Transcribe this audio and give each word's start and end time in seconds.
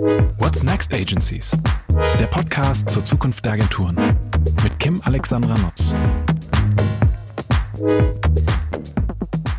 What's 0.00 0.62
Next 0.62 0.94
Agencies? 0.94 1.50
Der 2.18 2.26
Podcast 2.26 2.88
zur 2.88 3.04
Zukunft 3.04 3.44
der 3.44 3.52
Agenturen 3.52 3.96
mit 4.62 4.78
Kim 4.78 5.02
Alexandra 5.04 5.54
Nutz. 5.58 5.94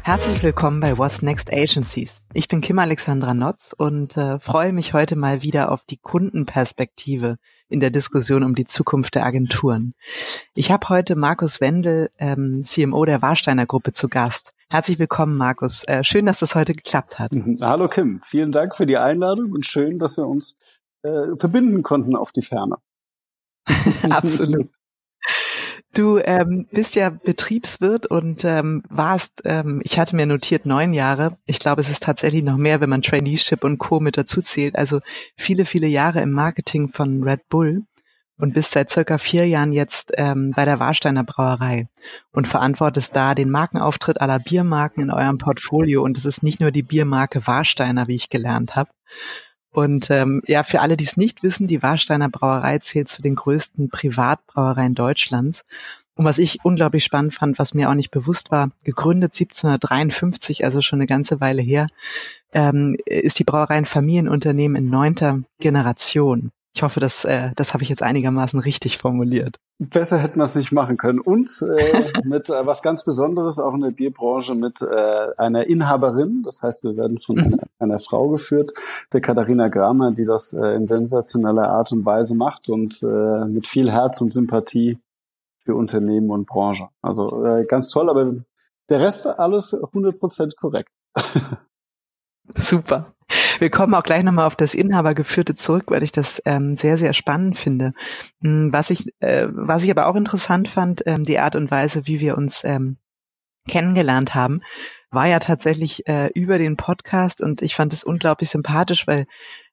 Herzlich 0.02 0.42
willkommen 0.42 0.80
bei 0.80 0.98
What's 0.98 1.22
Next 1.22 1.54
Agencies. 1.54 2.24
Ich 2.34 2.48
bin 2.48 2.62
Kim 2.62 2.80
Alexandra 2.80 3.36
Notz 3.36 3.76
und 3.78 4.18
äh, 4.18 4.40
freue 4.40 4.74
mich 4.74 4.94
heute 4.94 5.16
mal 5.16 5.44
wieder 5.44 5.72
auf 5.72 5.84
die 5.84 5.98
Kundenperspektive 5.98 7.38
in 7.72 7.80
der 7.80 7.90
Diskussion 7.90 8.44
um 8.44 8.54
die 8.54 8.66
Zukunft 8.66 9.16
der 9.16 9.26
Agenturen. 9.26 9.94
Ich 10.54 10.72
habe 10.72 10.90
heute 10.90 11.16
Markus 11.16 11.62
Wendel, 11.62 12.12
ähm, 12.20 12.64
CMO 12.66 13.06
der 13.06 13.22
Warsteiner 13.22 13.66
Gruppe, 13.66 13.94
zu 13.94 14.10
Gast. 14.10 14.54
Herzlich 14.70 15.00
willkommen, 15.00 15.38
Markus. 15.38 15.84
Äh, 15.86 16.04
schön, 16.04 16.26
dass 16.26 16.40
das 16.40 16.56
heute 16.56 16.74
geklappt 16.74 17.20
hat. 17.20 17.32
Mhm. 17.32 17.58
Hallo 17.62 17.88
Kim, 17.88 18.22
vielen 18.26 18.52
Dank 18.52 18.76
für 18.76 18.86
die 18.86 18.98
Einladung 18.98 19.52
und 19.52 19.66
schön, 19.66 19.98
dass 19.98 20.18
wir 20.18 20.28
uns 20.28 20.58
äh, 21.04 21.36
verbinden 21.38 21.82
konnten 21.82 22.16
auf 22.16 22.32
die 22.32 22.42
Ferne. 22.42 22.76
Absolut. 24.10 24.70
Du 25.94 26.20
ähm, 26.20 26.68
bist 26.72 26.96
ja 26.96 27.10
Betriebswirt 27.10 28.06
und 28.06 28.46
ähm, 28.46 28.82
warst, 28.90 29.42
ähm, 29.44 29.82
ich 29.84 30.00
hatte 30.00 30.16
mir 30.16 30.26
notiert, 30.26 30.66
neun 30.66 30.94
Jahre. 30.94 31.38
Ich 31.46 31.60
glaube, 31.60 31.82
es 31.82 31.90
ist 31.90 32.04
tatsächlich 32.04 32.46
noch 32.46 32.56
mehr, 32.56 32.80
wenn 32.80 32.90
man 32.90 33.02
Traineeship 33.02 33.66
und 33.66 33.78
Co. 33.78 34.00
mit 34.00 34.18
dazu 34.18 34.42
zählt. 34.42 34.78
Also 34.78 35.02
viele, 35.36 35.66
viele 35.66 35.88
Jahre 35.88 36.22
im 36.22 36.32
Marketing 36.32 36.90
von 36.94 37.24
Red 37.24 37.50
Bull 37.50 37.84
und 38.38 38.54
bist 38.54 38.72
seit 38.72 38.90
circa 38.90 39.18
vier 39.18 39.46
Jahren 39.48 39.74
jetzt 39.74 40.14
ähm, 40.16 40.54
bei 40.56 40.64
der 40.64 40.80
Warsteiner 40.80 41.26
Brauerei 41.26 41.88
und 42.32 42.48
verantwortest 42.48 43.14
da 43.14 43.36
den 43.36 43.52
Markenauftritt 43.52 44.22
aller 44.22 44.40
Biermarken 44.40 45.04
in 45.04 45.12
eurem 45.12 45.40
Portfolio. 45.40 46.04
Und 46.04 46.18
es 46.18 46.24
ist 46.24 46.42
nicht 46.42 46.62
nur 46.62 46.72
die 46.72 46.84
Biermarke 46.84 47.46
Warsteiner, 47.46 48.08
wie 48.08 48.16
ich 48.16 48.30
gelernt 48.30 48.76
habe. 48.76 48.90
Und 49.72 50.10
ähm, 50.10 50.42
ja, 50.48 50.64
für 50.64 50.82
alle, 50.82 50.98
die 50.98 51.06
es 51.06 51.18
nicht 51.18 51.44
wissen, 51.44 51.68
die 51.68 51.82
Warsteiner 51.82 52.30
Brauerei 52.30 52.80
zählt 52.80 53.08
zu 53.08 53.22
den 53.22 53.36
größten 53.36 53.90
Privatbrauereien 53.90 54.96
Deutschlands. 54.96 55.64
Und 56.16 56.26
was 56.26 56.38
ich 56.40 56.60
unglaublich 56.64 57.06
spannend 57.06 57.34
fand, 57.34 57.58
was 57.58 57.74
mir 57.74 57.90
auch 57.90 57.94
nicht 57.94 58.12
bewusst 58.12 58.52
war, 58.52 58.72
gegründet 58.84 59.34
1753, 59.34 60.66
also 60.66 60.82
schon 60.82 61.00
eine 61.00 61.08
ganze 61.08 61.40
Weile 61.40 61.62
her, 61.62 61.88
ähm, 62.54 62.98
ist 63.06 63.40
die 63.40 63.46
Brauerei 63.46 63.76
ein 63.76 63.86
Familienunternehmen 63.86 64.76
in 64.76 64.90
neunter 64.90 65.42
Generation. 65.60 66.52
Ich 66.74 66.84
hoffe, 66.84 67.02
das, 67.02 67.26
äh, 67.26 67.52
das 67.56 67.74
habe 67.74 67.84
ich 67.84 67.90
jetzt 67.90 68.02
einigermaßen 68.02 68.60
richtig 68.60 68.98
formuliert. 68.98 69.60
Besser 69.78 70.20
hätten 70.20 70.40
wir 70.40 70.46
es 70.46 70.56
nicht 70.56 70.72
machen 70.72 70.96
können. 70.96 71.20
Und 71.20 71.50
äh, 71.78 72.12
mit 72.24 72.50
äh, 72.50 72.66
was 72.66 72.82
ganz 72.82 73.04
Besonderes 73.04 73.60
auch 73.60 73.74
in 73.74 73.82
der 73.82 73.92
Bierbranche 73.92 74.56
mit 74.56 74.82
äh, 74.82 75.28
einer 75.38 75.68
Inhaberin. 75.68 76.44
Das 76.44 76.62
heißt, 76.62 76.84
wir 76.84 76.96
werden 76.96 77.20
von 77.20 77.36
mhm. 77.36 77.44
einer, 77.44 77.58
einer, 77.80 78.00
Frau 78.00 78.30
geführt, 78.30 78.72
der 79.12 79.20
Katharina 79.20 79.68
Gramer, 79.68 80.12
die 80.12 80.26
das 80.26 80.54
äh, 80.54 80.76
in 80.76 80.88
sensationeller 80.88 81.68
Art 81.68 81.92
und 81.92 82.06
Weise 82.06 82.36
macht 82.36 82.70
und 82.70 83.04
äh, 83.04 83.46
mit 83.46 83.68
viel 83.68 83.92
Herz 83.92 84.22
und 84.22 84.32
Sympathie 84.32 84.98
für 85.60 85.76
Unternehmen 85.76 86.30
und 86.30 86.48
Branche. 86.48 86.88
Also 87.02 87.46
äh, 87.46 87.66
ganz 87.66 87.90
toll, 87.90 88.10
aber 88.10 88.34
der 88.90 89.00
Rest 89.00 89.28
alles 89.28 89.74
100% 89.74 90.56
korrekt. 90.56 90.92
Super. 92.56 93.14
Wir 93.60 93.70
kommen 93.70 93.94
auch 93.94 94.04
gleich 94.04 94.24
nochmal 94.24 94.48
auf 94.48 94.56
das 94.56 94.74
Inhabergeführte 94.74 95.56
zurück, 95.56 95.86
weil 95.88 96.04
ich 96.04 96.12
das 96.12 96.42
ähm, 96.46 96.76
sehr, 96.76 96.98
sehr 96.98 97.14
spannend 97.14 97.58
finde. 97.58 97.94
Hm, 98.42 98.74
was 98.74 98.90
ich, 98.90 99.14
äh, 99.22 99.48
was 99.50 99.84
ich 99.84 99.92
aber 99.92 100.08
auch 100.08 100.16
interessant 100.16 100.68
fand, 100.68 101.04
ähm, 101.06 101.24
die 101.24 101.40
Art 101.40 101.56
und 101.56 101.72
Weise, 101.72 102.08
wie 102.08 102.20
wir 102.20 102.38
uns 102.38 102.64
ähm, 102.64 102.98
kennengelernt 103.68 104.36
haben, 104.36 104.62
war 105.12 105.28
ja 105.28 105.40
tatsächlich 105.40 106.08
äh, 106.08 106.28
über 106.34 106.58
den 106.58 106.78
Podcast 106.78 107.42
und 107.42 107.62
ich 107.62 107.76
fand 107.76 107.94
es 107.94 108.04
unglaublich 108.04 108.50
sympathisch, 108.50 109.08
weil 109.08 109.28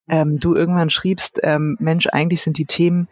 ähm, 0.08 0.38
du 0.38 0.54
irgendwann 0.54 0.90
schriebst, 0.90 1.40
ähm, 1.42 1.76
Mensch, 1.80 2.06
eigentlich 2.06 2.42
sind 2.42 2.58
die 2.58 2.66
Themen, 2.66 3.08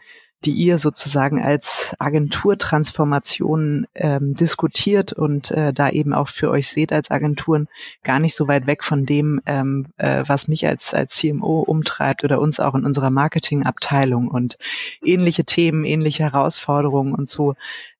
die 0.47 0.52
ihr 0.52 0.78
sozusagen 0.78 1.42
als 1.42 1.95
Agenturtransformation 1.98 3.86
ähm, 3.95 4.34
diskutiert 4.34 5.12
und 5.12 5.51
äh, 5.51 5.73
da 5.73 5.90
eben 5.90 6.14
auch 6.14 6.29
für 6.29 6.51
euch 6.51 6.68
seht 6.68 6.92
als 6.92 7.11
Agenturen 7.11 7.68
gar 8.05 8.20
nicht 8.20 8.36
so 8.36 8.46
weit 8.46 8.67
weg 8.67 8.85
von 8.85 9.05
dem, 9.05 9.42
ähm, 9.45 9.86
äh, 9.96 10.23
was 10.27 10.46
mich 10.46 10.67
als 10.67 10.95
als 10.95 11.17
CMO 11.17 11.61
umtreibt 11.61 12.23
oder 12.23 12.40
uns 12.40 12.61
auch 12.61 12.74
in 12.77 12.85
unserer 12.85 13.11
Marketingabteilung 13.11 14.29
und 14.29 14.56
ähnliche 15.02 15.45
Themen, 15.45 15.85
ähnliche 15.85 16.23
Herausforderungen 16.23 17.12
und 17.12 17.29
so. 17.29 17.55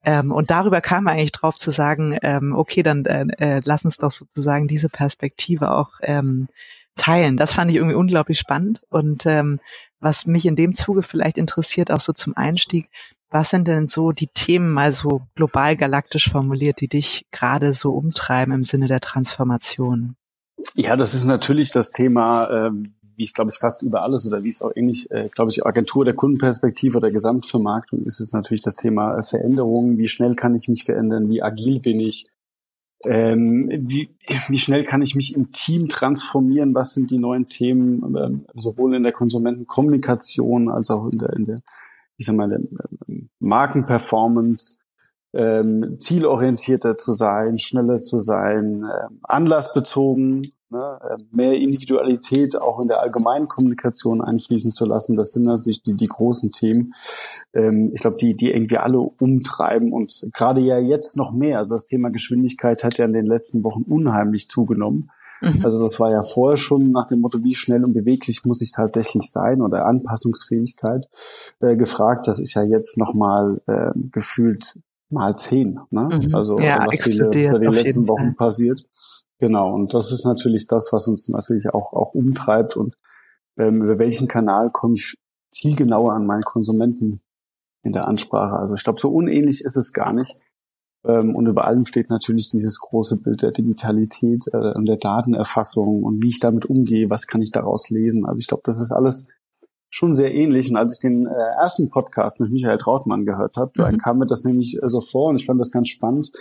Ähm, 0.05 0.31
und 0.31 0.53
darüber 0.53 0.81
kam 0.81 1.09
eigentlich 1.09 1.33
drauf 1.33 1.57
zu 1.57 1.73
sagen, 1.73 2.17
ähm, 2.23 2.55
okay, 2.55 2.85
dann 2.85 3.05
äh, 3.07 3.27
äh, 3.39 3.61
lass 3.65 3.85
uns 3.85 3.97
doch 3.97 4.13
sozusagen 4.13 4.69
diese 4.69 4.89
Perspektive 4.89 5.73
auch 5.73 5.91
ähm, 6.03 6.49
teilen. 6.97 7.37
Das 7.37 7.53
fand 7.53 7.71
ich 7.71 7.77
irgendwie 7.77 7.97
unglaublich 7.97 8.39
spannend 8.39 8.81
und 8.89 9.27
ähm, 9.27 9.61
was 10.01 10.27
mich 10.27 10.47
in 10.47 10.57
dem 10.57 10.75
Zuge 10.75 11.03
vielleicht 11.03 11.39
interessiert, 11.39 11.91
auch 11.91 12.01
so 12.01 12.13
zum 12.13 12.37
Einstieg, 12.37 12.89
was 13.31 13.51
sind 13.51 13.67
denn 13.67 13.87
so 13.87 14.13
die 14.13 14.29
Themen 14.29 14.73
mal 14.73 14.93
so 14.93 15.23
global 15.35 15.77
galaktisch 15.77 16.31
formuliert, 16.31 16.81
die 16.81 16.89
dich 16.89 17.27
gerade 17.33 17.75
so 17.75 17.91
umtreiben 17.91 18.55
im 18.55 18.63
Sinne 18.63 18.87
der 18.87 19.01
Transformation? 19.01 20.17
Ja, 20.75 20.97
das 20.97 21.13
ist 21.13 21.25
natürlich 21.25 21.71
das 21.71 21.91
Thema, 21.91 22.47
äh, 22.47 22.71
wie 23.17 23.25
es 23.25 23.35
glaube 23.35 23.51
ich 23.51 23.59
fast 23.59 23.83
über 23.83 24.03
alles 24.03 24.27
oder 24.27 24.45
wie 24.45 24.49
es 24.49 24.63
auch 24.63 24.71
ähnlich, 24.75 25.11
äh, 25.11 25.29
glaube 25.35 25.51
ich, 25.51 25.67
Agentur 25.67 26.05
der 26.05 26.15
Kundenperspektive 26.15 26.99
oder 26.99 27.11
Gesamtvermarktung 27.11 28.05
ist 28.05 28.21
es 28.21 28.33
natürlich 28.33 28.63
das 28.63 28.77
Thema 28.77 29.19
äh, 29.19 29.23
Veränderungen. 29.23 29.99
Wie 29.99 30.09
schnell 30.09 30.35
kann 30.35 30.55
ich 30.55 30.69
mich 30.69 30.85
verändern? 30.85 31.29
Wie 31.29 31.43
agil 31.43 31.81
bin 31.81 32.01
ich? 32.01 32.29
Ähm, 33.05 33.69
wie, 33.89 34.11
wie 34.49 34.59
schnell 34.59 34.85
kann 34.85 35.03
ich 35.03 35.15
mich 35.15 35.35
im 35.35 35.51
Team 35.51 35.89
transformieren? 35.89 36.75
Was 36.75 36.95
sind 36.95 37.11
die 37.11 37.19
neuen 37.19 37.47
Themen, 37.47 38.17
ähm, 38.17 38.47
sowohl 38.55 38.95
in 38.95 39.03
der 39.03 39.13
Konsumentenkommunikation 39.13 40.71
als 40.71 40.91
auch 40.91 41.09
in 41.11 41.19
der, 41.19 41.33
in 41.35 41.47
der 41.47 41.61
ich 42.17 42.27
sag 42.27 42.37
mal, 42.37 42.49
der, 42.49 42.61
ähm, 43.09 43.29
Markenperformance, 43.39 44.79
ähm, 45.35 45.97
zielorientierter 45.99 46.97
zu 46.97 47.13
sein, 47.13 47.59
schneller 47.59 48.01
zu 48.01 48.19
sein, 48.19 48.85
äh, 48.85 49.09
anlassbezogen 49.23 50.53
ne, 50.71 50.99
äh, 51.03 51.17
mehr 51.31 51.55
Individualität 51.55 52.61
auch 52.61 52.81
in 52.81 52.89
der 52.89 53.01
allgemeinen 53.01 53.49
Kommunikation 53.49 54.21
einfließen 54.21 54.71
zu 54.71 54.87
lassen. 54.87 55.17
Das 55.17 55.33
sind 55.33 55.45
natürlich 55.45 55.83
die, 55.83 55.95
die 55.95 56.07
großen 56.07 56.51
Themen. 56.51 56.95
Ähm, 57.55 57.91
ich 57.95 58.01
glaube, 58.01 58.17
die, 58.17 58.35
die 58.35 58.51
irgendwie 58.51 58.79
alle 58.79 58.99
umtreiben 58.99 59.93
und 59.93 60.29
gerade 60.33 60.61
ja 60.61 60.79
jetzt 60.79 61.17
noch 61.17 61.33
mehr. 61.33 61.59
Also 61.59 61.75
das 61.75 61.87
Thema 61.87 62.11
Geschwindigkeit 62.11 62.85
hat 62.85 62.99
ja 62.99 63.05
in 63.05 63.13
den 63.13 63.27
letzten 63.27 63.63
Wochen 63.65 63.83
unheimlich 63.83 64.49
zugenommen. 64.49 65.11
Mhm. 65.41 65.61
Also 65.63 65.83
das 65.83 66.01
war 66.01 66.11
ja 66.11 66.23
vorher 66.23 66.57
schon 66.57 66.91
nach 66.91 67.07
dem 67.07 67.21
Motto, 67.21 67.43
wie 67.43 67.55
schnell 67.55 67.85
und 67.85 67.93
beweglich 67.93 68.45
muss 68.45 68.63
ich 68.63 68.73
tatsächlich 68.73 69.31
sein 69.31 69.61
oder 69.61 69.87
Anpassungsfähigkeit 69.87 71.09
äh, 71.61 71.77
gefragt. 71.77 72.27
Das 72.27 72.39
ist 72.39 72.55
ja 72.55 72.63
jetzt 72.63 72.99
nochmal 72.99 73.61
äh, 73.67 73.91
gefühlt 74.11 74.79
mal 75.11 75.37
zehn. 75.37 75.79
Ne? 75.91 76.21
Mhm. 76.23 76.35
Also 76.35 76.59
ja, 76.59 76.87
was, 76.87 76.99
die, 76.99 77.19
was 77.21 77.53
da 77.53 77.59
die 77.59 77.67
letzten 77.67 78.09
Wochen 78.09 78.35
passiert. 78.35 78.85
Genau, 79.39 79.75
und 79.75 79.93
das 79.93 80.13
ist 80.13 80.25
natürlich 80.25 80.67
das, 80.67 80.93
was 80.93 81.09
uns 81.09 81.29
natürlich 81.29 81.69
auch, 81.69 81.93
auch 81.93 82.15
umtreibt 82.15 82.77
und 82.77 82.97
ähm, 83.59 83.83
über 83.83 83.99
welchen 83.99 84.29
Kanal 84.29 84.71
komme 84.71 84.95
ich 84.95 85.17
zielgenauer 85.51 86.15
an 86.15 86.27
meinen 86.27 86.43
Konsumenten 86.43 87.21
in 87.83 87.93
der 87.93 88.09
Ansprache. 88.09 88.57
Also 88.57 88.75
ich 88.75 88.85
glaube, 88.85 88.99
so 88.99 89.09
unähnlich 89.09 89.63
ist 89.63 89.77
es 89.77 89.93
gar 89.93 90.13
nicht. 90.13 90.43
Ähm, 91.05 91.35
und 91.35 91.47
über 91.47 91.67
allem 91.67 91.85
steht 91.85 92.11
natürlich 92.11 92.51
dieses 92.51 92.79
große 92.81 93.23
Bild 93.23 93.43
der 93.43 93.53
Digitalität 93.53 94.47
äh, 94.53 94.73
und 94.75 94.87
der 94.87 94.97
Datenerfassung 94.97 96.03
und 96.03 96.23
wie 96.23 96.29
ich 96.29 96.41
damit 96.41 96.67
umgehe, 96.67 97.11
was 97.11 97.27
kann 97.27 97.43
ich 97.43 97.53
daraus 97.53 97.91
lesen. 97.91 98.27
Also 98.27 98.39
ich 98.39 98.49
glaube, 98.49 98.63
das 98.65 98.81
ist 98.81 98.93
alles 98.93 99.29
schon 99.97 100.13
sehr 100.13 100.35
ähnlich. 100.35 100.69
Und 100.71 100.77
als 100.77 100.95
ich 100.95 101.01
den 101.01 101.27
äh, 101.27 101.31
ersten 101.59 101.89
Podcast 101.89 102.39
mit 102.39 102.53
Michael 102.53 102.77
Trautmann 102.77 103.25
gehört 103.25 103.57
habe, 103.57 103.73
mhm. 103.79 103.99
kam 103.99 104.19
mir 104.19 104.27
das 104.27 104.45
nämlich 104.45 104.77
äh, 104.83 104.89
so 104.89 105.01
vor 105.01 105.31
und 105.31 105.41
ich 105.41 105.47
fand 105.47 105.59
das 105.59 105.73
ganz 105.73 105.89
spannend, 105.89 106.33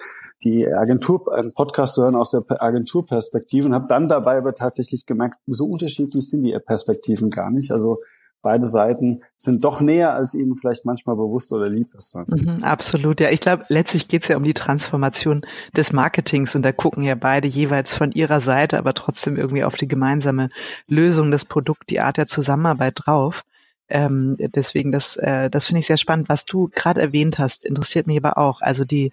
die 0.43 0.67
Agentur, 0.67 1.33
einen 1.33 1.53
Podcast 1.53 1.95
zu 1.95 2.03
hören 2.03 2.15
aus 2.15 2.31
der 2.31 2.43
Agenturperspektive 2.61 3.65
und 3.67 3.73
habe 3.73 3.87
dann 3.87 4.09
dabei 4.09 4.37
aber 4.37 4.53
tatsächlich 4.53 5.05
gemerkt, 5.05 5.35
so 5.47 5.67
unterschiedlich 5.67 6.29
sind 6.29 6.43
die 6.43 6.57
Perspektiven 6.65 7.29
gar 7.29 7.49
nicht. 7.49 7.71
Also 7.71 7.99
beide 8.45 8.63
Seiten 8.63 9.21
sind 9.37 9.65
doch 9.65 9.81
näher, 9.81 10.13
als 10.13 10.35
ihnen 10.35 10.55
vielleicht 10.55 10.85
manchmal 10.85 11.15
bewusst 11.15 11.51
oder 11.51 11.67
lieb 11.67 11.87
ist. 11.97 12.15
Mhm, 12.27 12.63
absolut, 12.63 13.19
ja. 13.19 13.31
Ich 13.31 13.41
glaube, 13.41 13.65
letztlich 13.69 14.07
geht 14.07 14.21
es 14.21 14.27
ja 14.27 14.37
um 14.37 14.43
die 14.43 14.53
Transformation 14.53 15.41
des 15.75 15.91
Marketings 15.91 16.53
und 16.53 16.61
da 16.61 16.71
gucken 16.71 17.03
ja 17.03 17.15
beide 17.15 17.47
jeweils 17.47 17.95
von 17.95 18.11
ihrer 18.11 18.41
Seite, 18.41 18.77
aber 18.77 18.93
trotzdem 18.93 19.35
irgendwie 19.35 19.63
auf 19.63 19.77
die 19.77 19.87
gemeinsame 19.87 20.51
Lösung 20.87 21.31
des 21.31 21.43
Produkts, 21.45 21.87
die 21.89 21.99
Art 21.99 22.17
der 22.17 22.27
Zusammenarbeit 22.27 22.93
drauf. 23.03 23.43
Ähm, 23.89 24.35
deswegen, 24.37 24.91
das, 24.91 25.15
äh, 25.17 25.49
das 25.49 25.65
finde 25.65 25.79
ich 25.79 25.87
sehr 25.87 25.97
spannend. 25.97 26.29
Was 26.29 26.45
du 26.45 26.69
gerade 26.71 27.01
erwähnt 27.01 27.39
hast, 27.39 27.65
interessiert 27.65 28.05
mich 28.05 28.17
aber 28.17 28.37
auch. 28.37 28.61
Also 28.61 28.85
die 28.85 29.11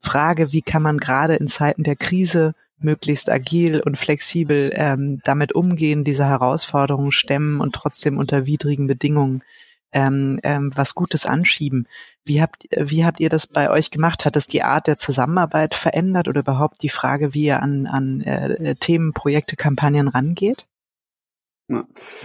Frage, 0.00 0.50
wie 0.50 0.62
kann 0.62 0.82
man 0.82 0.98
gerade 0.98 1.36
in 1.36 1.46
Zeiten 1.46 1.84
der 1.84 1.94
Krise 1.96 2.56
möglichst 2.84 3.30
agil 3.30 3.80
und 3.80 3.98
flexibel 3.98 4.70
ähm, 4.74 5.20
damit 5.24 5.54
umgehen, 5.54 6.04
diese 6.04 6.26
Herausforderungen 6.26 7.12
stemmen 7.12 7.60
und 7.60 7.74
trotzdem 7.74 8.18
unter 8.18 8.46
widrigen 8.46 8.86
Bedingungen 8.86 9.42
ähm, 9.92 10.40
ähm, 10.42 10.72
was 10.74 10.94
Gutes 10.94 11.24
anschieben. 11.24 11.86
Wie 12.24 12.42
habt, 12.42 12.66
wie 12.70 13.04
habt 13.04 13.20
ihr 13.20 13.28
das 13.28 13.46
bei 13.46 13.70
euch 13.70 13.90
gemacht? 13.90 14.24
Hat 14.24 14.36
es 14.36 14.46
die 14.46 14.62
Art 14.62 14.86
der 14.86 14.98
Zusammenarbeit 14.98 15.74
verändert 15.74 16.28
oder 16.28 16.40
überhaupt 16.40 16.82
die 16.82 16.88
Frage, 16.88 17.32
wie 17.32 17.44
ihr 17.44 17.62
an, 17.62 17.86
an 17.86 18.20
äh, 18.20 18.74
Themen, 18.74 19.12
Projekte, 19.12 19.56
Kampagnen 19.56 20.08
rangeht? 20.08 20.66
Ja. 21.68 21.84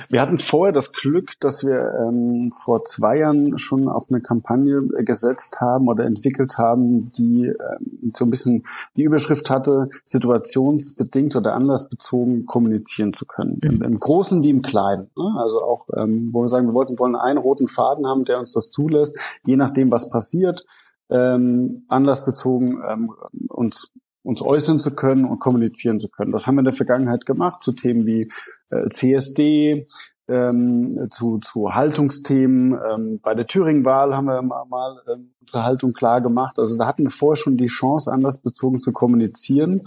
Wir 0.09 0.21
hatten 0.21 0.37
vorher 0.37 0.73
das 0.73 0.91
Glück, 0.91 1.39
dass 1.39 1.63
wir 1.63 2.05
ähm, 2.05 2.51
vor 2.51 2.83
zwei 2.83 3.19
Jahren 3.19 3.57
schon 3.57 3.87
auf 3.87 4.07
eine 4.09 4.19
Kampagne 4.21 4.81
gesetzt 5.05 5.61
haben 5.61 5.87
oder 5.87 6.05
entwickelt 6.05 6.57
haben, 6.57 7.09
die 7.13 7.45
ähm, 7.45 8.11
so 8.13 8.25
ein 8.25 8.31
bisschen 8.31 8.63
die 8.97 9.03
Überschrift 9.03 9.49
hatte, 9.49 9.87
situationsbedingt 10.03 11.37
oder 11.37 11.53
anlassbezogen 11.53 12.47
kommunizieren 12.47 13.13
zu 13.13 13.25
können. 13.25 13.61
Mhm. 13.63 13.69
Im, 13.69 13.81
Im, 13.83 13.99
Großen 13.99 14.43
wie 14.43 14.49
im 14.49 14.61
Kleinen. 14.61 15.09
Ne? 15.15 15.35
Also 15.37 15.63
auch, 15.63 15.87
ähm, 15.95 16.29
wo 16.33 16.41
wir 16.41 16.49
sagen, 16.49 16.67
wir 16.67 16.73
wollten, 16.73 16.99
wollen 16.99 17.15
einen 17.15 17.39
roten 17.39 17.67
Faden 17.67 18.07
haben, 18.07 18.25
der 18.25 18.39
uns 18.39 18.51
das 18.51 18.71
zulässt, 18.71 19.17
je 19.45 19.55
nachdem, 19.55 19.89
was 19.89 20.09
passiert, 20.09 20.65
ähm, 21.09 21.85
anlassbezogen 21.87 22.81
ähm, 22.85 23.11
uns 23.47 23.91
uns 24.23 24.41
äußern 24.41 24.79
zu 24.79 24.95
können 24.95 25.25
und 25.25 25.39
kommunizieren 25.39 25.99
zu 25.99 26.09
können. 26.09 26.31
Das 26.31 26.45
haben 26.45 26.55
wir 26.55 26.59
in 26.59 26.65
der 26.65 26.73
Vergangenheit 26.73 27.25
gemacht 27.25 27.63
zu 27.63 27.71
Themen 27.71 28.05
wie 28.05 28.29
äh, 28.69 28.89
CSD, 28.89 29.87
ähm, 30.29 31.07
zu, 31.09 31.39
zu 31.39 31.73
Haltungsthemen. 31.73 32.79
Ähm, 32.89 33.19
bei 33.21 33.33
der 33.33 33.47
Thüringen-Wahl 33.47 34.15
haben 34.15 34.25
wir 34.25 34.41
mal, 34.41 34.65
mal 34.65 35.01
ähm, 35.11 35.33
unsere 35.41 35.63
Haltung 35.63 35.93
klar 35.93 36.21
gemacht. 36.21 36.59
Also 36.59 36.77
da 36.77 36.85
hatten 36.85 37.03
wir 37.03 37.09
vorher 37.09 37.35
schon 37.35 37.57
die 37.57 37.65
Chance, 37.65 38.11
anlassbezogen 38.11 38.79
zu 38.79 38.93
kommunizieren 38.93 39.81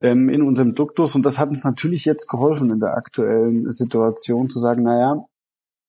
ähm, 0.00 0.28
in 0.28 0.42
unserem 0.42 0.74
Duktus. 0.74 1.14
Und 1.14 1.24
das 1.24 1.38
hat 1.38 1.48
uns 1.48 1.64
natürlich 1.64 2.04
jetzt 2.04 2.28
geholfen 2.28 2.70
in 2.70 2.80
der 2.80 2.94
aktuellen 2.94 3.70
Situation 3.70 4.48
zu 4.48 4.58
sagen, 4.58 4.82
naja, 4.82 5.24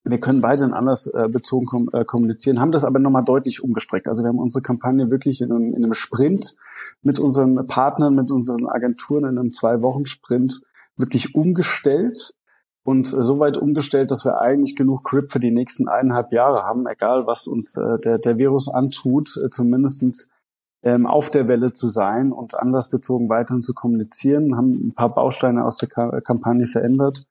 wir 0.03 0.19
können 0.19 0.41
weiterhin 0.41 0.73
anders 0.73 1.07
äh, 1.07 1.27
bezogen 1.29 1.87
äh, 1.93 2.05
kommunizieren, 2.05 2.59
haben 2.59 2.71
das 2.71 2.83
aber 2.83 2.99
nochmal 2.99 3.23
deutlich 3.23 3.63
umgestreckt. 3.63 4.07
Also 4.07 4.23
wir 4.23 4.29
haben 4.29 4.39
unsere 4.39 4.63
Kampagne 4.63 5.11
wirklich 5.11 5.41
in 5.41 5.51
einem, 5.51 5.73
in 5.73 5.83
einem 5.83 5.93
Sprint 5.93 6.55
mit 7.03 7.19
unseren 7.19 7.67
Partnern, 7.67 8.15
mit 8.15 8.31
unseren 8.31 8.67
Agenturen 8.67 9.25
in 9.25 9.37
einem 9.37 9.51
Zwei-Wochen-Sprint 9.51 10.61
wirklich 10.97 11.35
umgestellt 11.35 12.33
und 12.83 13.05
äh, 13.13 13.23
so 13.23 13.39
weit 13.39 13.57
umgestellt, 13.57 14.09
dass 14.09 14.25
wir 14.25 14.41
eigentlich 14.41 14.75
genug 14.75 15.03
Grip 15.03 15.29
für 15.29 15.39
die 15.39 15.51
nächsten 15.51 15.87
eineinhalb 15.87 16.31
Jahre 16.31 16.63
haben, 16.63 16.87
egal 16.87 17.27
was 17.27 17.45
uns 17.45 17.75
äh, 17.77 17.99
der, 17.99 18.17
der 18.17 18.39
Virus 18.39 18.73
antut, 18.73 19.37
äh, 19.37 19.49
zumindestens 19.49 20.31
ähm, 20.83 21.05
auf 21.05 21.29
der 21.29 21.47
Welle 21.47 21.71
zu 21.71 21.87
sein 21.87 22.31
und 22.31 22.59
anlassbezogen 22.59 23.29
weiterhin 23.29 23.61
zu 23.61 23.75
kommunizieren, 23.75 24.57
haben 24.57 24.87
ein 24.87 24.93
paar 24.95 25.09
Bausteine 25.09 25.63
aus 25.63 25.77
der 25.77 25.89
Ka 25.89 26.21
Kampagne 26.21 26.65
verändert 26.65 27.27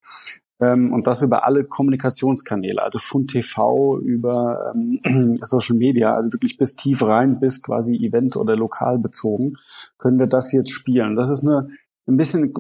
ähm, 0.61 0.93
und 0.93 1.07
das 1.07 1.23
über 1.23 1.47
alle 1.47 1.65
Kommunikationskanäle, 1.65 2.83
also 2.83 2.99
von 2.99 3.27
TV 3.27 3.99
über 3.99 4.73
ähm, 4.75 5.01
Social 5.43 5.77
Media, 5.77 6.15
also 6.15 6.33
wirklich 6.33 6.57
bis 6.57 6.77
tief 6.77 7.03
rein, 7.03 7.41
bis 7.41 7.63
quasi 7.63 7.97
Event- 7.97 8.37
oder 8.37 8.57
lokal 8.57 8.99
bezogen, 8.99 9.55
können 9.99 10.19
wir 10.19 10.27
das 10.27 10.53
jetzt 10.53 10.71
spielen. 10.71 11.17
Das 11.17 11.31
ist 11.31 11.47
eine 11.47 11.69
ein 12.11 12.17
bisschen, 12.17 12.53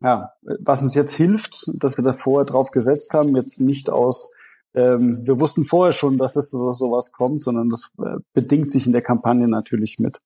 ja, 0.00 0.32
was 0.60 0.82
uns 0.82 0.94
jetzt 0.94 1.12
hilft, 1.12 1.70
dass 1.74 1.98
wir 1.98 2.04
da 2.04 2.12
vorher 2.12 2.46
drauf 2.46 2.70
gesetzt 2.70 3.12
haben, 3.12 3.36
jetzt 3.36 3.60
nicht 3.60 3.90
aus 3.90 4.32
ähm, 4.74 5.18
wir 5.26 5.40
wussten 5.40 5.64
vorher 5.64 5.92
schon, 5.92 6.16
dass 6.16 6.36
es 6.36 6.50
so 6.50 6.72
sowas 6.72 7.12
kommt, 7.12 7.42
sondern 7.42 7.70
das 7.70 7.90
äh, 7.98 8.18
bedingt 8.32 8.70
sich 8.70 8.86
in 8.86 8.92
der 8.92 9.02
Kampagne 9.02 9.48
natürlich 9.48 9.98
mit. 9.98 10.20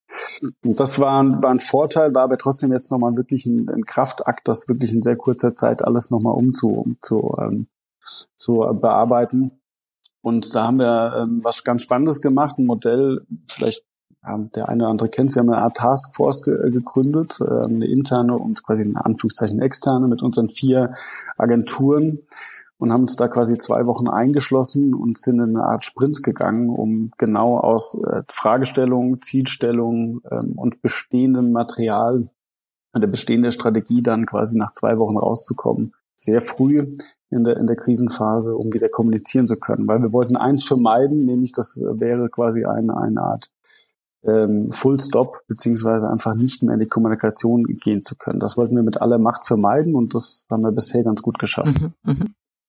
Und 0.64 0.78
das 0.78 1.00
war, 1.00 1.22
ein, 1.22 1.42
war 1.42 1.50
ein 1.50 1.60
Vorteil, 1.60 2.14
war 2.14 2.22
aber 2.22 2.36
trotzdem 2.36 2.72
jetzt 2.72 2.90
nochmal 2.90 3.16
wirklich 3.16 3.46
ein, 3.46 3.68
ein 3.70 3.84
Kraftakt, 3.84 4.46
das 4.46 4.68
wirklich 4.68 4.92
in 4.92 5.02
sehr 5.02 5.16
kurzer 5.16 5.52
Zeit 5.52 5.84
alles 5.84 6.10
nochmal 6.10 6.34
umzu, 6.34 6.68
um 6.68 6.96
zu, 7.00 7.34
ähm, 7.40 7.68
zu 8.36 8.58
bearbeiten. 8.80 9.62
Und 10.20 10.54
da 10.54 10.66
haben 10.66 10.78
wir 10.78 11.16
ähm, 11.22 11.40
was 11.42 11.64
ganz 11.64 11.82
Spannendes 11.82 12.20
gemacht, 12.20 12.58
ein 12.58 12.66
Modell, 12.66 13.26
vielleicht 13.48 13.84
ja, 14.22 14.38
der 14.54 14.68
eine 14.68 14.84
oder 14.84 14.90
andere 14.90 15.08
kennt 15.10 15.30
es, 15.30 15.36
wir 15.36 15.40
haben 15.40 15.50
eine 15.50 15.62
Art 15.62 15.76
Taskforce 15.76 16.42
ge 16.44 16.66
äh, 16.66 16.70
gegründet, 16.70 17.40
äh, 17.40 17.64
eine 17.64 17.86
interne 17.86 18.36
und 18.36 18.62
quasi 18.62 18.82
in 18.82 18.96
Anführungszeichen 18.96 19.60
externe 19.60 20.08
mit 20.08 20.22
unseren 20.22 20.48
vier 20.48 20.94
Agenturen 21.36 22.20
und 22.78 22.92
haben 22.92 23.02
uns 23.02 23.16
da 23.16 23.28
quasi 23.28 23.56
zwei 23.58 23.86
Wochen 23.86 24.08
eingeschlossen 24.08 24.94
und 24.94 25.18
sind 25.18 25.36
in 25.36 25.56
eine 25.56 25.64
Art 25.64 25.84
Sprint 25.84 26.22
gegangen, 26.22 26.70
um 26.70 27.12
genau 27.18 27.58
aus 27.58 27.98
äh, 28.02 28.22
Fragestellungen, 28.28 29.20
Zielstellungen 29.20 30.20
ähm, 30.30 30.54
und 30.56 30.82
bestehendem 30.82 31.52
Material 31.52 32.28
und 32.92 33.00
der 33.00 33.08
bestehenden 33.08 33.52
Strategie 33.52 34.02
dann 34.02 34.26
quasi 34.26 34.56
nach 34.56 34.72
zwei 34.72 34.98
Wochen 34.98 35.16
rauszukommen. 35.16 35.94
Sehr 36.14 36.40
früh 36.40 36.92
in 37.30 37.44
der, 37.44 37.56
in 37.56 37.66
der 37.66 37.76
Krisenphase, 37.76 38.56
um 38.56 38.72
wieder 38.72 38.88
kommunizieren 38.88 39.48
zu 39.48 39.58
können. 39.58 39.86
Weil 39.88 40.00
wir 40.00 40.12
wollten 40.12 40.36
eins 40.36 40.64
vermeiden, 40.64 41.24
nämlich 41.24 41.52
das 41.52 41.76
wäre 41.76 42.28
quasi 42.28 42.64
eine, 42.64 42.96
eine 42.96 43.20
Art 43.20 43.50
ähm, 44.24 44.70
Full 44.70 45.00
Stop, 45.00 45.42
beziehungsweise 45.48 46.08
einfach 46.08 46.34
nicht 46.34 46.62
mehr 46.62 46.74
in 46.74 46.80
die 46.80 46.86
Kommunikation 46.86 47.64
gehen 47.64 48.00
zu 48.00 48.16
können. 48.16 48.40
Das 48.40 48.56
wollten 48.56 48.76
wir 48.76 48.82
mit 48.82 49.00
aller 49.00 49.18
Macht 49.18 49.44
vermeiden 49.44 49.94
und 49.94 50.14
das 50.14 50.46
haben 50.50 50.62
wir 50.62 50.72
bisher 50.72 51.02
ganz 51.02 51.20
gut 51.20 51.38
geschafft. 51.38 51.80
Mhm, 51.82 52.12
mh. 52.12 52.24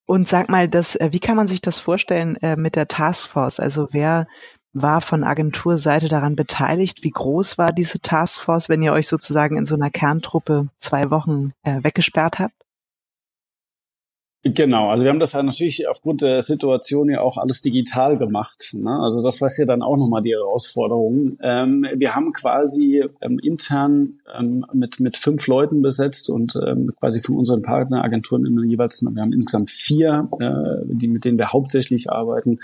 Und 0.05 0.27
sag 0.27 0.49
mal, 0.49 0.67
das, 0.67 0.95
äh, 0.95 1.09
wie 1.11 1.19
kann 1.19 1.35
man 1.35 1.47
sich 1.47 1.61
das 1.61 1.79
vorstellen 1.79 2.35
äh, 2.37 2.55
mit 2.55 2.75
der 2.75 2.87
Taskforce? 2.87 3.59
Also 3.59 3.89
wer 3.91 4.27
war 4.73 5.01
von 5.01 5.23
Agenturseite 5.23 6.09
daran 6.09 6.35
beteiligt? 6.35 7.03
Wie 7.03 7.09
groß 7.11 7.57
war 7.57 7.71
diese 7.71 7.99
Taskforce, 7.99 8.69
wenn 8.69 8.83
ihr 8.83 8.93
euch 8.93 9.07
sozusagen 9.07 9.57
in 9.57 9.65
so 9.65 9.75
einer 9.75 9.89
Kerntruppe 9.89 10.67
zwei 10.79 11.09
Wochen 11.09 11.53
äh, 11.63 11.83
weggesperrt 11.83 12.39
habt? 12.39 12.64
Genau, 14.47 14.91
also 14.91 15.03
wir 15.03 15.09
haben 15.09 15.19
das 15.19 15.33
ja 15.33 15.41
natürlich 15.41 15.87
aufgrund 15.87 16.21
der 16.21 16.43
Situation 16.43 17.09
ja 17.09 17.21
auch 17.21 17.39
alles 17.39 17.61
digital 17.61 18.15
gemacht. 18.15 18.73
Ne? 18.73 18.91
Also 19.01 19.23
das 19.23 19.41
war 19.41 19.49
ja 19.57 19.65
dann 19.65 19.81
auch 19.81 19.97
nochmal 19.97 20.21
die 20.21 20.35
Herausforderung. 20.35 21.39
Ähm, 21.41 21.87
wir 21.95 22.13
haben 22.13 22.31
quasi 22.31 23.03
ähm, 23.21 23.39
intern 23.39 24.19
ähm, 24.37 24.63
mit, 24.71 24.99
mit 24.99 25.17
fünf 25.17 25.47
Leuten 25.47 25.81
besetzt 25.81 26.29
und 26.29 26.55
ähm, 26.63 26.91
quasi 26.99 27.21
von 27.21 27.37
unseren 27.37 27.63
Partneragenturen 27.63 28.45
immer 28.45 28.63
jeweils, 28.63 29.01
wir 29.01 29.19
haben 29.19 29.33
insgesamt 29.33 29.71
vier, 29.71 30.29
äh, 30.39 30.85
die, 30.93 31.07
mit 31.07 31.25
denen 31.25 31.39
wir 31.39 31.51
hauptsächlich 31.51 32.11
arbeiten, 32.11 32.59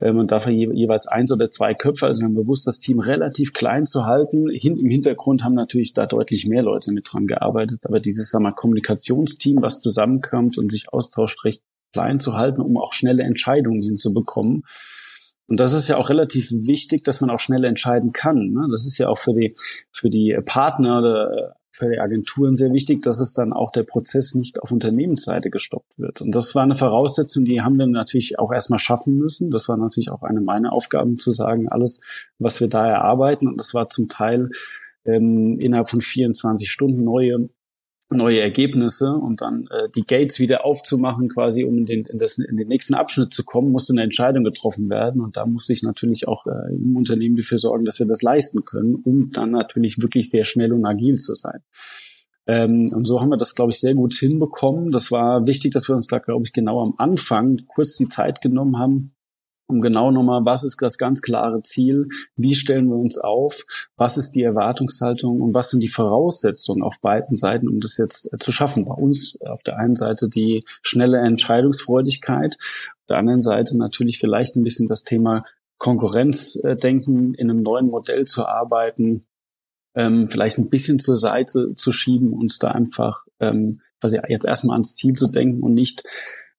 und 0.00 0.30
dafür 0.30 0.52
je, 0.52 0.72
jeweils 0.72 1.06
eins 1.06 1.32
oder 1.32 1.48
zwei 1.48 1.74
Köpfe. 1.74 2.06
Also 2.06 2.20
wir 2.20 2.26
haben 2.26 2.34
bewusst 2.34 2.66
das 2.66 2.78
Team 2.78 3.00
relativ 3.00 3.52
klein 3.52 3.84
zu 3.84 4.04
halten. 4.06 4.48
Hin, 4.50 4.76
Im 4.76 4.90
Hintergrund 4.90 5.44
haben 5.44 5.54
natürlich 5.54 5.92
da 5.92 6.06
deutlich 6.06 6.46
mehr 6.46 6.62
Leute 6.62 6.92
mit 6.92 7.08
dran 7.12 7.26
gearbeitet, 7.26 7.80
aber 7.84 8.00
dieses 8.00 8.30
sagen 8.30 8.44
wir, 8.44 8.52
Kommunikationsteam, 8.52 9.60
was 9.60 9.80
zusammenkommt 9.80 10.56
und 10.58 10.70
sich 10.70 10.92
austauscht, 10.92 11.44
recht 11.44 11.62
klein 11.92 12.18
zu 12.18 12.36
halten, 12.36 12.60
um 12.60 12.76
auch 12.76 12.92
schnelle 12.92 13.24
Entscheidungen 13.24 13.82
hinzubekommen. 13.82 14.64
Und 15.48 15.58
das 15.58 15.72
ist 15.72 15.88
ja 15.88 15.96
auch 15.96 16.10
relativ 16.10 16.50
wichtig, 16.50 17.02
dass 17.04 17.20
man 17.22 17.30
auch 17.30 17.40
schnell 17.40 17.64
entscheiden 17.64 18.12
kann. 18.12 18.50
Ne? 18.50 18.68
Das 18.70 18.86
ist 18.86 18.98
ja 18.98 19.08
auch 19.08 19.16
für 19.16 19.32
die, 19.32 19.54
für 19.90 20.10
die 20.10 20.38
Partner 20.44 20.98
oder 20.98 21.56
für 21.78 21.90
die 21.90 22.00
Agenturen 22.00 22.56
sehr 22.56 22.72
wichtig, 22.72 23.02
dass 23.02 23.20
es 23.20 23.32
dann 23.32 23.52
auch 23.52 23.70
der 23.70 23.84
Prozess 23.84 24.34
nicht 24.34 24.60
auf 24.60 24.72
Unternehmensseite 24.72 25.48
gestoppt 25.48 25.98
wird. 25.98 26.20
Und 26.20 26.34
das 26.34 26.54
war 26.54 26.64
eine 26.64 26.74
Voraussetzung, 26.74 27.44
die 27.44 27.62
haben 27.62 27.78
wir 27.78 27.86
natürlich 27.86 28.38
auch 28.38 28.52
erstmal 28.52 28.80
schaffen 28.80 29.16
müssen. 29.16 29.50
Das 29.50 29.68
war 29.68 29.76
natürlich 29.76 30.10
auch 30.10 30.22
eine 30.22 30.40
meiner 30.40 30.72
Aufgaben 30.72 31.18
zu 31.18 31.30
sagen, 31.30 31.68
alles, 31.68 32.00
was 32.38 32.60
wir 32.60 32.68
da 32.68 32.86
erarbeiten. 32.86 33.46
Und 33.46 33.58
das 33.58 33.74
war 33.74 33.88
zum 33.88 34.08
Teil 34.08 34.50
ähm, 35.04 35.54
innerhalb 35.58 35.88
von 35.88 36.00
24 36.00 36.70
Stunden 36.70 37.04
neue 37.04 37.48
neue 38.10 38.40
Ergebnisse 38.40 39.14
und 39.14 39.42
dann 39.42 39.66
äh, 39.70 39.88
die 39.94 40.02
Gates 40.02 40.38
wieder 40.38 40.64
aufzumachen, 40.64 41.28
quasi 41.28 41.64
um 41.64 41.78
in 41.78 41.86
den, 41.86 42.04
in, 42.06 42.18
das, 42.18 42.38
in 42.38 42.56
den 42.56 42.68
nächsten 42.68 42.94
Abschnitt 42.94 43.34
zu 43.34 43.44
kommen, 43.44 43.70
musste 43.70 43.92
eine 43.92 44.02
Entscheidung 44.02 44.44
getroffen 44.44 44.88
werden. 44.88 45.20
Und 45.20 45.36
da 45.36 45.44
musste 45.44 45.72
ich 45.72 45.82
natürlich 45.82 46.26
auch 46.26 46.46
äh, 46.46 46.74
im 46.74 46.96
Unternehmen 46.96 47.36
dafür 47.36 47.58
sorgen, 47.58 47.84
dass 47.84 47.98
wir 47.98 48.06
das 48.06 48.22
leisten 48.22 48.64
können, 48.64 48.94
um 48.94 49.30
dann 49.32 49.50
natürlich 49.50 50.00
wirklich 50.00 50.30
sehr 50.30 50.44
schnell 50.44 50.72
und 50.72 50.86
agil 50.86 51.16
zu 51.16 51.34
sein. 51.34 51.60
Ähm, 52.46 52.86
und 52.94 53.04
so 53.04 53.20
haben 53.20 53.28
wir 53.28 53.36
das, 53.36 53.54
glaube 53.54 53.72
ich, 53.72 53.78
sehr 53.78 53.94
gut 53.94 54.14
hinbekommen. 54.14 54.90
Das 54.90 55.12
war 55.12 55.46
wichtig, 55.46 55.72
dass 55.72 55.88
wir 55.88 55.94
uns 55.94 56.06
da, 56.06 56.18
glaube 56.18 56.44
ich, 56.46 56.52
genau 56.54 56.80
am 56.80 56.94
Anfang 56.96 57.60
kurz 57.66 57.96
die 57.96 58.08
Zeit 58.08 58.40
genommen 58.40 58.78
haben, 58.78 59.12
um 59.68 59.80
genau 59.80 60.10
nochmal, 60.10 60.44
was 60.44 60.64
ist 60.64 60.80
das 60.80 60.96
ganz 60.96 61.20
klare 61.20 61.62
Ziel, 61.62 62.08
wie 62.36 62.54
stellen 62.54 62.88
wir 62.88 62.96
uns 62.96 63.18
auf, 63.18 63.64
was 63.96 64.16
ist 64.16 64.32
die 64.32 64.42
Erwartungshaltung? 64.42 65.40
Und 65.40 65.54
was 65.54 65.70
sind 65.70 65.80
die 65.80 65.88
Voraussetzungen 65.88 66.82
auf 66.82 67.00
beiden 67.00 67.36
Seiten, 67.36 67.68
um 67.68 67.80
das 67.80 67.98
jetzt 67.98 68.32
äh, 68.32 68.38
zu 68.38 68.50
schaffen. 68.50 68.86
Bei 68.86 68.94
uns 68.94 69.38
auf 69.42 69.62
der 69.62 69.76
einen 69.78 69.94
Seite 69.94 70.28
die 70.28 70.64
schnelle 70.82 71.18
Entscheidungsfreudigkeit, 71.18 72.56
auf 72.58 73.06
der 73.08 73.18
anderen 73.18 73.42
Seite 73.42 73.76
natürlich 73.76 74.18
vielleicht 74.18 74.56
ein 74.56 74.64
bisschen 74.64 74.88
das 74.88 75.04
Thema 75.04 75.44
Konkurrenzdenken 75.76 77.34
in 77.34 77.50
einem 77.50 77.62
neuen 77.62 77.88
Modell 77.88 78.24
zu 78.24 78.46
arbeiten, 78.46 79.26
ähm, 79.94 80.28
vielleicht 80.28 80.58
ein 80.58 80.70
bisschen 80.70 80.98
zur 80.98 81.16
Seite 81.16 81.72
zu 81.74 81.92
schieben 81.92 82.32
und 82.32 82.62
da 82.62 82.70
einfach 82.70 83.26
ähm, 83.38 83.80
quasi 84.00 84.18
jetzt 84.28 84.46
erstmal 84.46 84.74
ans 84.74 84.96
Ziel 84.96 85.14
zu 85.14 85.28
denken 85.28 85.62
und 85.62 85.74
nicht 85.74 86.04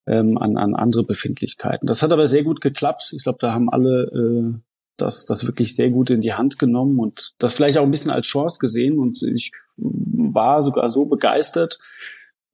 ähm, 0.10 0.38
an, 0.38 0.58
an 0.58 0.76
andere 0.76 1.04
Befindlichkeiten. 1.04 1.86
Das 1.86 2.02
hat 2.02 2.12
aber 2.12 2.26
sehr 2.26 2.44
gut 2.44 2.62
geklappt. 2.62 3.14
Ich 3.16 3.24
glaube, 3.24 3.38
da 3.40 3.54
haben 3.54 3.70
alle 3.70 4.06
äh, 4.06 4.60
das, 4.98 5.24
das 5.26 5.46
wirklich 5.46 5.76
sehr 5.76 5.92
gut 5.92 6.10
in 6.10 6.22
die 6.22 6.34
Hand 6.34 6.60
genommen 6.60 7.00
und 7.00 7.34
das 7.38 7.54
vielleicht 7.54 7.78
auch 7.78 7.84
ein 7.84 7.92
bisschen 7.92 8.12
als 8.12 8.26
Chance 8.26 8.58
gesehen. 8.60 9.00
Und 9.00 9.22
ich 9.22 9.52
war 9.78 10.62
sogar 10.62 10.90
so 10.90 11.06
begeistert 11.06 11.80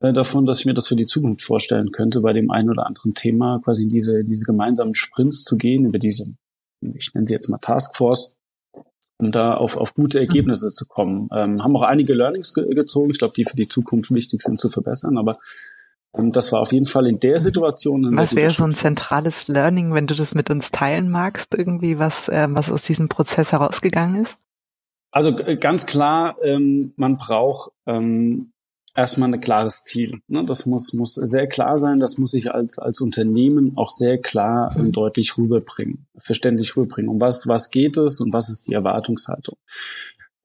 äh, 0.01 0.13
davon, 0.13 0.45
dass 0.45 0.59
ich 0.59 0.65
mir 0.65 0.73
das 0.73 0.87
für 0.87 0.97
die 0.97 1.05
Zukunft 1.05 1.41
vorstellen 1.41 1.91
könnte, 1.91 2.21
bei 2.21 2.33
dem 2.33 2.51
einen 2.51 2.69
oder 2.69 2.85
anderen 2.85 3.13
Thema 3.13 3.61
quasi 3.63 3.83
in 3.83 3.89
diese, 3.89 4.23
diese 4.23 4.45
gemeinsamen 4.45 4.93
Sprints 4.93 5.43
zu 5.43 5.57
gehen, 5.57 5.85
über 5.85 5.97
diese, 5.97 6.35
ich 6.81 7.13
nenne 7.13 7.25
sie 7.25 7.33
jetzt 7.33 7.47
mal 7.47 7.57
Taskforce, 7.57 8.35
um 9.17 9.31
da 9.31 9.55
auf, 9.55 9.77
auf 9.77 9.93
gute 9.93 10.19
Ergebnisse 10.19 10.73
zu 10.73 10.85
kommen. 10.85 11.29
Ähm, 11.31 11.63
haben 11.63 11.75
auch 11.75 11.83
einige 11.83 12.13
Learnings 12.13 12.53
ge 12.53 12.67
gezogen, 12.75 13.11
ich 13.11 13.17
glaube, 13.17 13.33
die 13.35 13.45
für 13.45 13.55
die 13.55 13.69
Zukunft 13.69 14.11
wichtig 14.11 14.41
sind 14.41 14.59
zu 14.59 14.67
verbessern, 14.67 15.17
aber 15.17 15.39
das 16.17 16.51
war 16.51 16.61
auf 16.61 16.71
jeden 16.71 16.85
Fall 16.85 17.07
in 17.07 17.17
der 17.17 17.39
Situation. 17.39 18.15
was 18.15 18.35
wäre 18.35 18.49
so 18.49 18.63
ein 18.63 18.73
zentrales 18.73 19.47
Learning, 19.47 19.93
wenn 19.93 20.07
du 20.07 20.15
das 20.15 20.33
mit 20.33 20.49
uns 20.49 20.71
teilen 20.71 21.09
magst, 21.09 21.53
irgendwie, 21.53 21.99
was, 21.99 22.29
äh, 22.29 22.47
was 22.49 22.71
aus 22.71 22.83
diesem 22.83 23.09
Prozess 23.09 23.51
herausgegangen 23.51 24.21
ist? 24.21 24.37
Also 25.11 25.33
ganz 25.33 25.85
klar, 25.85 26.35
ähm, 26.43 26.93
man 26.97 27.15
braucht 27.15 27.71
ähm, 27.85 28.51
erstmal 28.95 29.33
ein 29.33 29.41
klares 29.41 29.83
Ziel. 29.83 30.19
Ne? 30.27 30.45
Das 30.45 30.65
muss, 30.65 30.93
muss 30.93 31.13
sehr 31.13 31.47
klar 31.47 31.77
sein, 31.77 31.99
das 31.99 32.17
muss 32.17 32.33
ich 32.33 32.51
als, 32.51 32.79
als 32.79 33.01
Unternehmen 33.01 33.73
auch 33.75 33.89
sehr 33.89 34.17
klar 34.17 34.75
und 34.75 34.95
deutlich 34.95 35.37
rüberbringen, 35.37 36.07
verständlich 36.17 36.75
rüberbringen. 36.75 37.09
Um 37.09 37.19
was, 37.19 37.47
was 37.47 37.69
geht 37.69 37.97
es 37.97 38.19
und 38.21 38.33
was 38.33 38.49
ist 38.49 38.67
die 38.67 38.73
Erwartungshaltung? 38.73 39.57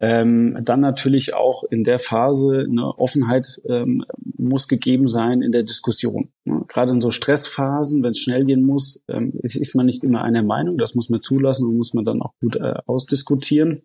Ähm, 0.02 0.58
dann 0.62 0.80
natürlich 0.80 1.34
auch 1.34 1.62
in 1.70 1.84
der 1.84 1.98
Phase 1.98 2.66
eine 2.68 2.98
Offenheit 2.98 3.60
ähm, 3.68 4.04
muss 4.38 4.66
gegeben 4.66 5.06
sein 5.06 5.42
in 5.42 5.52
der 5.52 5.62
Diskussion. 5.62 6.30
Ne? 6.44 6.64
Gerade 6.68 6.92
in 6.92 7.00
so 7.00 7.10
Stressphasen, 7.10 8.02
wenn 8.02 8.10
es 8.10 8.18
schnell 8.18 8.46
gehen 8.46 8.64
muss, 8.64 9.04
ähm, 9.08 9.32
ist, 9.42 9.56
ist, 9.56 9.74
man 9.74 9.84
nicht 9.84 10.02
immer 10.02 10.22
einer 10.22 10.42
Meinung. 10.42 10.78
Das 10.78 10.94
muss 10.94 11.10
man 11.10 11.20
zulassen 11.20 11.68
und 11.68 11.76
muss 11.76 11.92
man 11.92 12.06
dann 12.06 12.22
auch 12.22 12.32
gut 12.40 12.56
äh, 12.56 12.74
ausdiskutieren 12.86 13.82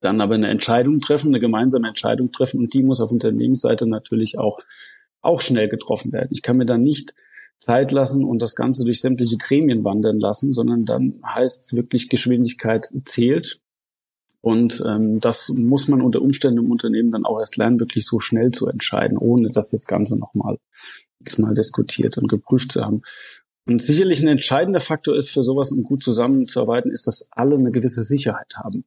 dann 0.00 0.20
aber 0.20 0.34
eine 0.34 0.48
Entscheidung 0.48 1.00
treffen, 1.00 1.28
eine 1.28 1.40
gemeinsame 1.40 1.88
Entscheidung 1.88 2.30
treffen 2.30 2.60
und 2.60 2.74
die 2.74 2.82
muss 2.82 3.00
auf 3.00 3.10
Unternehmensseite 3.10 3.86
natürlich 3.86 4.38
auch, 4.38 4.60
auch 5.20 5.40
schnell 5.40 5.68
getroffen 5.68 6.12
werden. 6.12 6.28
Ich 6.30 6.42
kann 6.42 6.56
mir 6.56 6.66
dann 6.66 6.82
nicht 6.82 7.14
Zeit 7.58 7.92
lassen 7.92 8.24
und 8.24 8.40
das 8.40 8.54
Ganze 8.54 8.84
durch 8.84 9.00
sämtliche 9.00 9.38
Gremien 9.38 9.84
wandern 9.84 10.20
lassen, 10.20 10.52
sondern 10.52 10.84
dann 10.84 11.20
heißt 11.26 11.62
es 11.62 11.72
wirklich, 11.74 12.08
Geschwindigkeit 12.08 12.86
zählt. 13.04 13.60
Und 14.46 14.80
ähm, 14.86 15.18
das 15.18 15.48
muss 15.48 15.88
man 15.88 16.00
unter 16.00 16.22
Umständen 16.22 16.60
im 16.60 16.70
Unternehmen 16.70 17.10
dann 17.10 17.24
auch 17.24 17.40
erst 17.40 17.56
lernen, 17.56 17.80
wirklich 17.80 18.06
so 18.06 18.20
schnell 18.20 18.52
zu 18.52 18.68
entscheiden, 18.68 19.18
ohne 19.18 19.50
das 19.50 19.72
jetzt 19.72 19.88
Ganze 19.88 20.16
nochmal 20.16 20.58
x-mal 21.18 21.52
diskutiert 21.52 22.16
und 22.16 22.28
geprüft 22.28 22.70
zu 22.70 22.84
haben. 22.84 23.02
Und 23.66 23.82
sicherlich 23.82 24.22
ein 24.22 24.28
entscheidender 24.28 24.78
Faktor 24.78 25.16
ist 25.16 25.30
für 25.30 25.42
sowas, 25.42 25.72
um 25.72 25.82
gut 25.82 26.00
zusammenzuarbeiten, 26.00 26.92
ist, 26.92 27.08
dass 27.08 27.28
alle 27.32 27.56
eine 27.56 27.72
gewisse 27.72 28.04
Sicherheit 28.04 28.54
haben 28.54 28.84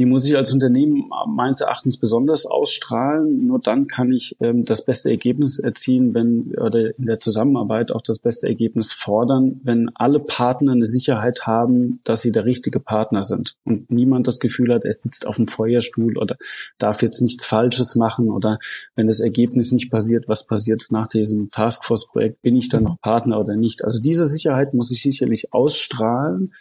die 0.00 0.06
muss 0.06 0.26
ich 0.26 0.34
als 0.34 0.50
Unternehmen 0.50 1.10
meines 1.26 1.60
Erachtens 1.60 1.98
besonders 1.98 2.46
ausstrahlen. 2.46 3.46
Nur 3.46 3.60
dann 3.60 3.86
kann 3.86 4.10
ich 4.14 4.34
ähm, 4.40 4.64
das 4.64 4.82
beste 4.82 5.10
Ergebnis 5.10 5.58
erzielen, 5.58 6.14
wenn 6.14 6.54
oder 6.56 6.96
in 6.98 7.04
der 7.04 7.18
Zusammenarbeit 7.18 7.92
auch 7.92 8.00
das 8.00 8.18
beste 8.18 8.48
Ergebnis 8.48 8.94
fordern, 8.94 9.60
wenn 9.62 9.90
alle 9.94 10.18
Partner 10.18 10.72
eine 10.72 10.86
Sicherheit 10.86 11.46
haben, 11.46 12.00
dass 12.04 12.22
sie 12.22 12.32
der 12.32 12.46
richtige 12.46 12.80
Partner 12.80 13.22
sind 13.22 13.58
und 13.64 13.90
niemand 13.90 14.26
das 14.26 14.40
Gefühl 14.40 14.72
hat, 14.72 14.86
er 14.86 14.92
sitzt 14.92 15.26
auf 15.26 15.36
dem 15.36 15.48
Feuerstuhl 15.48 16.16
oder 16.16 16.38
darf 16.78 17.02
jetzt 17.02 17.20
nichts 17.20 17.44
Falsches 17.44 17.94
machen 17.94 18.30
oder 18.30 18.58
wenn 18.96 19.06
das 19.06 19.20
Ergebnis 19.20 19.70
nicht 19.70 19.90
passiert, 19.90 20.28
was 20.28 20.46
passiert 20.46 20.86
nach 20.88 21.08
diesem 21.08 21.50
Taskforce-Projekt, 21.50 22.40
bin 22.40 22.56
ich 22.56 22.70
dann 22.70 22.84
noch 22.84 22.98
Partner 23.02 23.38
oder 23.38 23.54
nicht? 23.54 23.84
Also 23.84 24.00
diese 24.00 24.24
Sicherheit 24.24 24.72
muss 24.72 24.90
ich 24.90 25.02
sicherlich 25.02 25.52
ausstrahlen 25.52 26.54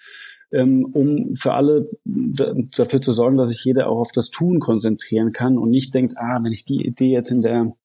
ähm, 0.52 0.86
um 0.86 1.36
für 1.36 1.54
alle 1.54 1.90
dafür 2.06 3.02
zu 3.02 3.12
sorgen, 3.12 3.38
dass 3.38 3.50
sich 3.50 3.64
jeder 3.64 3.90
auch 3.90 4.00
auf 4.00 4.12
das 4.12 4.30
Tun 4.30 4.60
konzentrieren 4.60 5.32
kann 5.32 5.58
und 5.58 5.70
nicht 5.70 5.94
denkt, 5.94 6.14
ah, 6.18 6.40
wenn 6.44 6.52
ich 6.52 6.66
die 6.66 6.86
Idee 6.86 7.12
jetzt 7.12 7.32
in 7.32 7.42
der 7.42 7.76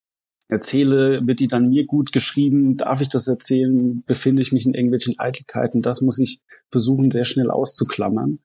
erzähle, 0.49 1.27
wird 1.27 1.41
die 1.41 1.49
dann 1.49 1.71
mir 1.71 1.87
gut 1.87 2.13
geschrieben, 2.13 2.77
darf 2.77 3.01
ich 3.01 3.09
das 3.09 3.27
erzählen, 3.27 4.03
befinde 4.07 4.43
ich 4.43 4.53
mich 4.53 4.67
in 4.67 4.75
irgendwelchen 4.75 5.19
Eitelkeiten, 5.19 5.81
das 5.81 6.03
muss 6.03 6.19
ich 6.19 6.41
versuchen, 6.71 7.11
sehr 7.11 7.25
schnell 7.25 7.51
auszuklammern 7.51 8.41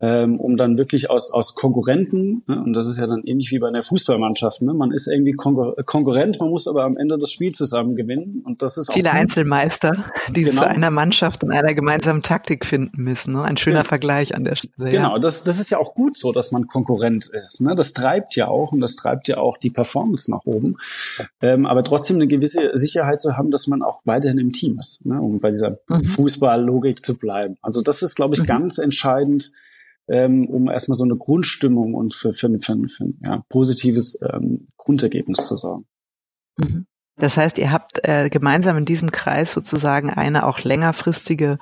ähm, 0.00 0.38
um 0.38 0.56
dann 0.56 0.78
wirklich 0.78 1.10
aus, 1.10 1.32
aus 1.32 1.54
Konkurrenten, 1.54 2.44
ne, 2.46 2.62
und 2.62 2.72
das 2.72 2.88
ist 2.88 2.98
ja 2.98 3.06
dann 3.06 3.22
ähnlich 3.24 3.50
wie 3.50 3.58
bei 3.58 3.66
einer 3.66 3.82
Fußballmannschaft, 3.82 4.62
ne, 4.62 4.72
man 4.72 4.92
ist 4.92 5.08
irgendwie 5.08 5.32
Konkur 5.32 5.74
Konkurrent, 5.84 6.38
man 6.38 6.50
muss 6.50 6.68
aber 6.68 6.84
am 6.84 6.96
Ende 6.96 7.18
das 7.18 7.32
Spiel 7.32 7.52
zusammen 7.52 7.96
gewinnen 7.96 8.42
und 8.44 8.62
das 8.62 8.78
ist 8.78 8.92
Viele 8.92 9.10
Einzelmeister, 9.10 10.04
die 10.30 10.44
genau. 10.44 10.62
zu 10.62 10.68
einer 10.68 10.90
Mannschaft 10.90 11.42
und 11.42 11.50
einer 11.50 11.74
gemeinsamen 11.74 12.22
Taktik 12.22 12.64
finden 12.64 13.02
müssen. 13.02 13.32
Ne? 13.32 13.42
Ein 13.42 13.56
schöner 13.56 13.80
genau. 13.80 13.88
Vergleich 13.88 14.34
an 14.34 14.44
der 14.44 14.54
Stelle. 14.54 14.90
Genau, 14.90 15.14
ja. 15.14 15.18
das, 15.18 15.42
das 15.42 15.58
ist 15.58 15.70
ja 15.70 15.78
auch 15.78 15.94
gut 15.94 16.16
so, 16.16 16.32
dass 16.32 16.52
man 16.52 16.66
Konkurrent 16.66 17.28
ist. 17.28 17.60
Ne? 17.60 17.74
Das 17.74 17.92
treibt 17.92 18.36
ja 18.36 18.48
auch 18.48 18.72
und 18.72 18.80
das 18.80 18.94
treibt 18.94 19.26
ja 19.26 19.38
auch 19.38 19.56
die 19.56 19.70
Performance 19.70 20.30
nach 20.30 20.44
oben. 20.44 20.76
Ähm, 21.42 21.66
aber 21.66 21.82
trotzdem 21.82 22.16
eine 22.16 22.28
gewisse 22.28 22.70
Sicherheit 22.74 23.20
zu 23.20 23.36
haben, 23.36 23.50
dass 23.50 23.66
man 23.66 23.82
auch 23.82 24.00
weiterhin 24.04 24.38
im 24.38 24.52
Team 24.52 24.78
ist, 24.78 25.04
ne? 25.04 25.20
um 25.20 25.40
bei 25.40 25.50
dieser 25.50 25.78
mhm. 25.88 26.04
Fußballlogik 26.04 27.04
zu 27.04 27.18
bleiben. 27.18 27.56
Also 27.62 27.82
das 27.82 28.02
ist, 28.02 28.14
glaube 28.14 28.34
ich, 28.34 28.42
mhm. 28.42 28.46
ganz 28.46 28.78
entscheidend, 28.78 29.52
ähm, 30.08 30.48
um 30.48 30.68
erstmal 30.68 30.96
so 30.96 31.04
eine 31.04 31.16
Grundstimmung 31.16 31.94
und 31.94 32.14
für, 32.14 32.32
für, 32.32 32.48
für, 32.58 32.76
für 32.88 33.04
ein 33.04 33.18
ja, 33.22 33.44
positives 33.48 34.18
ähm, 34.22 34.68
Grundergebnis 34.76 35.46
zu 35.46 35.56
sorgen. 35.56 35.86
Mhm. 36.56 36.86
Das 37.16 37.36
heißt, 37.36 37.58
ihr 37.58 37.72
habt 37.72 38.00
äh, 38.04 38.28
gemeinsam 38.30 38.76
in 38.78 38.84
diesem 38.84 39.10
Kreis 39.10 39.52
sozusagen 39.52 40.10
eine 40.10 40.46
auch 40.46 40.60
längerfristige 40.60 41.58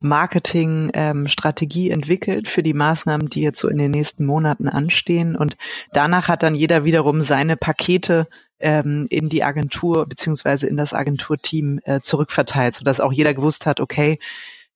Marketingstrategie 0.00 1.88
ähm, 1.88 1.94
entwickelt 1.94 2.48
für 2.48 2.62
die 2.62 2.74
Maßnahmen, 2.74 3.28
die 3.28 3.40
jetzt 3.40 3.58
so 3.58 3.68
in 3.68 3.78
den 3.78 3.90
nächsten 3.90 4.24
Monaten 4.24 4.68
anstehen. 4.68 5.34
Und 5.34 5.56
danach 5.92 6.28
hat 6.28 6.42
dann 6.42 6.54
jeder 6.54 6.84
wiederum 6.84 7.22
seine 7.22 7.56
Pakete 7.56 8.28
ähm, 8.60 9.06
in 9.08 9.28
die 9.28 9.42
Agentur 9.42 10.06
beziehungsweise 10.06 10.66
in 10.66 10.76
das 10.76 10.92
Agenturteam 10.92 11.80
äh, 11.84 12.00
zurückverteilt, 12.00 12.74
sodass 12.74 13.00
auch 13.00 13.12
jeder 13.12 13.34
gewusst 13.34 13.66
hat, 13.66 13.80
okay, 13.80 14.18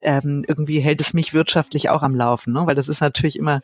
ähm, 0.02 0.44
irgendwie 0.46 0.80
hält 0.80 1.00
es 1.00 1.14
mich 1.14 1.34
wirtschaftlich 1.34 1.88
auch 1.88 2.02
am 2.02 2.14
Laufen, 2.14 2.52
ne? 2.52 2.66
weil 2.66 2.74
das 2.74 2.88
ist 2.88 3.00
natürlich 3.00 3.36
immer, 3.36 3.62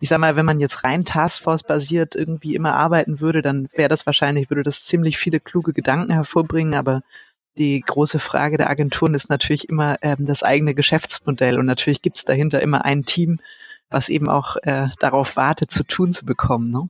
ich 0.00 0.08
sag 0.08 0.18
mal, 0.18 0.36
wenn 0.36 0.46
man 0.46 0.60
jetzt 0.60 0.84
rein 0.84 1.04
Taskforce-basiert 1.04 2.14
irgendwie 2.14 2.54
immer 2.54 2.74
arbeiten 2.74 3.20
würde, 3.20 3.42
dann 3.42 3.68
wäre 3.74 3.88
das 3.88 4.06
wahrscheinlich, 4.06 4.50
würde 4.50 4.62
das 4.62 4.84
ziemlich 4.84 5.18
viele 5.18 5.40
kluge 5.40 5.72
Gedanken 5.72 6.12
hervorbringen, 6.12 6.74
aber 6.74 7.02
die 7.58 7.80
große 7.80 8.18
Frage 8.18 8.56
der 8.56 8.70
Agenturen 8.70 9.14
ist 9.14 9.28
natürlich 9.28 9.68
immer 9.68 9.96
ähm, 10.02 10.18
das 10.20 10.42
eigene 10.42 10.74
Geschäftsmodell 10.74 11.58
und 11.58 11.66
natürlich 11.66 12.00
gibt's 12.00 12.24
dahinter 12.24 12.62
immer 12.62 12.84
ein 12.84 13.02
Team, 13.02 13.40
was 13.90 14.08
eben 14.08 14.28
auch 14.28 14.56
äh, 14.62 14.88
darauf 15.00 15.36
wartet, 15.36 15.70
zu 15.70 15.84
tun 15.84 16.12
zu 16.12 16.24
bekommen. 16.24 16.70
Ne? 16.70 16.86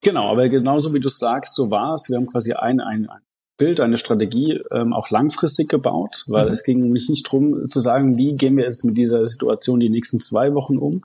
Genau, 0.00 0.30
aber 0.30 0.48
genauso 0.48 0.94
wie 0.94 1.00
du 1.00 1.08
sagst, 1.08 1.54
so 1.54 1.70
war 1.70 1.94
es. 1.94 2.08
Wir 2.08 2.16
haben 2.16 2.28
quasi 2.28 2.52
ein, 2.52 2.80
ein, 2.80 3.08
ein 3.08 3.20
Bild, 3.58 3.80
eine 3.80 3.96
Strategie 3.96 4.60
ähm, 4.70 4.92
auch 4.92 5.10
langfristig 5.10 5.68
gebaut, 5.68 6.24
weil 6.28 6.46
mhm. 6.46 6.52
es 6.52 6.64
ging 6.64 6.88
mich 6.90 7.08
nicht 7.08 7.24
drum 7.24 7.68
zu 7.68 7.80
sagen, 7.80 8.16
wie 8.16 8.34
gehen 8.34 8.56
wir 8.56 8.64
jetzt 8.64 8.84
mit 8.84 8.96
dieser 8.96 9.26
Situation 9.26 9.80
die 9.80 9.90
nächsten 9.90 10.20
zwei 10.20 10.54
Wochen 10.54 10.78
um. 10.78 11.04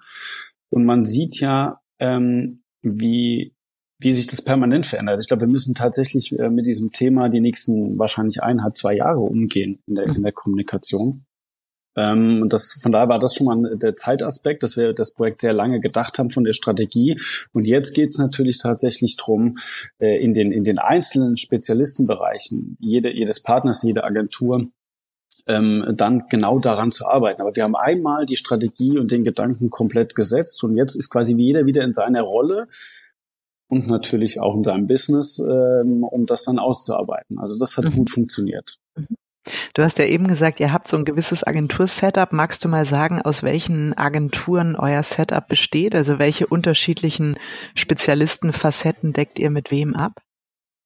Und 0.69 0.85
man 0.85 1.03
sieht 1.03 1.39
ja, 1.39 1.81
ähm, 1.99 2.61
wie, 2.81 3.53
wie 3.99 4.13
sich 4.13 4.27
das 4.27 4.41
permanent 4.41 4.85
verändert. 4.85 5.19
Ich 5.21 5.27
glaube, 5.27 5.41
wir 5.41 5.47
müssen 5.47 5.75
tatsächlich 5.75 6.31
äh, 6.37 6.49
mit 6.49 6.65
diesem 6.65 6.91
Thema 6.91 7.29
die 7.29 7.41
nächsten 7.41 7.97
wahrscheinlich 7.97 8.41
eineinhalb, 8.43 8.75
zwei 8.75 8.95
Jahre 8.95 9.19
umgehen 9.19 9.79
in 9.87 9.95
der, 9.95 10.05
in 10.05 10.23
der 10.23 10.31
Kommunikation. 10.31 11.25
Ähm, 11.95 12.41
und 12.41 12.53
das, 12.53 12.79
von 12.81 12.91
daher 12.91 13.09
war 13.09 13.19
das 13.19 13.35
schon 13.35 13.45
mal 13.45 13.77
der 13.77 13.95
Zeitaspekt, 13.95 14.63
dass 14.63 14.77
wir 14.77 14.93
das 14.93 15.13
Projekt 15.13 15.41
sehr 15.41 15.53
lange 15.53 15.79
gedacht 15.79 16.17
haben 16.19 16.29
von 16.29 16.43
der 16.43 16.53
Strategie. 16.53 17.19
Und 17.53 17.65
jetzt 17.65 17.93
geht 17.93 18.09
es 18.09 18.17
natürlich 18.17 18.59
tatsächlich 18.59 19.17
drum, 19.17 19.57
äh, 19.99 20.23
in, 20.23 20.33
den, 20.33 20.51
in 20.51 20.63
den 20.63 20.79
einzelnen 20.79 21.37
Spezialistenbereichen, 21.37 22.77
jede, 22.79 23.13
jedes 23.13 23.41
Partners, 23.41 23.83
jede 23.83 24.03
Agentur, 24.03 24.67
ähm, 25.45 25.93
dann 25.95 26.27
genau 26.29 26.59
daran 26.59 26.91
zu 26.91 27.07
arbeiten. 27.07 27.41
Aber 27.41 27.55
wir 27.55 27.63
haben 27.63 27.75
einmal 27.75 28.25
die 28.25 28.37
Strategie 28.37 28.97
und 28.97 29.11
den 29.11 29.23
Gedanken 29.23 29.69
komplett 29.69 30.15
gesetzt 30.15 30.63
und 30.63 30.77
jetzt 30.77 30.95
ist 30.95 31.09
quasi 31.09 31.35
jeder 31.35 31.65
wieder 31.65 31.83
in 31.83 31.91
seiner 31.91 32.21
Rolle 32.21 32.67
und 33.67 33.87
natürlich 33.87 34.39
auch 34.39 34.55
in 34.55 34.63
seinem 34.63 34.87
Business, 34.87 35.39
ähm, 35.39 36.03
um 36.03 36.25
das 36.25 36.43
dann 36.43 36.59
auszuarbeiten. 36.59 37.39
Also 37.39 37.59
das 37.59 37.77
hat 37.77 37.85
mhm. 37.85 37.95
gut 37.95 38.09
funktioniert. 38.09 38.77
Mhm. 38.95 39.15
Du 39.73 39.83
hast 39.83 39.99
ja 39.99 40.05
eben 40.05 40.27
gesagt, 40.27 40.59
ihr 40.59 40.71
habt 40.71 40.87
so 40.87 40.97
ein 40.97 41.05
gewisses 41.05 41.45
Agentur-Setup. 41.45 42.31
Magst 42.31 42.63
du 42.63 42.69
mal 42.69 42.85
sagen, 42.85 43.21
aus 43.21 43.43
welchen 43.43 43.97
Agenturen 43.97 44.75
euer 44.75 45.03
Setup 45.03 45.47
besteht? 45.47 45.95
Also 45.95 46.19
welche 46.19 46.47
unterschiedlichen 46.47 47.37
Spezialistenfacetten 47.75 49.13
deckt 49.13 49.39
ihr 49.39 49.49
mit 49.49 49.71
wem 49.71 49.95
ab? 49.95 50.21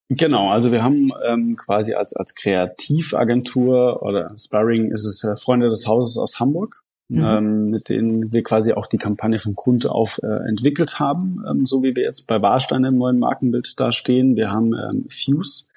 Genau, 0.09 0.51
also 0.51 0.71
wir 0.71 0.83
haben 0.83 1.11
ähm, 1.27 1.57
quasi 1.57 1.93
als, 1.93 2.15
als 2.15 2.33
Kreativagentur 2.33 4.01
oder 4.01 4.31
Sparring 4.37 4.91
ist 4.91 5.05
es 5.05 5.23
äh, 5.23 5.35
Freunde 5.35 5.67
des 5.67 5.85
Hauses 5.85 6.17
aus 6.17 6.39
Hamburg, 6.39 6.81
mhm. 7.09 7.23
ähm, 7.23 7.69
mit 7.69 7.89
denen 7.89 8.33
wir 8.33 8.43
quasi 8.43 8.73
auch 8.73 8.87
die 8.87 8.97
Kampagne 8.97 9.39
von 9.39 9.55
Grund 9.55 9.89
auf 9.89 10.19
äh, 10.23 10.47
entwickelt 10.47 10.99
haben, 10.99 11.43
ähm, 11.49 11.65
so 11.65 11.83
wie 11.83 11.95
wir 11.95 12.03
jetzt 12.03 12.27
bei 12.27 12.41
Warstein 12.41 12.83
im 12.83 12.97
neuen 12.97 13.19
Markenbild 13.19 13.79
da 13.79 13.91
stehen. 13.91 14.35
Wir 14.35 14.51
haben 14.51 14.73
ähm, 14.73 15.05
Fuse, 15.09 15.67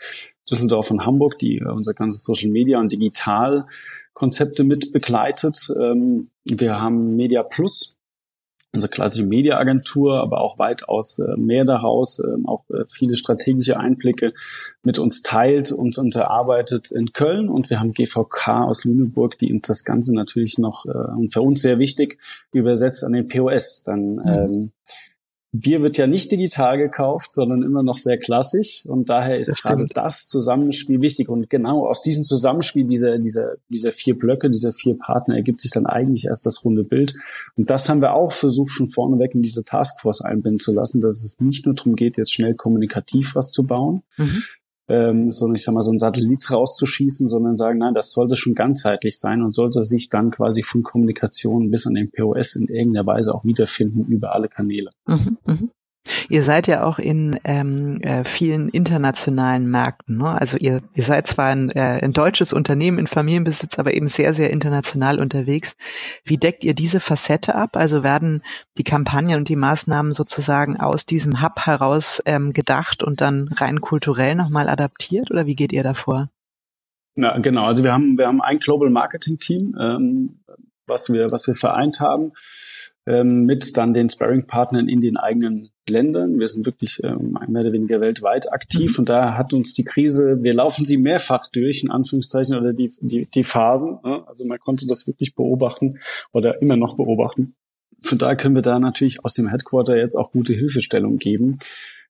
Düsseldorf 0.50 0.90
und 0.90 1.06
Hamburg, 1.06 1.38
die 1.38 1.58
äh, 1.58 1.68
unser 1.68 1.94
ganzes 1.94 2.24
Social 2.24 2.50
Media 2.50 2.78
und 2.78 2.92
Digital 2.92 3.66
Konzepte 4.12 4.64
mit 4.64 4.92
begleitet. 4.92 5.68
Ähm, 5.80 6.28
wir 6.44 6.80
haben 6.80 7.16
Media 7.16 7.42
Plus, 7.42 7.96
unsere 8.74 8.90
klassische 8.90 9.26
Mediaagentur, 9.26 10.20
aber 10.20 10.40
auch 10.40 10.58
weitaus 10.58 11.18
äh, 11.18 11.36
mehr 11.36 11.64
daraus, 11.64 12.22
ähm, 12.24 12.46
auch 12.46 12.68
äh, 12.70 12.84
viele 12.88 13.16
strategische 13.16 13.78
Einblicke 13.78 14.32
mit 14.82 14.98
uns 14.98 15.22
teilt 15.22 15.72
und 15.72 15.98
unterarbeitet 15.98 16.90
in 16.90 17.12
Köln. 17.12 17.48
Und 17.48 17.70
wir 17.70 17.80
haben 17.80 17.92
GVK 17.92 18.64
aus 18.64 18.84
Lüneburg, 18.84 19.38
die 19.38 19.52
uns 19.52 19.66
das 19.66 19.84
Ganze 19.84 20.14
natürlich 20.14 20.58
noch, 20.58 20.84
und 20.84 21.32
für 21.32 21.42
uns 21.42 21.62
sehr 21.62 21.78
wichtig, 21.78 22.18
übersetzt 22.52 23.04
an 23.04 23.12
den 23.12 23.28
POS. 23.28 23.82
Dann 23.82 24.14
mhm. 24.14 24.22
ähm, 24.26 24.72
Bier 25.52 25.82
wird 25.82 25.96
ja 25.96 26.06
nicht 26.06 26.30
digital 26.30 26.78
gekauft, 26.78 27.32
sondern 27.32 27.62
immer 27.62 27.82
noch 27.82 27.98
sehr 27.98 28.18
klassisch. 28.18 28.84
Und 28.86 29.10
daher 29.10 29.38
ist 29.38 29.50
das 29.50 29.62
gerade 29.62 29.86
das 29.92 30.28
Zusammenspiel 30.28 31.00
wichtig. 31.00 31.28
Und 31.28 31.50
genau 31.50 31.86
aus 31.86 32.02
diesem 32.02 32.22
Zusammenspiel 32.22 32.84
dieser, 32.84 33.18
dieser, 33.18 33.54
dieser 33.68 33.90
vier 33.90 34.16
Blöcke, 34.16 34.48
dieser 34.48 34.72
vier 34.72 34.96
Partner 34.96 35.34
ergibt 35.34 35.60
sich 35.60 35.72
dann 35.72 35.86
eigentlich 35.86 36.26
erst 36.26 36.46
das 36.46 36.64
runde 36.64 36.84
Bild. 36.84 37.14
Und 37.56 37.68
das 37.68 37.88
haben 37.88 38.00
wir 38.00 38.14
auch 38.14 38.30
versucht, 38.30 38.70
schon 38.70 38.88
vorneweg 38.88 39.34
in 39.34 39.42
diese 39.42 39.64
Taskforce 39.64 40.20
einbinden 40.20 40.60
zu 40.60 40.72
lassen, 40.72 41.00
dass 41.00 41.24
es 41.24 41.40
nicht 41.40 41.66
nur 41.66 41.74
darum 41.74 41.96
geht, 41.96 42.16
jetzt 42.16 42.32
schnell 42.32 42.54
kommunikativ 42.54 43.34
was 43.34 43.50
zu 43.50 43.66
bauen, 43.66 44.02
mhm 44.16 44.42
ähm, 44.90 45.30
so 45.30 45.50
ich 45.52 45.62
sag 45.62 45.74
mal 45.74 45.82
so 45.82 45.92
ein 45.92 45.98
Satellit 45.98 46.50
rauszuschießen, 46.50 47.28
sondern 47.28 47.56
sagen, 47.56 47.78
nein, 47.78 47.94
das 47.94 48.10
sollte 48.10 48.36
schon 48.36 48.54
ganzheitlich 48.54 49.18
sein 49.18 49.42
und 49.42 49.54
sollte 49.54 49.84
sich 49.84 50.08
dann 50.08 50.30
quasi 50.30 50.62
von 50.62 50.82
Kommunikation 50.82 51.70
bis 51.70 51.86
an 51.86 51.94
den 51.94 52.10
POS 52.10 52.56
in 52.56 52.68
irgendeiner 52.68 53.06
Weise 53.06 53.34
auch 53.34 53.44
wiederfinden 53.44 54.06
über 54.06 54.34
alle 54.34 54.48
Kanäle. 54.48 54.90
Mhm, 55.06 55.38
mh. 55.44 55.58
Ihr 56.28 56.42
seid 56.42 56.66
ja 56.66 56.84
auch 56.84 56.98
in 56.98 57.38
ähm, 57.44 58.00
äh, 58.02 58.24
vielen 58.24 58.68
internationalen 58.68 59.70
Märkten. 59.70 60.18
Ne? 60.18 60.28
Also 60.28 60.56
ihr, 60.56 60.82
ihr 60.94 61.02
seid 61.02 61.26
zwar 61.26 61.46
ein, 61.46 61.70
äh, 61.70 62.00
ein 62.02 62.12
deutsches 62.12 62.52
Unternehmen 62.52 62.98
in 62.98 63.06
Familienbesitz, 63.06 63.78
aber 63.78 63.94
eben 63.94 64.06
sehr, 64.06 64.34
sehr 64.34 64.50
international 64.50 65.20
unterwegs. 65.20 65.76
Wie 66.24 66.36
deckt 66.36 66.64
ihr 66.64 66.74
diese 66.74 67.00
Facette 67.00 67.54
ab? 67.54 67.76
Also 67.76 68.02
werden 68.02 68.42
die 68.78 68.84
Kampagnen 68.84 69.36
und 69.36 69.48
die 69.48 69.56
Maßnahmen 69.56 70.12
sozusagen 70.12 70.78
aus 70.78 71.06
diesem 71.06 71.42
Hub 71.42 71.60
heraus 71.60 72.22
ähm, 72.26 72.52
gedacht 72.52 73.02
und 73.02 73.20
dann 73.20 73.48
rein 73.48 73.80
kulturell 73.80 74.34
nochmal 74.34 74.68
adaptiert 74.68 75.30
oder 75.30 75.46
wie 75.46 75.56
geht 75.56 75.72
ihr 75.72 75.82
davor? 75.82 76.30
Na, 77.14 77.38
genau, 77.38 77.66
also 77.66 77.84
wir 77.84 77.92
haben, 77.92 78.16
wir 78.16 78.26
haben 78.26 78.40
ein 78.40 78.58
Global 78.58 78.88
Marketing 78.88 79.38
Team, 79.38 79.76
ähm, 79.78 80.40
was 80.86 81.12
wir, 81.12 81.30
was 81.30 81.46
wir 81.46 81.54
vereint 81.54 82.00
haben 82.00 82.32
ähm, 83.06 83.44
mit 83.44 83.76
dann 83.76 83.94
den 83.94 84.08
Sparring-Partnern 84.08 84.88
in 84.88 85.00
den 85.00 85.16
eigenen 85.16 85.70
Ländern. 85.90 86.38
Wir 86.38 86.48
sind 86.48 86.64
wirklich 86.64 87.00
ähm, 87.04 87.38
mehr 87.48 87.62
oder 87.62 87.72
weniger 87.72 88.00
weltweit 88.00 88.52
aktiv 88.52 88.92
mhm. 88.92 89.02
und 89.02 89.08
da 89.08 89.36
hat 89.36 89.52
uns 89.52 89.74
die 89.74 89.84
Krise, 89.84 90.38
wir 90.42 90.54
laufen 90.54 90.84
sie 90.84 90.96
mehrfach 90.96 91.46
durch, 91.48 91.82
in 91.82 91.90
Anführungszeichen, 91.90 92.56
oder 92.56 92.72
die, 92.72 92.90
die, 93.00 93.26
die 93.26 93.44
Phasen. 93.44 93.98
Ne? 94.04 94.26
Also 94.26 94.46
man 94.46 94.58
konnte 94.58 94.86
das 94.86 95.06
wirklich 95.06 95.34
beobachten 95.34 95.98
oder 96.32 96.62
immer 96.62 96.76
noch 96.76 96.96
beobachten. 96.96 97.54
Von 98.02 98.16
daher 98.16 98.36
können 98.36 98.54
wir 98.54 98.62
da 98.62 98.78
natürlich 98.78 99.24
aus 99.24 99.34
dem 99.34 99.48
Headquarter 99.48 99.96
jetzt 99.96 100.16
auch 100.16 100.32
gute 100.32 100.54
Hilfestellung 100.54 101.18
geben 101.18 101.58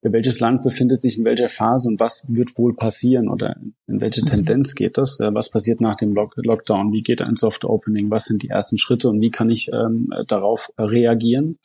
welches 0.03 0.41
Land 0.41 0.63
befindet 0.63 1.03
sich 1.03 1.19
in 1.19 1.25
welcher 1.25 1.49
Phase 1.49 1.89
und 1.89 2.01
was 2.01 2.25
wird 2.29 2.57
wohl 2.57 2.75
passieren 2.75 3.29
oder 3.29 3.57
in 3.87 4.01
welche 4.01 4.23
mhm. 4.23 4.27
Tendenz 4.27 4.75
geht 4.75 4.97
das? 4.97 5.19
Was 5.21 5.51
passiert 5.51 5.81
nach 5.81 5.97
dem 5.97 6.15
Lock 6.15 6.35
Lockdown? 6.37 6.93
Wie 6.93 7.03
geht 7.03 7.21
ein 7.21 7.35
Soft 7.35 7.65
Opening? 7.65 8.11
Was 8.11 8.25
sind 8.25 8.43
die 8.43 8.49
ersten 8.49 8.79
Schritte 8.79 9.11
und 9.11 9.21
wie 9.21 9.31
kann 9.31 9.51
ich 9.51 9.71
ähm, 9.73 10.11
darauf 10.27 10.73
reagieren? 10.79 11.59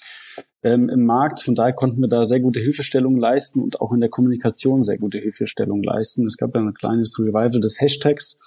Ähm, 0.66 0.90
im 0.90 1.06
Markt. 1.06 1.44
Von 1.44 1.54
daher 1.54 1.74
konnten 1.74 2.02
wir 2.02 2.08
da 2.08 2.26
sehr 2.26 2.40
gute 2.40 2.60
Hilfestellung 2.60 3.18
leisten 3.18 3.62
und 3.62 3.82
auch 3.82 3.94
in 3.94 4.00
der 4.00 4.10
Kommunikation 4.10 4.82
sehr 4.82 4.98
gute 4.98 5.20
Hilfestellung 5.20 5.84
leisten. 5.84 6.26
Es 6.26 6.38
gab 6.38 6.56
ja 6.56 6.62
ein 6.62 6.74
kleines 6.74 7.20
Revival 7.20 7.62
des 7.62 7.80
Hashtags 7.80 8.40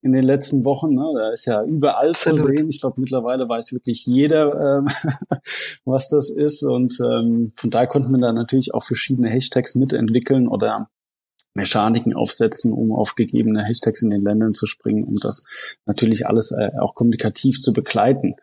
in 0.00 0.12
den 0.12 0.24
letzten 0.24 0.64
Wochen. 0.64 0.94
Ne? 0.94 1.04
Da 1.14 1.30
ist 1.30 1.44
ja 1.44 1.62
überall 1.62 2.14
zu 2.14 2.34
sehen. 2.34 2.70
Ich 2.70 2.80
glaube, 2.80 2.98
mittlerweile 2.98 3.46
weiß 3.46 3.74
wirklich 3.74 4.06
jeder, 4.06 4.78
ähm, 4.78 4.88
was 5.84 6.08
das 6.08 6.30
ist. 6.30 6.62
Und 6.62 6.98
ähm, 7.00 7.52
von 7.54 7.68
daher 7.68 7.88
konnten 7.88 8.10
wir 8.10 8.20
da 8.20 8.32
natürlich 8.32 8.72
auch 8.72 8.84
verschiedene 8.84 9.28
Hashtags 9.28 9.74
mitentwickeln 9.74 10.48
oder 10.48 10.88
Mechaniken 11.52 12.14
aufsetzen, 12.14 12.72
um 12.72 12.92
auf 12.92 13.16
gegebene 13.16 13.64
Hashtags 13.64 14.00
in 14.00 14.08
den 14.08 14.22
Ländern 14.22 14.54
zu 14.54 14.64
springen, 14.64 15.04
um 15.04 15.16
das 15.16 15.44
natürlich 15.84 16.26
alles 16.26 16.52
äh, 16.52 16.70
auch 16.78 16.94
kommunikativ 16.94 17.60
zu 17.60 17.74
begleiten 17.74 18.36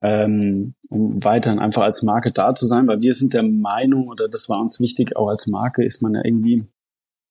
ähm, 0.00 0.74
um 0.90 1.24
weiterhin 1.24 1.58
einfach 1.58 1.82
als 1.82 2.02
Marke 2.02 2.32
da 2.32 2.54
zu 2.54 2.66
sein, 2.66 2.86
weil 2.86 3.00
wir 3.00 3.12
sind 3.12 3.34
der 3.34 3.42
Meinung, 3.42 4.08
oder 4.08 4.28
das 4.28 4.48
war 4.48 4.60
uns 4.60 4.80
wichtig, 4.80 5.16
auch 5.16 5.28
als 5.28 5.46
Marke 5.46 5.84
ist 5.84 6.02
man 6.02 6.14
ja 6.14 6.22
irgendwie 6.24 6.64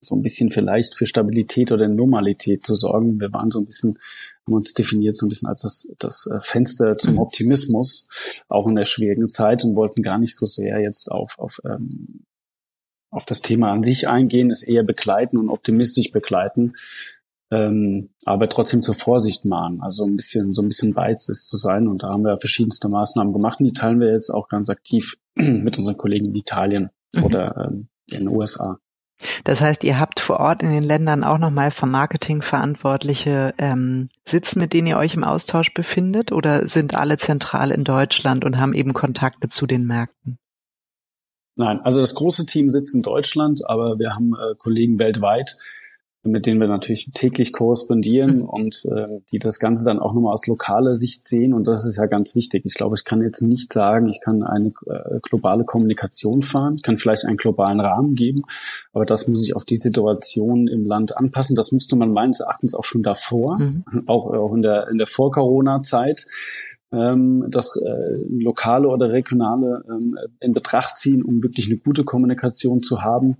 so 0.00 0.14
ein 0.14 0.22
bisschen 0.22 0.50
vielleicht 0.50 0.94
für 0.94 1.06
Stabilität 1.06 1.72
oder 1.72 1.88
Normalität 1.88 2.64
zu 2.64 2.74
sorgen. 2.74 3.20
Wir 3.20 3.32
waren 3.32 3.50
so 3.50 3.58
ein 3.58 3.66
bisschen, 3.66 3.98
haben 4.46 4.54
uns 4.54 4.72
definiert 4.72 5.16
so 5.16 5.26
ein 5.26 5.28
bisschen 5.28 5.48
als 5.48 5.62
das, 5.62 5.92
das 5.98 6.26
äh, 6.26 6.40
Fenster 6.40 6.96
zum 6.96 7.14
mhm. 7.14 7.20
Optimismus, 7.20 8.06
auch 8.48 8.68
in 8.68 8.76
der 8.76 8.84
schwierigen 8.84 9.26
Zeit 9.26 9.64
und 9.64 9.74
wollten 9.74 10.02
gar 10.02 10.18
nicht 10.18 10.36
so 10.36 10.46
sehr 10.46 10.78
jetzt 10.80 11.10
auf, 11.10 11.38
auf, 11.38 11.60
ähm, 11.64 12.24
auf 13.10 13.24
das 13.24 13.40
Thema 13.40 13.72
an 13.72 13.82
sich 13.82 14.08
eingehen, 14.08 14.50
es 14.50 14.62
eher 14.62 14.84
begleiten 14.84 15.36
und 15.36 15.48
optimistisch 15.48 16.12
begleiten, 16.12 16.74
ähm, 17.50 18.10
aber 18.24 18.48
trotzdem 18.48 18.82
zur 18.82 18.94
Vorsicht 18.94 19.44
mahnen, 19.44 19.80
also 19.80 20.04
ein 20.04 20.16
bisschen 20.16 20.52
so 20.52 20.62
ein 20.62 20.68
bisschen 20.68 20.94
beides 20.94 21.46
zu 21.46 21.56
sein. 21.56 21.88
Und 21.88 22.02
da 22.02 22.08
haben 22.08 22.24
wir 22.24 22.38
verschiedenste 22.38 22.88
Maßnahmen 22.88 23.32
gemacht 23.32 23.60
und 23.60 23.66
die 23.66 23.72
teilen 23.72 24.00
wir 24.00 24.12
jetzt 24.12 24.30
auch 24.30 24.48
ganz 24.48 24.68
aktiv 24.68 25.16
mit 25.34 25.78
unseren 25.78 25.96
Kollegen 25.96 26.26
in 26.26 26.34
Italien 26.34 26.90
mhm. 27.14 27.24
oder 27.24 27.68
ähm, 27.68 27.88
in 28.10 28.18
den 28.20 28.28
USA. 28.28 28.78
Das 29.44 29.60
heißt, 29.60 29.82
ihr 29.82 29.98
habt 29.98 30.20
vor 30.20 30.38
Ort 30.38 30.62
in 30.62 30.70
den 30.70 30.82
Ländern 30.82 31.24
auch 31.24 31.38
nochmal 31.38 31.72
vom 31.72 31.90
Marketing 31.90 32.40
Verantwortliche 32.40 33.52
ähm, 33.58 34.10
sitzen, 34.24 34.60
mit 34.60 34.72
denen 34.72 34.86
ihr 34.86 34.96
euch 34.96 35.14
im 35.14 35.24
Austausch 35.24 35.74
befindet, 35.74 36.30
oder 36.30 36.66
sind 36.66 36.94
alle 36.94 37.18
zentral 37.18 37.72
in 37.72 37.82
Deutschland 37.82 38.44
und 38.44 38.58
haben 38.58 38.74
eben 38.74 38.92
Kontakte 38.92 39.48
zu 39.48 39.66
den 39.66 39.86
Märkten? 39.86 40.38
Nein, 41.56 41.80
also 41.80 42.00
das 42.00 42.14
große 42.14 42.46
Team 42.46 42.70
sitzt 42.70 42.94
in 42.94 43.02
Deutschland, 43.02 43.68
aber 43.68 43.98
wir 43.98 44.14
haben 44.14 44.34
äh, 44.34 44.54
Kollegen 44.56 45.00
weltweit, 45.00 45.58
mit 46.30 46.46
denen 46.46 46.60
wir 46.60 46.68
natürlich 46.68 47.10
täglich 47.14 47.52
korrespondieren 47.52 48.38
mhm. 48.38 48.44
und 48.44 48.84
äh, 48.86 49.20
die 49.32 49.38
das 49.38 49.58
Ganze 49.58 49.84
dann 49.84 49.98
auch 49.98 50.14
nochmal 50.14 50.32
aus 50.32 50.46
lokaler 50.46 50.94
Sicht 50.94 51.26
sehen. 51.26 51.52
Und 51.52 51.66
das 51.66 51.84
ist 51.84 51.98
ja 51.98 52.06
ganz 52.06 52.34
wichtig. 52.34 52.62
Ich 52.64 52.74
glaube, 52.74 52.96
ich 52.96 53.04
kann 53.04 53.22
jetzt 53.22 53.42
nicht 53.42 53.72
sagen, 53.72 54.08
ich 54.08 54.20
kann 54.20 54.42
eine 54.42 54.72
äh, 54.86 55.20
globale 55.22 55.64
Kommunikation 55.64 56.42
fahren, 56.42 56.74
ich 56.76 56.82
kann 56.82 56.98
vielleicht 56.98 57.24
einen 57.24 57.36
globalen 57.36 57.80
Rahmen 57.80 58.14
geben, 58.14 58.42
aber 58.92 59.04
das 59.04 59.28
muss 59.28 59.42
sich 59.42 59.54
auf 59.56 59.64
die 59.64 59.76
Situation 59.76 60.68
im 60.68 60.86
Land 60.86 61.16
anpassen. 61.16 61.56
Das 61.56 61.72
müsste 61.72 61.96
man 61.96 62.12
meines 62.12 62.40
Erachtens 62.40 62.74
auch 62.74 62.84
schon 62.84 63.02
davor, 63.02 63.58
mhm. 63.58 63.84
auch, 64.06 64.26
auch 64.32 64.54
in 64.54 64.62
der, 64.62 64.88
in 64.88 64.98
der 64.98 65.06
Vor-Corona-Zeit 65.06 66.26
ähm, 66.92 67.46
das 67.48 67.76
äh, 67.76 68.16
lokale 68.28 68.88
oder 68.88 69.12
regionale 69.12 69.84
ähm, 69.88 70.18
in 70.40 70.52
Betracht 70.52 70.96
ziehen, 70.96 71.22
um 71.22 71.42
wirklich 71.42 71.66
eine 71.66 71.78
gute 71.78 72.04
Kommunikation 72.04 72.80
zu 72.80 73.02
haben. 73.02 73.36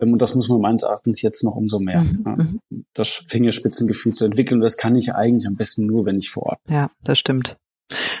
Ähm, 0.00 0.12
und 0.12 0.22
das 0.22 0.34
muss 0.34 0.48
man 0.48 0.60
meines 0.60 0.82
Erachtens 0.82 1.22
jetzt 1.22 1.44
noch 1.44 1.56
umso 1.56 1.78
mehr. 1.78 2.02
Mhm. 2.02 2.22
Ja, 2.24 2.36
mhm. 2.36 2.60
das 2.94 3.08
Fingerspitzengefühl 3.08 4.14
zu 4.14 4.24
entwickeln. 4.24 4.60
Das 4.60 4.76
kann 4.76 4.96
ich 4.96 5.14
eigentlich 5.14 5.46
am 5.46 5.56
besten 5.56 5.86
nur, 5.86 6.06
wenn 6.06 6.16
ich 6.16 6.30
vor 6.30 6.44
Ort. 6.44 6.64
Bin. 6.64 6.74
Ja, 6.74 6.90
das 7.04 7.18
stimmt. 7.18 7.56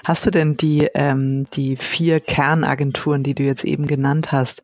Hast 0.04 0.24
du 0.24 0.30
denn 0.30 0.56
die, 0.56 0.88
ähm, 0.94 1.46
die 1.52 1.76
vier 1.76 2.20
Kernagenturen, 2.20 3.24
die 3.24 3.34
du 3.34 3.42
jetzt 3.42 3.64
eben 3.64 3.88
genannt 3.88 4.30
hast, 4.30 4.62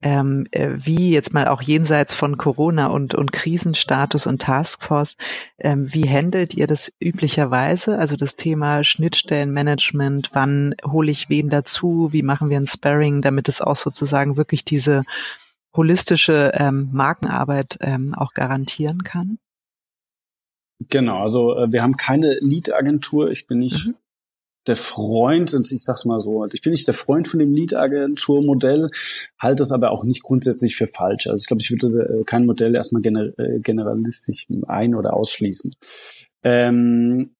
ähm, 0.00 0.46
äh, 0.52 0.70
wie 0.76 1.10
jetzt 1.10 1.34
mal 1.34 1.48
auch 1.48 1.60
jenseits 1.60 2.14
von 2.14 2.36
Corona 2.36 2.86
und, 2.86 3.14
und 3.14 3.32
Krisenstatus 3.32 4.28
und 4.28 4.42
Taskforce, 4.42 5.16
ähm, 5.58 5.92
wie 5.92 6.08
handelt 6.08 6.54
ihr 6.54 6.68
das 6.68 6.92
üblicherweise? 7.00 7.98
Also 7.98 8.14
das 8.14 8.36
Thema 8.36 8.84
Schnittstellenmanagement, 8.84 10.30
wann 10.34 10.76
hole 10.84 11.10
ich 11.10 11.28
wen 11.28 11.50
dazu, 11.50 12.10
wie 12.12 12.22
machen 12.22 12.48
wir 12.48 12.58
ein 12.58 12.68
Sparring, 12.68 13.22
damit 13.22 13.48
es 13.48 13.60
auch 13.60 13.76
sozusagen 13.76 14.36
wirklich 14.36 14.64
diese 14.64 15.02
holistische 15.74 16.52
ähm, 16.54 16.90
Markenarbeit 16.92 17.78
ähm, 17.80 18.14
auch 18.14 18.34
garantieren 18.34 19.02
kann? 19.02 19.38
Genau, 20.88 21.22
also 21.22 21.56
äh, 21.56 21.72
wir 21.72 21.82
haben 21.82 21.96
keine 21.96 22.38
Lead-Agentur. 22.40 23.30
Ich 23.30 23.48
bin 23.48 23.58
nicht 23.58 23.88
mhm 23.88 23.94
der 24.66 24.76
Freund, 24.76 25.52
und 25.54 25.70
ich 25.70 25.84
sag's 25.84 26.04
mal 26.04 26.20
so, 26.20 26.44
ich 26.46 26.62
bin 26.62 26.72
nicht 26.72 26.86
der 26.86 26.94
Freund 26.94 27.28
von 27.28 27.40
dem 27.40 27.52
Lead-Agentur-Modell, 27.52 28.90
halte 29.38 29.62
es 29.62 29.72
aber 29.72 29.90
auch 29.90 30.04
nicht 30.04 30.22
grundsätzlich 30.22 30.76
für 30.76 30.86
falsch. 30.86 31.26
Also 31.26 31.42
ich 31.42 31.46
glaube, 31.46 31.62
ich 31.62 31.70
würde 31.70 32.20
äh, 32.20 32.24
kein 32.24 32.46
Modell 32.46 32.74
erstmal 32.74 33.02
gener 33.02 33.38
äh, 33.38 33.60
generalistisch 33.60 34.46
ein- 34.66 34.94
oder 34.94 35.14
ausschließen. 35.14 35.74
Ähm, 36.42 37.34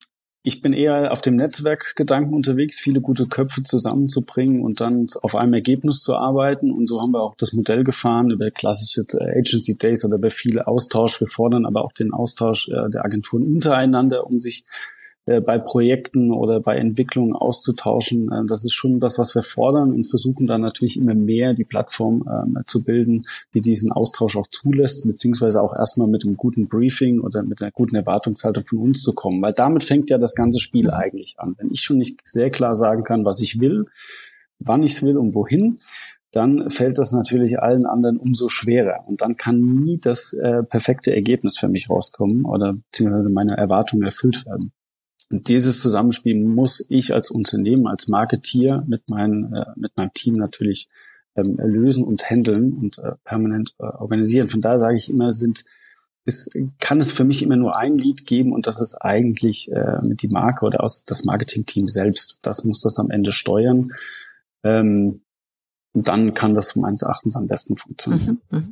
ich 0.46 0.60
bin 0.60 0.74
eher 0.74 1.10
auf 1.10 1.22
dem 1.22 1.36
Netzwerkgedanken 1.36 2.34
unterwegs, 2.34 2.78
viele 2.78 3.00
gute 3.00 3.26
Köpfe 3.26 3.62
zusammenzubringen 3.62 4.62
und 4.62 4.82
dann 4.82 5.06
auf 5.22 5.34
einem 5.36 5.54
Ergebnis 5.54 6.02
zu 6.02 6.14
arbeiten. 6.16 6.70
Und 6.70 6.86
so 6.86 7.00
haben 7.00 7.12
wir 7.12 7.22
auch 7.22 7.34
das 7.36 7.54
Modell 7.54 7.82
gefahren 7.82 8.30
über 8.30 8.50
klassische 8.50 9.06
äh, 9.18 9.38
Agency 9.38 9.78
Days 9.78 10.04
oder 10.04 10.16
über 10.16 10.28
viele 10.28 10.66
Austausch. 10.66 11.18
Wir 11.20 11.26
fordern 11.26 11.64
aber 11.64 11.82
auch 11.82 11.92
den 11.92 12.12
Austausch 12.12 12.66
der 12.66 13.04
Agenturen 13.06 13.44
untereinander, 13.44 14.26
um 14.26 14.38
sich 14.38 14.64
äh, 14.64 15.03
bei 15.40 15.58
Projekten 15.58 16.32
oder 16.32 16.60
bei 16.60 16.76
Entwicklungen 16.76 17.34
auszutauschen. 17.34 18.30
Äh, 18.30 18.46
das 18.46 18.64
ist 18.64 18.74
schon 18.74 19.00
das, 19.00 19.18
was 19.18 19.34
wir 19.34 19.42
fordern 19.42 19.92
und 19.92 20.04
versuchen 20.04 20.46
dann 20.46 20.60
natürlich 20.60 20.98
immer 20.98 21.14
mehr 21.14 21.54
die 21.54 21.64
Plattform 21.64 22.24
ähm, 22.30 22.58
zu 22.66 22.82
bilden, 22.82 23.24
die 23.54 23.60
diesen 23.60 23.90
Austausch 23.92 24.36
auch 24.36 24.46
zulässt, 24.46 25.06
beziehungsweise 25.06 25.62
auch 25.62 25.74
erstmal 25.78 26.08
mit 26.08 26.24
einem 26.24 26.36
guten 26.36 26.68
Briefing 26.68 27.20
oder 27.20 27.42
mit 27.42 27.62
einer 27.62 27.70
guten 27.70 27.96
Erwartungshaltung 27.96 28.66
von 28.66 28.78
uns 28.78 29.02
zu 29.02 29.14
kommen. 29.14 29.40
Weil 29.42 29.52
damit 29.52 29.82
fängt 29.82 30.10
ja 30.10 30.18
das 30.18 30.34
ganze 30.34 30.60
Spiel 30.60 30.90
eigentlich 30.90 31.36
an. 31.38 31.54
Wenn 31.58 31.70
ich 31.70 31.80
schon 31.80 31.98
nicht 31.98 32.20
sehr 32.24 32.50
klar 32.50 32.74
sagen 32.74 33.04
kann, 33.04 33.24
was 33.24 33.40
ich 33.40 33.60
will, 33.60 33.86
wann 34.58 34.82
ich 34.82 34.92
es 34.92 35.02
will 35.02 35.16
und 35.16 35.34
wohin, 35.34 35.78
dann 36.32 36.68
fällt 36.68 36.98
das 36.98 37.12
natürlich 37.12 37.60
allen 37.60 37.86
anderen 37.86 38.16
umso 38.16 38.48
schwerer. 38.48 39.04
Und 39.06 39.22
dann 39.22 39.36
kann 39.36 39.60
nie 39.60 39.98
das 39.98 40.32
äh, 40.32 40.64
perfekte 40.64 41.14
Ergebnis 41.14 41.56
für 41.58 41.68
mich 41.68 41.88
rauskommen 41.88 42.44
oder 42.44 42.74
beziehungsweise 42.74 43.28
meine 43.30 43.56
Erwartungen 43.56 44.02
erfüllt 44.02 44.44
werden. 44.46 44.72
Und 45.30 45.48
dieses 45.48 45.80
Zusammenspiel 45.80 46.44
muss 46.44 46.84
ich 46.88 47.14
als 47.14 47.30
Unternehmen, 47.30 47.86
als 47.86 48.08
Marketier 48.08 48.84
mit, 48.86 49.08
meinen, 49.08 49.52
äh, 49.52 49.64
mit 49.76 49.96
meinem 49.96 50.12
Team 50.12 50.34
natürlich 50.34 50.88
ähm, 51.36 51.56
lösen 51.58 52.04
und 52.04 52.28
handeln 52.30 52.72
und 52.74 52.98
äh, 52.98 53.12
permanent 53.24 53.74
äh, 53.78 53.84
organisieren. 53.84 54.48
Von 54.48 54.60
daher 54.60 54.78
sage 54.78 54.96
ich 54.96 55.10
immer, 55.10 55.32
sind 55.32 55.64
es 56.26 56.48
kann 56.78 56.98
es 56.98 57.12
für 57.12 57.24
mich 57.24 57.42
immer 57.42 57.56
nur 57.56 57.76
ein 57.76 57.98
Lied 57.98 58.26
geben 58.26 58.52
und 58.52 58.66
das 58.66 58.80
ist 58.80 58.94
eigentlich 58.94 59.70
äh, 59.72 59.98
die 60.02 60.28
Marke 60.28 60.64
oder 60.64 60.82
aus 60.82 61.04
das 61.04 61.24
Marketingteam 61.24 61.86
selbst. 61.86 62.38
Das 62.42 62.64
muss 62.64 62.80
das 62.80 62.98
am 62.98 63.10
Ende 63.10 63.30
steuern. 63.30 63.90
Ähm, 64.62 65.22
dann 65.92 66.34
kann 66.34 66.54
das 66.54 66.76
meines 66.76 67.02
Erachtens 67.02 67.36
am 67.36 67.46
besten 67.46 67.76
funktionieren. 67.76 68.40
Mhm, 68.50 68.58
mh. 68.58 68.68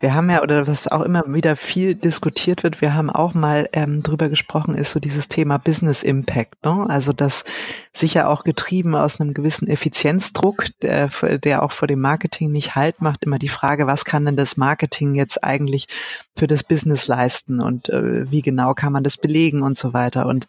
Wir 0.00 0.14
haben 0.14 0.30
ja, 0.30 0.42
oder 0.42 0.66
was 0.66 0.88
auch 0.88 1.02
immer 1.02 1.24
wieder 1.26 1.56
viel 1.56 1.94
diskutiert 1.94 2.62
wird, 2.62 2.80
wir 2.80 2.94
haben 2.94 3.10
auch 3.10 3.34
mal 3.34 3.68
ähm, 3.72 4.02
drüber 4.02 4.28
gesprochen, 4.28 4.74
ist 4.74 4.92
so 4.92 5.00
dieses 5.00 5.28
Thema 5.28 5.58
Business 5.58 6.02
Impact. 6.02 6.64
Ne? 6.64 6.86
Also 6.88 7.12
das 7.12 7.44
sicher 7.92 8.28
auch 8.28 8.44
getrieben 8.44 8.94
aus 8.94 9.20
einem 9.20 9.34
gewissen 9.34 9.68
Effizienzdruck, 9.68 10.66
der, 10.82 11.10
der 11.38 11.62
auch 11.62 11.72
vor 11.72 11.88
dem 11.88 12.00
Marketing 12.00 12.52
nicht 12.52 12.76
halt 12.76 13.00
macht, 13.00 13.24
immer 13.24 13.38
die 13.38 13.48
Frage, 13.48 13.86
was 13.86 14.04
kann 14.04 14.24
denn 14.24 14.36
das 14.36 14.56
Marketing 14.56 15.14
jetzt 15.14 15.42
eigentlich 15.42 15.88
für 16.36 16.46
das 16.46 16.62
Business 16.62 17.06
leisten 17.06 17.60
und 17.60 17.88
äh, 17.88 18.30
wie 18.30 18.42
genau 18.42 18.74
kann 18.74 18.92
man 18.92 19.04
das 19.04 19.16
belegen 19.16 19.62
und 19.62 19.76
so 19.76 19.94
weiter. 19.94 20.26
Und 20.26 20.46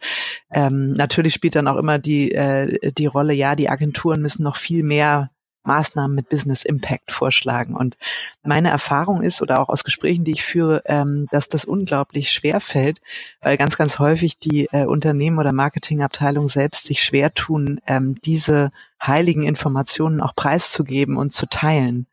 ähm, 0.51 0.93
natürlich 0.93 1.33
spielt 1.33 1.55
dann 1.55 1.67
auch 1.67 1.77
immer 1.77 1.99
die, 1.99 2.33
äh, 2.33 2.91
die 2.91 3.05
Rolle, 3.05 3.33
ja, 3.33 3.55
die 3.55 3.69
Agenturen 3.69 4.21
müssen 4.21 4.43
noch 4.43 4.57
viel 4.57 4.83
mehr 4.83 5.31
Maßnahmen 5.67 6.15
mit 6.15 6.29
Business 6.29 6.65
Impact 6.65 7.11
vorschlagen. 7.11 7.75
Und 7.75 7.97
meine 8.43 8.69
Erfahrung 8.69 9.21
ist, 9.21 9.41
oder 9.41 9.59
auch 9.59 9.69
aus 9.69 9.83
Gesprächen, 9.83 10.23
die 10.23 10.31
ich 10.31 10.43
führe, 10.43 10.81
ähm, 10.85 11.27
dass 11.31 11.49
das 11.49 11.65
unglaublich 11.65 12.31
schwer 12.31 12.59
fällt, 12.59 13.01
weil 13.41 13.57
ganz, 13.57 13.77
ganz 13.77 13.99
häufig 13.99 14.39
die 14.39 14.67
äh, 14.71 14.85
Unternehmen 14.85 15.37
oder 15.37 15.51
Marketingabteilung 15.51 16.49
selbst 16.49 16.85
sich 16.85 17.03
schwer 17.03 17.31
tun, 17.31 17.79
ähm, 17.85 18.15
diese 18.21 18.71
heiligen 19.01 19.43
Informationen 19.43 20.21
auch 20.21 20.35
preiszugeben 20.35 21.17
und 21.17 21.33
zu 21.33 21.45
teilen. 21.45 22.07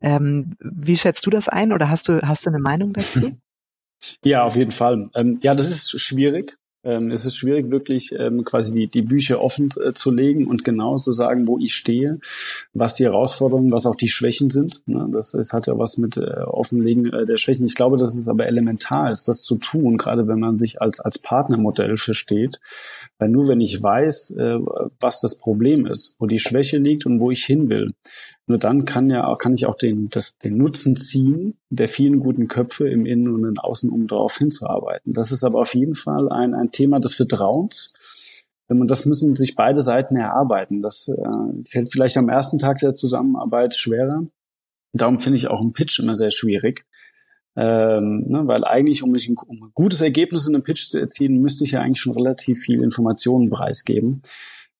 Ähm, 0.00 0.56
wie 0.60 0.96
schätzt 0.96 1.24
du 1.26 1.30
das 1.30 1.48
ein 1.48 1.72
oder 1.72 1.88
hast 1.88 2.08
du, 2.08 2.20
hast 2.26 2.44
du 2.44 2.50
eine 2.50 2.60
Meinung 2.60 2.92
dazu? 2.92 3.38
Ja, 4.24 4.44
auf 4.44 4.54
jeden 4.54 4.70
Fall. 4.70 5.04
Ähm, 5.16 5.40
ja, 5.42 5.56
das 5.56 5.70
ist 5.70 6.00
schwierig. 6.00 6.56
Ähm, 6.84 7.10
es 7.10 7.24
ist 7.24 7.36
schwierig, 7.36 7.70
wirklich 7.70 8.14
ähm, 8.16 8.44
quasi 8.44 8.72
die, 8.74 8.86
die 8.86 9.02
Bücher 9.02 9.40
offen 9.40 9.68
äh, 9.84 9.92
zu 9.92 10.12
legen 10.12 10.46
und 10.46 10.64
genau 10.64 10.96
zu 10.96 11.12
sagen, 11.12 11.48
wo 11.48 11.58
ich 11.58 11.74
stehe, 11.74 12.20
was 12.72 12.94
die 12.94 13.04
Herausforderungen, 13.04 13.72
was 13.72 13.84
auch 13.84 13.96
die 13.96 14.08
Schwächen 14.08 14.48
sind. 14.48 14.82
Ne? 14.86 15.08
Das, 15.12 15.32
das 15.32 15.52
hat 15.52 15.66
ja 15.66 15.76
was 15.78 15.98
mit 15.98 16.16
äh, 16.16 16.42
Offenlegen 16.44 17.12
äh, 17.12 17.26
der 17.26 17.36
Schwächen. 17.36 17.66
Ich 17.66 17.74
glaube, 17.74 17.96
dass 17.96 18.16
es 18.16 18.28
aber 18.28 18.46
elementar 18.46 19.10
ist, 19.10 19.26
das 19.26 19.42
zu 19.42 19.56
tun, 19.56 19.96
gerade 19.96 20.28
wenn 20.28 20.38
man 20.38 20.58
sich 20.58 20.80
als, 20.80 21.00
als 21.00 21.18
Partnermodell 21.18 21.96
versteht. 21.96 22.60
Weil 23.18 23.30
nur 23.30 23.48
wenn 23.48 23.60
ich 23.60 23.82
weiß, 23.82 24.36
äh, 24.38 24.58
was 25.00 25.20
das 25.20 25.36
Problem 25.36 25.84
ist, 25.84 26.14
wo 26.20 26.26
die 26.26 26.38
Schwäche 26.38 26.78
liegt 26.78 27.06
und 27.06 27.18
wo 27.18 27.32
ich 27.32 27.44
hin 27.44 27.68
will, 27.68 27.90
nur 28.48 28.58
dann 28.58 28.84
kann 28.84 29.10
ja 29.10 29.34
kann 29.36 29.52
ich 29.52 29.66
auch 29.66 29.76
den, 29.76 30.08
das, 30.08 30.38
den 30.38 30.56
Nutzen 30.56 30.96
ziehen 30.96 31.58
der 31.70 31.88
vielen 31.88 32.20
guten 32.20 32.48
Köpfe 32.48 32.88
im 32.88 33.04
Innen 33.04 33.28
und 33.28 33.44
im 33.44 33.58
Außen, 33.58 33.90
um 33.90 34.06
darauf 34.06 34.38
hinzuarbeiten. 34.38 35.12
Das 35.12 35.32
ist 35.32 35.44
aber 35.44 35.60
auf 35.60 35.74
jeden 35.74 35.94
Fall 35.94 36.30
ein, 36.30 36.54
ein 36.54 36.70
Thema 36.70 36.98
des 36.98 37.14
Vertrauens. 37.14 37.92
Und 38.68 38.90
das 38.90 39.06
müssen 39.06 39.34
sich 39.34 39.54
beide 39.54 39.80
Seiten 39.80 40.16
erarbeiten. 40.16 40.82
Das 40.82 41.08
äh, 41.08 41.62
fällt 41.64 41.90
vielleicht 41.90 42.16
am 42.16 42.28
ersten 42.28 42.58
Tag 42.58 42.78
der 42.78 42.94
Zusammenarbeit 42.94 43.74
schwerer. 43.74 44.26
Darum 44.92 45.18
finde 45.18 45.36
ich 45.36 45.48
auch 45.48 45.60
einen 45.60 45.72
Pitch 45.72 45.98
immer 45.98 46.14
sehr 46.14 46.30
schwierig. 46.30 46.86
Ähm, 47.56 48.24
ne, 48.28 48.46
weil 48.46 48.64
eigentlich, 48.64 49.02
um, 49.02 49.14
ein, 49.14 49.36
um 49.46 49.62
ein 49.64 49.70
gutes 49.74 50.00
Ergebnis 50.00 50.46
in 50.46 50.54
einem 50.54 50.64
Pitch 50.64 50.88
zu 50.88 50.98
erzielen, 50.98 51.40
müsste 51.40 51.64
ich 51.64 51.72
ja 51.72 51.80
eigentlich 51.80 52.00
schon 52.00 52.14
relativ 52.14 52.60
viel 52.60 52.82
Informationen 52.82 53.50
preisgeben, 53.50 54.22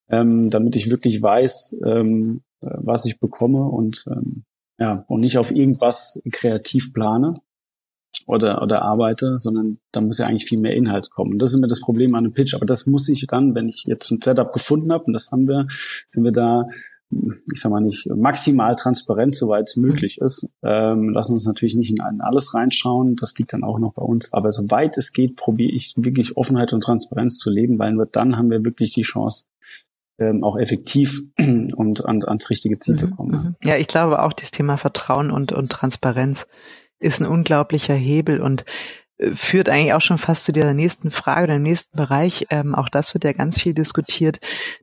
ähm, 0.08 0.48
damit 0.48 0.76
ich 0.76 0.90
wirklich 0.90 1.20
weiß, 1.20 1.80
ähm, 1.84 2.42
äh, 2.42 2.47
was 2.60 3.04
ich 3.06 3.20
bekomme 3.20 3.64
und 3.64 4.04
ähm, 4.08 4.44
ja 4.78 5.04
und 5.08 5.20
nicht 5.20 5.38
auf 5.38 5.50
irgendwas 5.50 6.22
kreativ 6.32 6.92
plane 6.92 7.40
oder 8.26 8.62
oder 8.62 8.82
arbeite, 8.82 9.38
sondern 9.38 9.78
da 9.92 10.00
muss 10.00 10.18
ja 10.18 10.26
eigentlich 10.26 10.46
viel 10.46 10.60
mehr 10.60 10.74
Inhalt 10.74 11.10
kommen. 11.10 11.38
das 11.38 11.50
ist 11.50 11.56
immer 11.56 11.66
das 11.66 11.80
Problem 11.80 12.14
an 12.14 12.24
einem 12.24 12.34
Pitch. 12.34 12.54
Aber 12.54 12.66
das 12.66 12.86
muss 12.86 13.08
ich 13.08 13.26
dann, 13.26 13.54
wenn 13.54 13.68
ich 13.68 13.84
jetzt 13.84 14.10
ein 14.10 14.20
Setup 14.20 14.52
gefunden 14.52 14.92
habe 14.92 15.04
und 15.04 15.12
das 15.12 15.30
haben 15.30 15.48
wir, 15.48 15.66
sind 16.06 16.24
wir 16.24 16.32
da 16.32 16.68
ich 17.10 17.60
sag 17.60 17.72
mal 17.72 17.80
nicht 17.80 18.06
maximal 18.14 18.74
transparent, 18.74 19.34
soweit 19.34 19.66
es 19.66 19.76
möglich 19.76 20.20
ist. 20.20 20.52
Ähm, 20.62 21.10
lassen 21.10 21.32
uns 21.34 21.46
natürlich 21.46 21.74
nicht 21.74 21.90
in 21.90 22.20
alles 22.20 22.54
reinschauen, 22.54 23.16
das 23.16 23.36
liegt 23.38 23.52
dann 23.52 23.64
auch 23.64 23.78
noch 23.78 23.94
bei 23.94 24.02
uns. 24.02 24.32
Aber 24.34 24.52
soweit 24.52 24.98
es 24.98 25.12
geht, 25.12 25.36
probiere 25.36 25.72
ich 25.72 25.94
wirklich 25.96 26.36
Offenheit 26.36 26.72
und 26.72 26.82
Transparenz 26.82 27.38
zu 27.38 27.50
leben, 27.50 27.78
weil 27.78 27.92
nur 27.92 28.06
dann 28.06 28.36
haben 28.36 28.50
wir 28.50 28.64
wirklich 28.64 28.92
die 28.92 29.02
Chance, 29.02 29.44
ähm, 30.18 30.44
auch 30.44 30.58
effektiv 30.58 31.22
und 31.38 32.04
an, 32.06 32.22
ans 32.24 32.50
richtige 32.50 32.78
Ziel 32.78 32.94
mhm, 32.94 32.98
zu 32.98 33.10
kommen. 33.10 33.30
Mhm. 33.30 33.56
Ja, 33.62 33.76
ich 33.76 33.88
glaube 33.88 34.22
auch, 34.22 34.32
das 34.32 34.50
Thema 34.50 34.76
Vertrauen 34.76 35.30
und, 35.30 35.52
und 35.52 35.70
Transparenz 35.70 36.46
ist 36.98 37.20
ein 37.20 37.26
unglaublicher 37.26 37.94
Hebel 37.94 38.40
und 38.40 38.64
führt 39.32 39.68
eigentlich 39.68 39.94
auch 39.94 40.00
schon 40.00 40.18
fast 40.18 40.44
zu 40.44 40.52
der 40.52 40.74
nächsten 40.74 41.10
Frage 41.10 41.44
oder 41.44 41.54
dem 41.54 41.62
nächsten 41.62 41.96
Bereich. 41.96 42.46
Ähm, 42.50 42.74
auch 42.74 42.88
das 42.88 43.14
wird 43.14 43.24
ja 43.24 43.32
ganz 43.32 43.60
viel 43.60 43.74
diskutiert. 43.74 44.38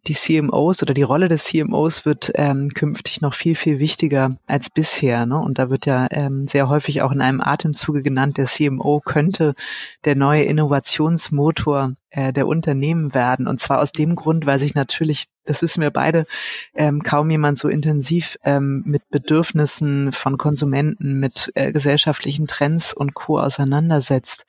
Die 0.08 0.14
CMOs 0.14 0.82
oder 0.82 0.94
die 0.94 1.04
Rolle 1.04 1.30
des 1.30 1.46
CMOs 1.46 2.06
wird 2.06 2.32
ähm, 2.36 2.70
künftig 2.70 3.22
noch 3.22 3.34
viel, 3.34 3.56
viel 3.56 3.80
wichtiger 3.80 4.36
als 4.46 4.70
bisher. 4.70 5.26
Ne? 5.26 5.40
Und 5.40 5.58
da 5.58 5.70
wird 5.70 5.86
ja 5.86 6.08
ähm, 6.12 6.48
sehr 6.48 6.68
häufig 6.68 7.02
auch 7.02 7.14
in 7.14 7.22
einem 7.22 7.40
Atemzuge 7.40 8.04
genannt, 8.04 8.38
der 8.38 8.48
CMO 8.48 9.00
könnte 9.00 9.56
der 10.04 10.16
neue 10.16 10.44
Innovationsmotor 10.44 11.94
äh, 12.16 12.32
der 12.32 12.48
Unternehmen 12.48 13.14
werden. 13.14 13.48
Und 13.48 13.62
zwar 13.62 13.80
aus 13.80 13.92
dem 13.92 14.16
Grund, 14.16 14.46
weil 14.46 14.58
sich 14.58 14.74
natürlich, 14.74 15.28
das 15.44 15.62
wissen 15.62 15.82
wir 15.82 15.92
beide, 15.92 16.26
ähm, 16.74 17.04
kaum 17.04 17.30
jemand 17.30 17.58
so 17.58 17.68
intensiv 17.68 18.38
ähm, 18.44 18.84
mit 18.86 19.08
Bedürfnissen 19.10 20.14
von 20.14 20.38
Konsumenten, 20.38 21.20
mit 21.20 21.52
äh, 21.56 21.74
gesellschaftlichen 21.74 22.48
Trends 22.48 22.94
und 22.94 23.14
Co. 23.14 23.40
auseinandersetzt. 23.40 24.46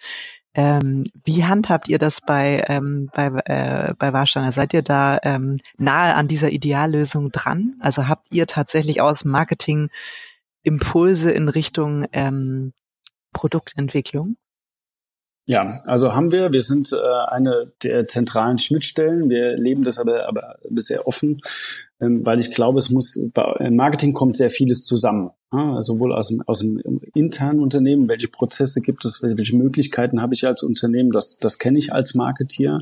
Ähm, 0.54 1.10
wie 1.24 1.44
handhabt 1.44 1.88
ihr 1.88 1.98
das 1.98 2.20
bei, 2.20 2.64
ähm, 2.68 3.10
bei, 3.12 3.26
äh, 3.44 3.94
bei 3.98 4.12
Warsteiner? 4.12 4.52
Seid 4.52 4.72
ihr 4.72 4.82
da 4.82 5.18
ähm, 5.22 5.58
nahe 5.76 6.14
an 6.14 6.28
dieser 6.28 6.50
Ideallösung 6.50 7.30
dran? 7.32 7.74
Also 7.80 8.08
habt 8.08 8.28
ihr 8.32 8.46
tatsächlich 8.46 9.00
aus 9.00 9.24
Marketing 9.24 9.90
Impulse 10.62 11.30
in 11.32 11.48
Richtung 11.48 12.06
ähm, 12.12 12.72
Produktentwicklung? 13.32 14.36
Ja, 15.48 15.72
also 15.84 16.12
haben 16.12 16.32
wir. 16.32 16.52
Wir 16.52 16.62
sind 16.62 16.92
äh, 16.92 16.96
eine 17.28 17.72
der 17.84 18.06
zentralen 18.06 18.58
Schnittstellen. 18.58 19.30
Wir 19.30 19.56
leben 19.56 19.84
das 19.84 20.00
aber, 20.00 20.26
aber 20.26 20.56
sehr 20.74 21.06
offen, 21.06 21.40
ähm, 22.00 22.26
weil 22.26 22.40
ich 22.40 22.52
glaube, 22.52 22.78
es 22.78 22.90
muss, 22.90 23.14
im 23.14 23.76
Marketing 23.76 24.12
kommt 24.12 24.36
sehr 24.36 24.50
vieles 24.50 24.84
zusammen. 24.84 25.30
Ja? 25.52 25.80
Sowohl 25.82 26.12
aus 26.12 26.28
dem, 26.28 26.42
aus 26.46 26.58
dem 26.58 27.00
internen 27.14 27.60
Unternehmen, 27.60 28.08
welche 28.08 28.26
Prozesse 28.26 28.80
gibt 28.80 29.04
es, 29.04 29.22
welche 29.22 29.56
Möglichkeiten 29.56 30.20
habe 30.20 30.34
ich 30.34 30.44
als 30.48 30.64
Unternehmen, 30.64 31.12
das, 31.12 31.38
das 31.38 31.58
kenne 31.58 31.78
ich 31.78 31.92
als 31.92 32.16
Marketier 32.16 32.80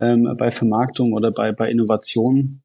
ähm, 0.00 0.34
bei 0.38 0.50
Vermarktung 0.50 1.12
oder 1.12 1.30
bei, 1.30 1.52
bei 1.52 1.70
Innovation 1.70 2.61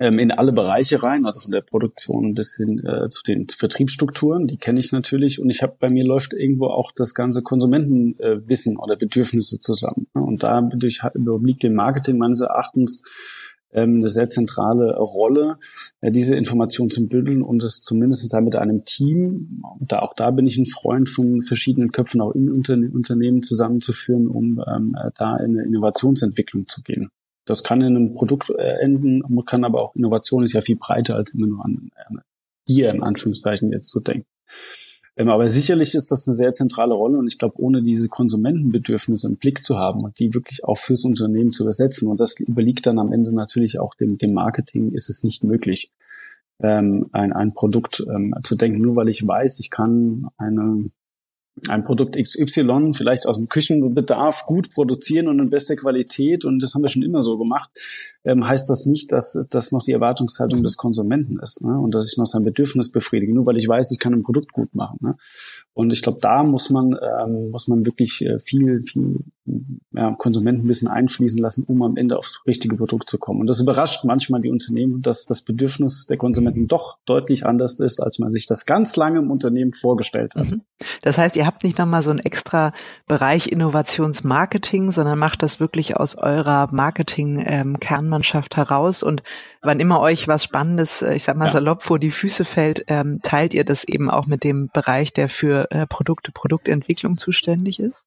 ähm, 0.00 0.18
in 0.18 0.30
alle 0.32 0.52
Bereiche 0.52 1.02
rein, 1.02 1.26
also 1.26 1.40
von 1.40 1.52
der 1.52 1.60
Produktion 1.60 2.34
bis 2.34 2.56
hin 2.56 2.82
äh, 2.84 3.08
zu 3.08 3.22
den 3.22 3.46
Vertriebsstrukturen, 3.48 4.46
die 4.46 4.56
kenne 4.56 4.80
ich 4.80 4.92
natürlich 4.92 5.40
und 5.40 5.50
ich 5.50 5.62
habe 5.62 5.76
bei 5.78 5.90
mir 5.90 6.04
läuft 6.04 6.32
irgendwo 6.32 6.66
auch 6.68 6.90
das 6.90 7.14
ganze 7.14 7.42
Konsumentenwissen 7.42 8.74
äh, 8.74 8.78
oder 8.78 8.96
Bedürfnisse 8.96 9.60
zusammen. 9.60 10.06
Ne? 10.14 10.22
Und 10.22 10.42
da 10.42 10.62
durch, 10.62 11.02
überliegt 11.14 11.62
dem 11.62 11.74
Marketing 11.74 12.16
meines 12.16 12.40
Erachtens 12.40 13.04
ähm, 13.72 13.96
eine 13.96 14.08
sehr 14.08 14.26
zentrale 14.26 14.96
Rolle, 14.96 15.58
äh, 16.00 16.10
diese 16.10 16.34
Information 16.34 16.88
zu 16.88 17.06
bündeln 17.06 17.42
und 17.42 17.62
es 17.62 17.82
zumindest 17.82 18.34
mit 18.40 18.56
einem 18.56 18.84
Team, 18.84 19.62
da 19.80 19.98
auch 19.98 20.14
da 20.14 20.30
bin 20.30 20.46
ich 20.46 20.56
ein 20.56 20.66
Freund 20.66 21.10
von 21.10 21.42
verschiedenen 21.42 21.92
Köpfen 21.92 22.22
auch 22.22 22.32
in 22.32 22.50
Unternehmen 22.50 23.42
zusammenzuführen, 23.42 24.28
um 24.28 24.64
ähm, 24.66 24.96
da 25.16 25.36
in 25.36 25.58
eine 25.58 25.64
Innovationsentwicklung 25.64 26.66
zu 26.66 26.82
gehen. 26.82 27.10
Das 27.44 27.64
kann 27.64 27.80
in 27.80 27.96
einem 27.96 28.14
Produkt 28.14 28.50
äh, 28.50 28.80
enden, 28.80 29.22
man 29.28 29.44
kann 29.44 29.64
aber 29.64 29.82
auch 29.82 29.96
Innovation 29.96 30.42
ist 30.42 30.52
ja 30.52 30.60
viel 30.60 30.76
breiter 30.76 31.16
als 31.16 31.34
immer 31.34 31.46
nur 31.46 31.64
an 31.64 31.90
hier 32.66 32.90
in 32.90 33.02
Anführungszeichen 33.02 33.72
jetzt 33.72 33.90
zu 33.90 34.00
denken. 34.00 34.26
Ähm, 35.16 35.28
aber 35.28 35.48
sicherlich 35.48 35.94
ist 35.94 36.10
das 36.10 36.26
eine 36.26 36.34
sehr 36.34 36.52
zentrale 36.52 36.94
Rolle 36.94 37.18
und 37.18 37.26
ich 37.26 37.38
glaube, 37.38 37.60
ohne 37.60 37.82
diese 37.82 38.08
Konsumentenbedürfnisse 38.08 39.28
im 39.28 39.36
Blick 39.36 39.64
zu 39.64 39.76
haben 39.78 40.04
und 40.04 40.18
die 40.18 40.34
wirklich 40.34 40.64
auch 40.64 40.78
fürs 40.78 41.04
Unternehmen 41.04 41.50
zu 41.50 41.64
übersetzen 41.64 42.08
und 42.08 42.20
das 42.20 42.38
überliegt 42.38 42.86
dann 42.86 42.98
am 42.98 43.12
Ende 43.12 43.32
natürlich 43.32 43.80
auch 43.80 43.94
dem, 43.94 44.18
dem 44.18 44.32
Marketing, 44.32 44.92
ist 44.92 45.10
es 45.10 45.24
nicht 45.24 45.42
möglich, 45.44 45.90
ähm, 46.62 47.08
ein, 47.12 47.32
ein 47.32 47.54
Produkt 47.54 48.04
ähm, 48.08 48.34
zu 48.42 48.54
denken, 48.54 48.80
nur 48.80 48.96
weil 48.96 49.08
ich 49.08 49.26
weiß, 49.26 49.58
ich 49.60 49.70
kann 49.70 50.28
eine 50.36 50.90
ein 51.68 51.84
Produkt 51.84 52.16
XY 52.16 52.92
vielleicht 52.92 53.26
aus 53.26 53.36
dem 53.36 53.48
Küchenbedarf 53.48 54.46
gut 54.46 54.72
produzieren 54.72 55.28
und 55.28 55.40
in 55.40 55.50
bester 55.50 55.76
Qualität 55.76 56.44
und 56.44 56.62
das 56.62 56.74
haben 56.74 56.82
wir 56.82 56.88
schon 56.88 57.02
immer 57.02 57.20
so 57.20 57.38
gemacht, 57.38 57.70
ähm, 58.24 58.46
heißt 58.46 58.70
das 58.70 58.86
nicht, 58.86 59.12
dass 59.12 59.32
das 59.50 59.72
noch 59.72 59.82
die 59.82 59.92
Erwartungshaltung 59.92 60.62
des 60.62 60.76
Konsumenten 60.76 61.38
ist 61.40 61.62
ne? 61.62 61.78
und 61.78 61.94
dass 61.94 62.10
ich 62.10 62.18
noch 62.18 62.26
sein 62.26 62.44
Bedürfnis 62.44 62.90
befriedige, 62.90 63.34
nur 63.34 63.46
weil 63.46 63.56
ich 63.56 63.68
weiß, 63.68 63.90
ich 63.90 63.98
kann 63.98 64.14
ein 64.14 64.22
Produkt 64.22 64.52
gut 64.52 64.74
machen. 64.74 64.98
Ne? 65.00 65.16
Und 65.74 65.90
ich 65.90 66.02
glaube, 66.02 66.18
da 66.20 66.44
muss 66.44 66.70
man 66.70 66.96
ähm, 67.02 67.50
muss 67.50 67.68
man 67.68 67.84
wirklich 67.84 68.24
äh, 68.24 68.38
viel 68.38 68.82
viel 68.82 69.20
ja, 69.92 70.14
Konsumenten 70.18 70.64
ein 70.64 70.66
bisschen 70.66 70.88
einfließen 70.88 71.40
lassen, 71.40 71.64
um 71.66 71.82
am 71.82 71.96
Ende 71.96 72.16
aufs 72.18 72.42
richtige 72.46 72.76
Produkt 72.76 73.08
zu 73.08 73.18
kommen. 73.18 73.40
Und 73.40 73.46
das 73.48 73.60
überrascht 73.60 74.04
manchmal 74.04 74.40
die 74.40 74.50
Unternehmen, 74.50 75.02
dass 75.02 75.24
das 75.24 75.42
Bedürfnis 75.42 76.06
der 76.06 76.16
Konsumenten 76.16 76.66
doch 76.66 76.98
deutlich 77.06 77.46
anders 77.46 77.80
ist, 77.80 78.00
als 78.00 78.18
man 78.18 78.32
sich 78.32 78.46
das 78.46 78.66
ganz 78.66 78.96
lange 78.96 79.18
im 79.18 79.30
Unternehmen 79.30 79.72
vorgestellt 79.72 80.34
hat. 80.34 80.50
Mhm. 80.50 80.62
Das 81.02 81.18
heißt, 81.18 81.36
ihr 81.36 81.46
habt 81.46 81.64
nicht 81.64 81.78
nochmal 81.78 82.02
so 82.02 82.10
einen 82.10 82.20
extra 82.20 82.72
Bereich 83.06 83.50
Innovationsmarketing, 83.50 84.90
sondern 84.90 85.18
macht 85.18 85.42
das 85.42 85.60
wirklich 85.60 85.96
aus 85.96 86.16
eurer 86.16 86.68
Marketing-Kernmannschaft 86.72 88.56
heraus 88.56 89.02
und 89.02 89.22
wann 89.62 89.80
immer 89.80 90.00
euch 90.00 90.28
was 90.28 90.44
Spannendes, 90.44 91.02
äh, 91.02 91.14
ich 91.14 91.24
sag 91.24 91.36
mal 91.36 91.46
ja. 91.46 91.52
salopp 91.52 91.82
vor 91.82 91.98
die 91.98 92.10
Füße 92.10 92.44
fällt, 92.44 92.84
ähm, 92.88 93.20
teilt 93.22 93.54
ihr 93.54 93.64
das 93.64 93.84
eben 93.84 94.10
auch 94.10 94.26
mit 94.26 94.44
dem 94.44 94.68
Bereich, 94.72 95.12
der 95.12 95.28
für 95.28 95.70
äh, 95.70 95.86
Produkte, 95.86 96.32
Produktentwicklung 96.32 97.16
zuständig 97.16 97.78
ist? 97.80 98.04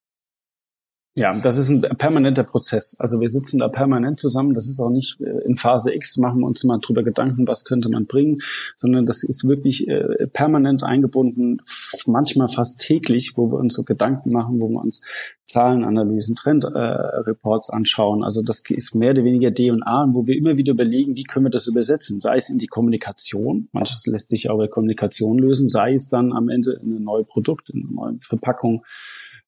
Ja, 1.16 1.32
das 1.32 1.58
ist 1.58 1.70
ein 1.70 1.82
permanenter 1.82 2.44
Prozess. 2.44 2.96
Also 2.98 3.20
wir 3.22 3.28
sitzen 3.28 3.60
da 3.60 3.68
permanent 3.68 4.18
zusammen. 4.18 4.56
Das 4.56 4.68
ist 4.68 4.80
auch 4.80 4.90
nicht 4.90 5.22
äh, 5.22 5.46
in 5.46 5.54
Phase 5.54 5.94
X 5.94 6.18
machen 6.18 6.40
wir 6.40 6.48
uns 6.48 6.64
mal 6.64 6.80
drüber 6.80 7.04
Gedanken, 7.04 7.48
was 7.48 7.66
könnte 7.66 7.90
man 7.90 8.06
bringen, 8.06 8.40
sondern 8.78 9.06
das 9.06 9.22
ist 9.22 9.48
wirklich 9.48 9.88
äh, 9.88 10.28
permanent 10.34 10.82
eingebunden, 10.82 11.62
manchmal 12.08 12.48
fast 12.48 12.80
täglich, 12.80 13.34
wo 13.36 13.52
wir 13.52 13.60
uns 13.60 13.76
so 13.76 13.84
Gedanken 13.84 14.32
machen, 14.32 14.60
wo 14.60 14.70
wir 14.70 14.82
uns 14.82 15.04
Zahlenanalysen, 15.46 16.34
Trendreports 16.34 17.70
äh, 17.70 17.76
anschauen. 17.76 18.24
Also 18.24 18.42
das 18.42 18.64
ist 18.68 18.96
mehr 18.96 19.12
oder 19.12 19.24
weniger 19.24 19.52
D&A, 19.52 20.08
wo 20.12 20.26
wir 20.26 20.36
immer 20.36 20.58
wieder 20.58 20.74
überlegen, 20.74 21.16
wie 21.16 21.24
können 21.24 21.46
wir 21.46 21.52
das 21.52 21.68
übersetzen, 21.68 22.20
sei 22.20 22.38
es 22.38 22.50
in 22.50 22.58
die 22.58 22.66
Kommunikation, 22.66 23.70
manches 23.72 24.04
lässt 24.08 24.30
sich 24.30 24.50
auch 24.50 24.58
bei 24.58 24.68
Kommunikation 24.68 25.38
lösen, 25.38 25.70
sei 25.70 25.94
es 25.94 26.10
dann 26.10 26.34
am 26.34 26.50
Ende 26.50 26.80
in 26.82 26.96
ein 26.96 27.04
neues 27.04 27.28
Produkt, 27.28 27.70
in 27.70 27.84
eine 27.84 27.94
neue 27.94 28.18
Verpackung, 28.20 28.84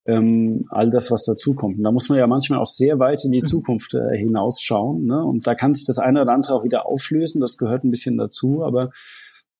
ähm, 0.05 0.65
all 0.69 0.89
das, 0.89 1.11
was 1.11 1.25
dazukommt. 1.25 1.77
Und 1.77 1.83
da 1.83 1.91
muss 1.91 2.09
man 2.09 2.17
ja 2.17 2.27
manchmal 2.27 2.59
auch 2.59 2.67
sehr 2.67 2.99
weit 2.99 3.23
in 3.25 3.31
die 3.31 3.41
mhm. 3.41 3.45
Zukunft 3.45 3.93
äh, 3.93 4.17
hinausschauen. 4.17 5.05
Ne? 5.05 5.23
Und 5.23 5.47
da 5.47 5.55
kann 5.55 5.73
sich 5.73 5.85
das 5.85 5.99
eine 5.99 6.21
oder 6.21 6.33
andere 6.33 6.53
auch 6.53 6.63
wieder 6.63 6.85
auflösen. 6.85 7.41
Das 7.41 7.57
gehört 7.57 7.83
ein 7.83 7.91
bisschen 7.91 8.17
dazu. 8.17 8.63
Aber 8.63 8.91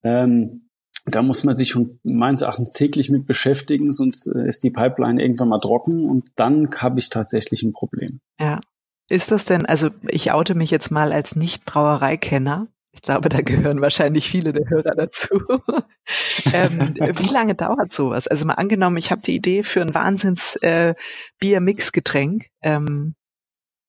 ähm, 0.02 0.68
da 1.04 1.22
muss 1.22 1.44
man 1.44 1.56
sich 1.56 1.70
schon 1.70 2.00
meines 2.02 2.42
Erachtens 2.42 2.72
täglich 2.72 3.10
mit 3.10 3.26
beschäftigen, 3.26 3.92
sonst 3.92 4.26
äh, 4.26 4.46
ist 4.46 4.64
die 4.64 4.70
Pipeline 4.70 5.20
irgendwann 5.20 5.48
mal 5.48 5.60
trocken 5.60 6.08
und 6.08 6.30
dann 6.34 6.68
habe 6.76 6.98
ich 6.98 7.10
tatsächlich 7.10 7.62
ein 7.62 7.72
Problem. 7.72 8.20
Ja. 8.40 8.60
Ist 9.08 9.30
das 9.30 9.44
denn, 9.44 9.66
also 9.66 9.90
ich 10.08 10.32
oute 10.32 10.56
mich 10.56 10.72
jetzt 10.72 10.90
mal 10.90 11.12
als 11.12 11.36
Nicht-Brauereikenner. 11.36 12.66
Ich 12.96 13.02
glaube, 13.02 13.28
da 13.28 13.42
gehören 13.42 13.82
wahrscheinlich 13.82 14.26
viele 14.26 14.54
der 14.54 14.70
Hörer 14.70 14.94
dazu. 14.94 15.38
ähm, 16.54 16.94
wie 16.94 17.28
lange 17.28 17.54
dauert 17.54 17.92
sowas? 17.92 18.26
Also 18.26 18.46
mal 18.46 18.54
angenommen, 18.54 18.96
ich 18.96 19.10
habe 19.10 19.20
die 19.20 19.34
Idee 19.34 19.62
für 19.64 19.82
ein 19.82 19.94
Wahnsinns 19.94 20.56
äh, 20.62 20.94
ähm, 22.62 23.14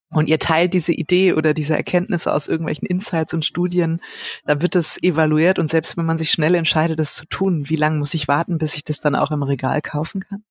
und 0.09 0.29
ihr 0.29 0.39
teilt 0.39 0.73
diese 0.73 0.91
Idee 0.91 1.33
oder 1.33 1.53
diese 1.53 1.73
Erkenntnisse 1.73 2.33
aus 2.33 2.49
irgendwelchen 2.49 2.85
Insights 2.85 3.33
und 3.33 3.45
Studien, 3.45 4.01
da 4.45 4.61
wird 4.61 4.75
es 4.75 5.01
evaluiert 5.01 5.57
und 5.57 5.69
selbst 5.69 5.95
wenn 5.95 6.05
man 6.05 6.17
sich 6.17 6.31
schnell 6.31 6.55
entscheidet, 6.55 6.99
das 6.99 7.15
zu 7.15 7.25
tun, 7.27 7.69
wie 7.69 7.75
lange 7.77 7.99
muss 7.99 8.13
ich 8.13 8.27
warten, 8.27 8.57
bis 8.57 8.75
ich 8.75 8.83
das 8.83 8.99
dann 8.99 9.15
auch 9.15 9.31
im 9.31 9.43
Regal 9.43 9.81
kaufen 9.81 10.19
kann? 10.19 10.43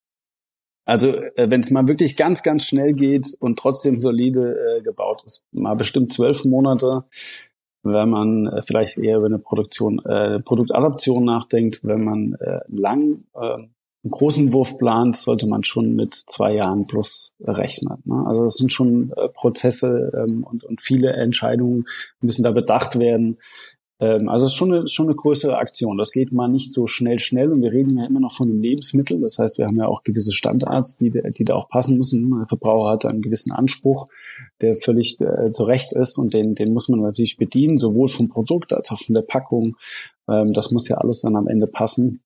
Also 0.87 1.13
äh, 1.13 1.51
wenn 1.51 1.61
es 1.61 1.71
mal 1.71 1.89
wirklich 1.89 2.17
ganz, 2.17 2.43
ganz 2.43 2.65
schnell 2.65 2.95
geht 2.95 3.37
und 3.39 3.59
trotzdem 3.59 4.01
solide 4.01 4.79
äh, 4.79 4.83
gebaut 4.83 5.25
ist, 5.27 5.45
mal 5.53 5.75
bestimmt 5.75 6.11
zwölf 6.11 6.47
Monate 6.47 7.05
wenn 7.83 8.11
man 8.11 8.47
äh, 8.47 8.63
vielleicht 8.63 8.99
eher 8.99 9.19
über 9.19 9.27
eine 9.27 9.39
Produktion, 9.39 10.05
äh, 10.05 10.41
Produktadaption 10.41 11.25
nachdenkt, 11.25 11.81
wenn 11.83 12.05
man 12.05 12.35
äh, 12.35 12.61
lang 12.69 13.25
äh, 13.35 13.57
einen 14.07 14.11
großen 14.11 14.53
Wurf 14.53 14.79
plant, 14.79 15.17
sollte 15.17 15.49
man 15.49 15.65
schon 15.65 15.95
mit 15.95 16.15
zwei 16.15 16.55
Jahren 16.55 16.87
plus 16.87 17.33
rechnen. 17.41 17.99
Ne? 18.05 18.25
Also 18.27 18.45
es 18.45 18.55
sind 18.55 18.73
schon 18.73 19.13
äh, 19.17 19.29
Prozesse 19.29 20.13
ähm, 20.17 20.45
und, 20.45 20.65
und 20.65 20.81
viele 20.81 21.13
Entscheidungen 21.13 21.87
müssen 22.21 22.45
da 22.45 22.53
bedacht 22.53 22.99
werden. 22.99 23.39
Ähm, 23.99 24.29
also 24.29 24.45
es 24.45 24.53
ist 24.53 24.57
schon 24.57 24.73
eine, 24.73 24.87
schon 24.87 25.07
eine 25.07 25.15
größere 25.15 25.57
Aktion. 25.57 25.97
Das 25.97 26.13
geht 26.13 26.33
mal 26.33 26.49
nicht 26.49 26.73
so 26.73 26.87
schnell, 26.87 27.19
schnell. 27.19 27.53
Und 27.53 27.63
wir 27.63 27.73
reden 27.73 27.99
ja 27.99 28.07
immer 28.07 28.21
noch 28.21 28.33
von 28.33 28.51
einem 28.51 28.61
Lebensmittel. 28.61 29.21
Das 29.21 29.39
heißt, 29.39 29.59
wir 29.59 29.67
haben 29.67 29.77
ja 29.77 29.87
auch 29.87 30.03
gewisse 30.03 30.33
Standards, 30.33 30.99
die, 30.99 31.11
die 31.11 31.45
da 31.45 31.55
auch 31.55 31.69
passen 31.69 31.97
müssen. 31.97 32.31
Der 32.31 32.47
Verbraucher 32.47 32.91
hat 32.91 33.07
einen 33.07 33.23
gewissen 33.23 33.53
Anspruch, 33.53 34.09
der 34.61 34.75
völlig 34.75 35.21
äh, 35.21 35.51
zu 35.51 35.65
Recht 35.65 35.93
ist. 35.93 36.19
Und 36.19 36.35
den, 36.35 36.55
den 36.55 36.73
muss 36.73 36.89
man 36.89 37.01
natürlich 37.01 37.37
bedienen, 37.37 37.79
sowohl 37.79 38.09
vom 38.09 38.29
Produkt 38.29 38.73
als 38.73 38.91
auch 38.91 39.01
von 39.01 39.15
der 39.15 39.23
Packung. 39.23 39.77
Ähm, 40.29 40.53
das 40.53 40.71
muss 40.71 40.89
ja 40.89 40.97
alles 40.97 41.23
dann 41.23 41.37
am 41.37 41.49
Ende 41.49 41.67
passen. 41.67 42.21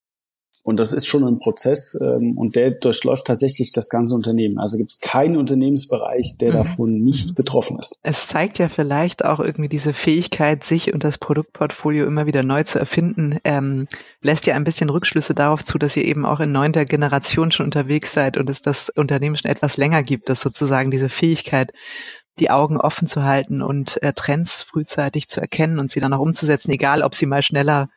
Und 0.71 0.77
das 0.77 0.93
ist 0.93 1.07
schon 1.07 1.25
ein 1.25 1.41
Prozess 1.41 1.99
ähm, 2.01 2.39
und 2.39 2.55
der 2.55 2.71
durchläuft 2.71 3.27
tatsächlich 3.27 3.73
das 3.73 3.89
ganze 3.89 4.15
Unternehmen. 4.15 4.59
Also 4.59 4.79
gibt 4.79 4.91
es 4.91 5.01
keinen 5.01 5.37
Unternehmensbereich, 5.37 6.37
der 6.39 6.51
mhm. 6.51 6.57
davon 6.57 7.03
nicht 7.03 7.35
betroffen 7.35 7.81
ist. 7.81 7.99
Es 8.05 8.29
zeigt 8.29 8.59
ja 8.59 8.69
vielleicht 8.69 9.25
auch 9.25 9.41
irgendwie 9.41 9.69
diese 9.69 9.93
Fähigkeit, 9.93 10.63
sich 10.63 10.95
und 10.95 11.03
das 11.03 11.19
Produktportfolio 11.19 12.07
immer 12.07 12.27
wieder 12.27 12.45
neu 12.45 12.63
zu 12.63 12.79
erfinden, 12.79 13.39
ähm, 13.43 13.89
lässt 14.23 14.47
ja 14.47 14.55
ein 14.55 14.63
bisschen 14.63 14.91
Rückschlüsse 14.91 15.35
darauf 15.35 15.65
zu, 15.65 15.77
dass 15.77 15.97
ihr 15.97 16.05
eben 16.05 16.25
auch 16.25 16.39
in 16.39 16.53
neunter 16.53 16.85
Generation 16.85 17.51
schon 17.51 17.67
unterwegs 17.67 18.13
seid 18.13 18.37
und 18.37 18.49
es 18.49 18.63
das 18.63 18.91
Unternehmen 18.91 19.35
schon 19.35 19.51
etwas 19.51 19.77
länger 19.77 20.05
gibt, 20.05 20.29
dass 20.29 20.41
sozusagen 20.41 20.93
diese 20.93 21.09
Fähigkeit 21.09 21.73
die 22.39 22.51
Augen 22.51 22.77
offen 22.77 23.09
zu 23.09 23.25
halten 23.25 23.61
und 23.61 24.01
äh, 24.05 24.13
Trends 24.13 24.63
frühzeitig 24.63 25.29
zu 25.29 25.41
erkennen 25.41 25.81
und 25.81 25.91
sie 25.91 25.99
dann 25.99 26.13
auch 26.13 26.21
umzusetzen, 26.21 26.71
egal 26.71 27.03
ob 27.03 27.17
sie 27.17 27.27
mal 27.27 27.43
schneller 27.43 27.89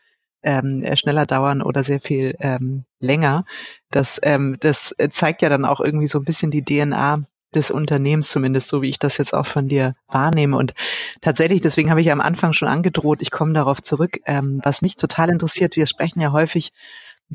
ähm, 0.44 0.84
äh, 0.84 0.96
schneller 0.96 1.26
dauern 1.26 1.62
oder 1.62 1.84
sehr 1.84 2.00
viel 2.00 2.36
ähm, 2.40 2.86
länger. 3.00 3.46
Das, 3.90 4.20
ähm, 4.24 4.58
das 4.60 4.96
zeigt 5.12 5.42
ja 5.42 5.50
dann 5.50 5.66
auch 5.66 5.80
irgendwie 5.80 6.08
so 6.08 6.20
ein 6.20 6.26
bisschen 6.26 6.52
die 6.52 6.64
DNA 6.64 7.24
des 7.54 7.72
Unternehmens, 7.72 8.30
zumindest 8.30 8.68
so 8.68 8.82
wie 8.82 8.90
ich 8.90 9.00
das 9.00 9.18
jetzt 9.18 9.34
auch 9.34 9.46
von 9.46 9.68
dir 9.68 9.96
wahrnehme. 10.08 10.58
Und 10.58 10.74
tatsächlich, 11.22 11.62
deswegen 11.62 11.90
habe 11.90 12.02
ich 12.02 12.12
am 12.12 12.22
Anfang 12.22 12.54
schon 12.54 12.68
angedroht, 12.68 13.22
ich 13.22 13.32
komme 13.32 13.54
darauf 13.54 13.82
zurück. 13.82 14.20
Ähm, 14.26 14.60
was 14.64 14.82
mich 14.82 14.96
total 14.96 15.30
interessiert, 15.30 15.76
wir 15.76 15.86
sprechen 15.86 16.20
ja 16.20 16.32
häufig, 16.32 16.72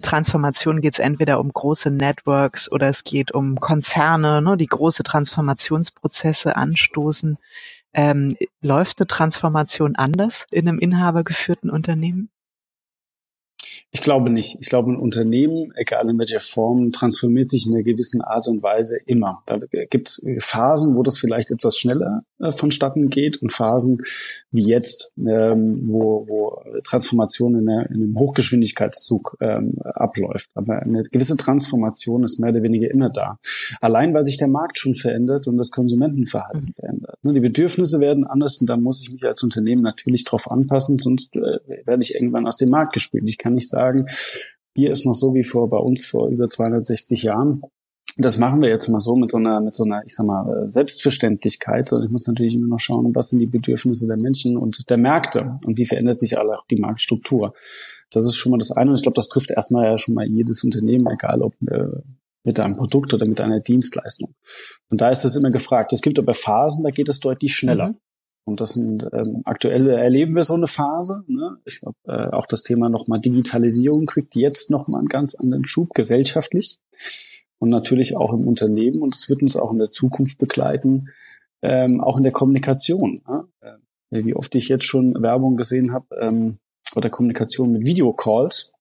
Transformation 0.02 0.80
geht 0.80 0.94
es 0.94 0.98
entweder 0.98 1.40
um 1.40 1.52
große 1.52 1.90
Networks 1.90 2.70
oder 2.70 2.88
es 2.88 3.04
geht 3.04 3.32
um 3.32 3.58
Konzerne, 3.58 4.42
ne, 4.42 4.56
die 4.56 4.66
große 4.66 5.02
Transformationsprozesse 5.02 6.56
anstoßen. 6.56 7.38
Ähm, 7.94 8.36
läuft 8.60 9.00
eine 9.00 9.06
Transformation 9.06 9.96
anders 9.96 10.46
in 10.50 10.68
einem 10.68 10.78
inhabergeführten 10.78 11.70
Unternehmen? 11.70 12.30
Ich 13.90 14.02
glaube 14.02 14.28
nicht. 14.28 14.58
Ich 14.60 14.68
glaube, 14.68 14.92
ein 14.92 14.96
Unternehmen, 14.96 15.72
egal 15.74 16.10
in 16.10 16.18
welcher 16.18 16.40
Form, 16.40 16.92
transformiert 16.92 17.48
sich 17.48 17.66
in 17.66 17.72
einer 17.72 17.82
gewissen 17.82 18.20
Art 18.20 18.46
und 18.46 18.62
Weise 18.62 18.98
immer. 19.06 19.42
Da 19.46 19.56
gibt 19.88 20.08
es 20.08 20.26
Phasen, 20.40 20.94
wo 20.94 21.02
das 21.02 21.16
vielleicht 21.16 21.50
etwas 21.50 21.78
schneller 21.78 22.22
äh, 22.38 22.52
vonstatten 22.52 23.08
geht 23.08 23.40
und 23.40 23.50
Phasen 23.50 24.02
wie 24.50 24.66
jetzt, 24.66 25.14
ähm, 25.26 25.84
wo, 25.86 26.26
wo 26.28 26.62
Transformation 26.84 27.54
in, 27.54 27.66
einer, 27.66 27.88
in 27.88 27.96
einem 27.96 28.18
Hochgeschwindigkeitszug 28.18 29.38
ähm, 29.40 29.78
abläuft. 29.78 30.50
Aber 30.54 30.82
eine 30.82 31.02
gewisse 31.02 31.38
Transformation 31.38 32.24
ist 32.24 32.38
mehr 32.38 32.50
oder 32.50 32.62
weniger 32.62 32.90
immer 32.90 33.08
da. 33.08 33.38
Allein, 33.80 34.12
weil 34.12 34.26
sich 34.26 34.36
der 34.36 34.48
Markt 34.48 34.78
schon 34.78 34.94
verändert 34.94 35.46
und 35.46 35.56
das 35.56 35.70
Konsumentenverhalten 35.70 36.66
mhm. 36.66 36.72
verändert. 36.74 37.16
Ne, 37.22 37.32
die 37.32 37.40
Bedürfnisse 37.40 38.00
werden 38.00 38.26
anders 38.26 38.58
und 38.58 38.66
da 38.66 38.76
muss 38.76 39.02
ich 39.02 39.14
mich 39.14 39.26
als 39.26 39.42
Unternehmen 39.42 39.82
natürlich 39.82 40.24
darauf 40.24 40.50
anpassen, 40.50 40.98
sonst 40.98 41.34
äh, 41.36 41.58
werde 41.86 42.02
ich 42.02 42.14
irgendwann 42.14 42.46
aus 42.46 42.56
dem 42.56 42.68
Markt 42.68 42.92
gespielt. 42.92 43.24
Ich 43.26 43.38
kann 43.38 43.54
nicht 43.54 43.70
sagen, 43.70 43.77
sagen, 43.78 44.06
Bier 44.74 44.90
ist 44.90 45.06
noch 45.06 45.14
so 45.14 45.34
wie 45.34 45.44
vor 45.44 45.68
bei 45.70 45.78
uns 45.78 46.04
vor 46.04 46.28
über 46.28 46.48
260 46.48 47.22
Jahren. 47.22 47.62
Das 48.16 48.36
machen 48.38 48.60
wir 48.60 48.68
jetzt 48.68 48.88
mal 48.88 48.98
so 48.98 49.14
mit 49.14 49.30
so 49.30 49.36
einer, 49.36 49.60
mit 49.60 49.74
so 49.74 49.84
einer, 49.84 50.02
ich 50.04 50.14
sag 50.14 50.26
mal, 50.26 50.64
äh, 50.64 50.68
Selbstverständlichkeit, 50.68 51.88
sondern 51.88 52.06
ich 52.06 52.12
muss 52.12 52.26
natürlich 52.26 52.54
immer 52.54 52.66
noch 52.66 52.80
schauen, 52.80 53.14
was 53.14 53.30
sind 53.30 53.38
die 53.38 53.46
Bedürfnisse 53.46 54.08
der 54.08 54.16
Menschen 54.16 54.56
und 54.56 54.90
der 54.90 54.96
Märkte 54.96 55.56
und 55.64 55.78
wie 55.78 55.84
verändert 55.84 56.18
sich 56.18 56.36
alle 56.36 56.58
auch 56.58 56.66
die 56.66 56.80
Marktstruktur. 56.80 57.54
Das 58.10 58.24
ist 58.24 58.36
schon 58.36 58.50
mal 58.50 58.58
das 58.58 58.72
eine 58.72 58.90
und 58.90 58.96
ich 58.96 59.02
glaube, 59.02 59.14
das 59.14 59.28
trifft 59.28 59.50
erstmal 59.50 59.84
ja 59.84 59.98
schon 59.98 60.14
mal 60.14 60.26
jedes 60.26 60.64
Unternehmen, 60.64 61.06
egal 61.06 61.42
ob 61.42 61.54
äh, 61.70 62.00
mit 62.44 62.58
einem 62.58 62.76
Produkt 62.76 63.14
oder 63.14 63.26
mit 63.26 63.40
einer 63.40 63.60
Dienstleistung. 63.60 64.34
Und 64.90 65.00
da 65.00 65.10
ist 65.10 65.22
das 65.22 65.36
immer 65.36 65.50
gefragt. 65.50 65.92
Es 65.92 66.02
gibt 66.02 66.18
aber 66.18 66.34
Phasen, 66.34 66.82
da 66.82 66.90
geht 66.90 67.08
es 67.08 67.20
deutlich 67.20 67.54
schneller. 67.54 67.90
Mhm. 67.90 67.96
Und 68.48 68.62
das 68.62 68.70
sind 68.70 69.06
ähm, 69.12 69.42
aktuell 69.44 69.86
erleben 69.90 70.34
wir 70.34 70.42
so 70.42 70.54
eine 70.54 70.66
Phase. 70.66 71.22
Ne? 71.26 71.58
Ich 71.66 71.80
glaube, 71.80 71.98
äh, 72.06 72.34
auch 72.34 72.46
das 72.46 72.62
Thema 72.62 72.88
nochmal 72.88 73.20
Digitalisierung 73.20 74.06
kriegt 74.06 74.34
jetzt 74.34 74.70
nochmal 74.70 75.00
einen 75.00 75.08
ganz 75.08 75.34
anderen 75.34 75.66
Schub 75.66 75.92
gesellschaftlich 75.92 76.78
und 77.58 77.68
natürlich 77.68 78.16
auch 78.16 78.32
im 78.32 78.48
Unternehmen. 78.48 79.02
Und 79.02 79.14
es 79.14 79.28
wird 79.28 79.42
uns 79.42 79.56
auch 79.56 79.70
in 79.70 79.78
der 79.78 79.90
Zukunft 79.90 80.38
begleiten, 80.38 81.10
ähm, 81.60 82.00
auch 82.00 82.16
in 82.16 82.22
der 82.22 82.32
Kommunikation. 82.32 83.20
Ne? 83.28 83.44
Äh, 83.60 84.24
wie 84.24 84.34
oft 84.34 84.54
ich 84.54 84.68
jetzt 84.68 84.84
schon 84.84 85.22
Werbung 85.22 85.58
gesehen 85.58 85.92
habe 85.92 86.06
ähm, 86.18 86.56
oder 86.96 87.10
Kommunikation 87.10 87.72
mit 87.72 87.84
Videocalls. 87.84 88.72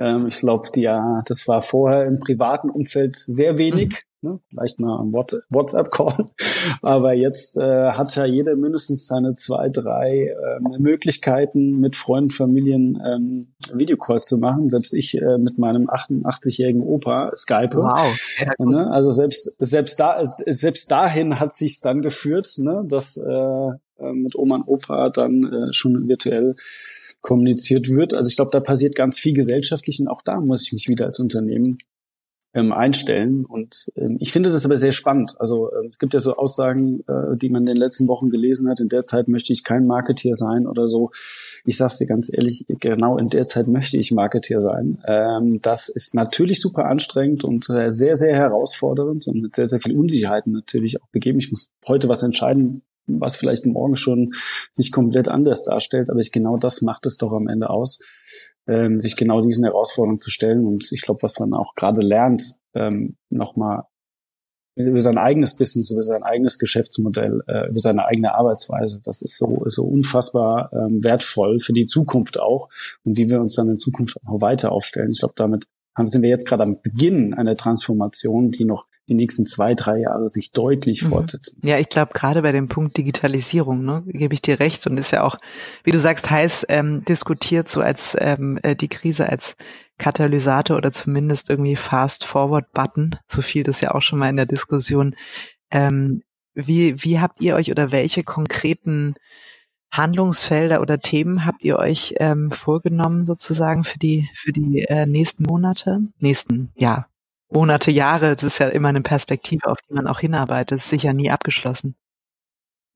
Ähm, 0.00 0.26
ich 0.26 0.38
glaube, 0.38 0.68
ja, 0.74 1.22
das 1.26 1.46
war 1.46 1.60
vorher 1.60 2.06
im 2.06 2.18
privaten 2.18 2.68
Umfeld 2.68 3.14
sehr 3.14 3.58
wenig. 3.58 4.02
Ne? 4.22 4.40
vielleicht 4.48 4.80
mal 4.80 4.98
am 4.98 5.12
WhatsApp-Call. 5.12 6.26
Aber 6.82 7.12
jetzt 7.12 7.56
äh, 7.56 7.90
hat 7.92 8.14
ja 8.16 8.24
jeder 8.24 8.56
mindestens 8.56 9.06
seine 9.06 9.34
zwei, 9.34 9.68
drei 9.68 10.28
äh, 10.28 10.78
Möglichkeiten, 10.78 11.78
mit 11.80 11.96
Freunden, 11.96 12.30
Familien 12.30 13.00
ähm, 13.04 13.54
Videocalls 13.74 14.26
zu 14.26 14.38
machen. 14.38 14.68
Selbst 14.68 14.94
ich 14.94 15.20
äh, 15.20 15.38
mit 15.38 15.58
meinem 15.58 15.88
88-jährigen 15.88 16.82
Opa 16.82 17.30
Skype. 17.34 17.76
Wow. 17.76 18.16
Ja, 18.38 18.52
ne? 18.64 18.90
Also 18.90 19.10
selbst 19.10 19.54
selbst 19.58 20.00
da 20.00 20.22
selbst 20.22 20.90
dahin 20.90 21.40
hat 21.40 21.54
sich's 21.54 21.80
dann 21.80 22.02
geführt, 22.02 22.48
ne? 22.58 22.84
dass 22.86 23.16
äh, 23.16 23.32
äh 23.32 24.12
mit 24.12 24.36
Oma 24.36 24.56
und 24.56 24.68
Opa 24.68 25.10
dann 25.10 25.44
äh, 25.44 25.72
schon 25.72 26.08
virtuell 26.08 26.54
kommuniziert 27.20 27.88
wird. 27.88 28.14
Also 28.14 28.28
ich 28.28 28.36
glaube, 28.36 28.50
da 28.50 28.60
passiert 28.60 28.96
ganz 28.96 29.18
viel 29.18 29.32
gesellschaftlich 29.32 30.00
und 30.00 30.08
auch 30.08 30.22
da 30.22 30.40
muss 30.40 30.64
ich 30.64 30.72
mich 30.72 30.88
wieder 30.88 31.06
als 31.06 31.20
Unternehmen 31.20 31.78
ähm, 32.54 32.72
einstellen. 32.72 33.44
Und 33.44 33.90
ähm, 33.96 34.16
ich 34.20 34.32
finde 34.32 34.50
das 34.50 34.64
aber 34.64 34.76
sehr 34.76 34.92
spannend. 34.92 35.34
Also 35.38 35.70
äh, 35.70 35.88
es 35.90 35.98
gibt 35.98 36.12
ja 36.12 36.20
so 36.20 36.36
Aussagen, 36.36 37.00
äh, 37.08 37.36
die 37.36 37.48
man 37.48 37.62
in 37.62 37.66
den 37.66 37.76
letzten 37.76 38.08
Wochen 38.08 38.30
gelesen 38.30 38.68
hat. 38.68 38.80
In 38.80 38.88
der 38.88 39.04
Zeit 39.04 39.28
möchte 39.28 39.52
ich 39.52 39.64
kein 39.64 39.86
Marketeer 39.86 40.34
sein 40.34 40.66
oder 40.66 40.86
so. 40.86 41.10
Ich 41.64 41.76
sage 41.76 41.94
dir 42.00 42.06
ganz 42.06 42.30
ehrlich, 42.32 42.66
genau 42.68 43.16
in 43.16 43.28
der 43.28 43.46
Zeit 43.46 43.68
möchte 43.68 43.96
ich 43.96 44.12
Marketeer 44.12 44.60
sein. 44.60 45.02
Ähm, 45.06 45.60
das 45.62 45.88
ist 45.88 46.14
natürlich 46.14 46.60
super 46.60 46.86
anstrengend 46.86 47.44
und 47.44 47.68
äh, 47.70 47.90
sehr, 47.90 48.14
sehr 48.14 48.34
herausfordernd 48.34 49.26
und 49.26 49.40
mit 49.40 49.54
sehr, 49.54 49.66
sehr 49.66 49.80
viel 49.80 49.96
Unsicherheiten 49.96 50.52
natürlich 50.52 51.00
auch 51.02 51.08
begeben. 51.08 51.38
Ich 51.38 51.50
muss 51.50 51.70
heute 51.86 52.08
was 52.08 52.22
entscheiden, 52.22 52.82
was 53.06 53.36
vielleicht 53.36 53.66
morgen 53.66 53.96
schon 53.96 54.32
sich 54.72 54.92
komplett 54.92 55.28
anders 55.28 55.64
darstellt. 55.64 56.10
Aber 56.10 56.20
ich, 56.20 56.32
genau 56.32 56.56
das 56.56 56.82
macht 56.82 57.06
es 57.06 57.16
doch 57.16 57.32
am 57.32 57.48
Ende 57.48 57.70
aus, 57.70 57.98
ähm, 58.66 58.98
sich 58.98 59.16
genau 59.16 59.40
diesen 59.40 59.64
Herausforderungen 59.64 60.20
zu 60.20 60.30
stellen. 60.30 60.66
Und 60.66 60.90
ich 60.92 61.02
glaube, 61.02 61.22
was 61.22 61.38
man 61.38 61.54
auch 61.54 61.74
gerade 61.74 62.00
lernt, 62.00 62.56
ähm, 62.74 63.16
nochmal 63.30 63.84
über 64.74 65.00
sein 65.00 65.18
eigenes 65.18 65.56
Business, 65.56 65.90
über 65.90 66.02
sein 66.02 66.22
eigenes 66.22 66.58
Geschäftsmodell, 66.58 67.42
äh, 67.46 67.68
über 67.68 67.78
seine 67.78 68.06
eigene 68.06 68.34
Arbeitsweise. 68.34 69.02
Das 69.04 69.20
ist 69.20 69.36
so, 69.36 69.62
so 69.66 69.84
unfassbar 69.84 70.70
ähm, 70.72 71.04
wertvoll 71.04 71.58
für 71.58 71.74
die 71.74 71.86
Zukunft 71.86 72.40
auch 72.40 72.70
und 73.04 73.18
wie 73.18 73.28
wir 73.28 73.40
uns 73.40 73.54
dann 73.54 73.68
in 73.68 73.76
Zukunft 73.76 74.16
auch 74.24 74.40
weiter 74.40 74.72
aufstellen. 74.72 75.10
Ich 75.12 75.20
glaube, 75.20 75.34
damit 75.36 75.66
haben, 75.94 76.06
sind 76.06 76.22
wir 76.22 76.30
jetzt 76.30 76.48
gerade 76.48 76.62
am 76.62 76.80
Beginn 76.80 77.34
einer 77.34 77.54
Transformation, 77.54 78.50
die 78.50 78.64
noch 78.64 78.86
die 79.08 79.14
nächsten 79.14 79.44
zwei, 79.44 79.74
drei 79.74 80.00
Jahre 80.00 80.28
sich 80.28 80.52
deutlich 80.52 81.02
mhm. 81.02 81.08
fortsetzen. 81.08 81.60
Ja, 81.64 81.78
ich 81.78 81.88
glaube, 81.88 82.12
gerade 82.14 82.42
bei 82.42 82.52
dem 82.52 82.68
Punkt 82.68 82.96
Digitalisierung, 82.96 83.84
ne, 83.84 84.04
gebe 84.06 84.34
ich 84.34 84.42
dir 84.42 84.60
recht 84.60 84.86
und 84.86 84.98
ist 84.98 85.10
ja 85.10 85.22
auch, 85.22 85.36
wie 85.84 85.90
du 85.90 85.98
sagst, 85.98 86.30
heiß 86.30 86.66
ähm, 86.68 87.04
diskutiert, 87.04 87.68
so 87.68 87.80
als 87.80 88.16
ähm, 88.18 88.58
äh, 88.62 88.76
die 88.76 88.88
Krise 88.88 89.28
als 89.28 89.56
Katalysator 89.98 90.76
oder 90.76 90.92
zumindest 90.92 91.50
irgendwie 91.50 91.76
Fast-Forward-Button, 91.76 93.16
so 93.28 93.42
viel 93.42 93.64
das 93.64 93.80
ja 93.80 93.92
auch 93.92 94.02
schon 94.02 94.18
mal 94.18 94.30
in 94.30 94.36
der 94.36 94.46
Diskussion. 94.46 95.14
Ähm, 95.70 96.22
wie, 96.54 97.02
wie 97.02 97.20
habt 97.20 97.40
ihr 97.40 97.54
euch 97.56 97.70
oder 97.70 97.92
welche 97.92 98.24
konkreten 98.24 99.14
Handlungsfelder 99.90 100.80
oder 100.80 100.98
Themen 100.98 101.44
habt 101.44 101.64
ihr 101.64 101.78
euch 101.78 102.14
ähm, 102.18 102.50
vorgenommen 102.50 103.26
sozusagen 103.26 103.84
für 103.84 103.98
die 103.98 104.28
für 104.34 104.52
die 104.52 104.86
äh, 104.88 105.06
nächsten 105.06 105.44
Monate, 105.44 106.00
nächsten 106.18 106.72
ja 106.74 107.06
Monate, 107.52 107.90
Jahre, 107.90 108.34
das 108.34 108.44
ist 108.44 108.58
ja 108.58 108.68
immer 108.68 108.88
eine 108.88 109.02
Perspektive, 109.02 109.66
auf 109.66 109.78
die 109.88 109.94
man 109.94 110.06
auch 110.06 110.20
hinarbeitet, 110.20 110.78
ist 110.78 110.88
sicher 110.88 111.12
nie 111.12 111.30
abgeschlossen. 111.30 111.94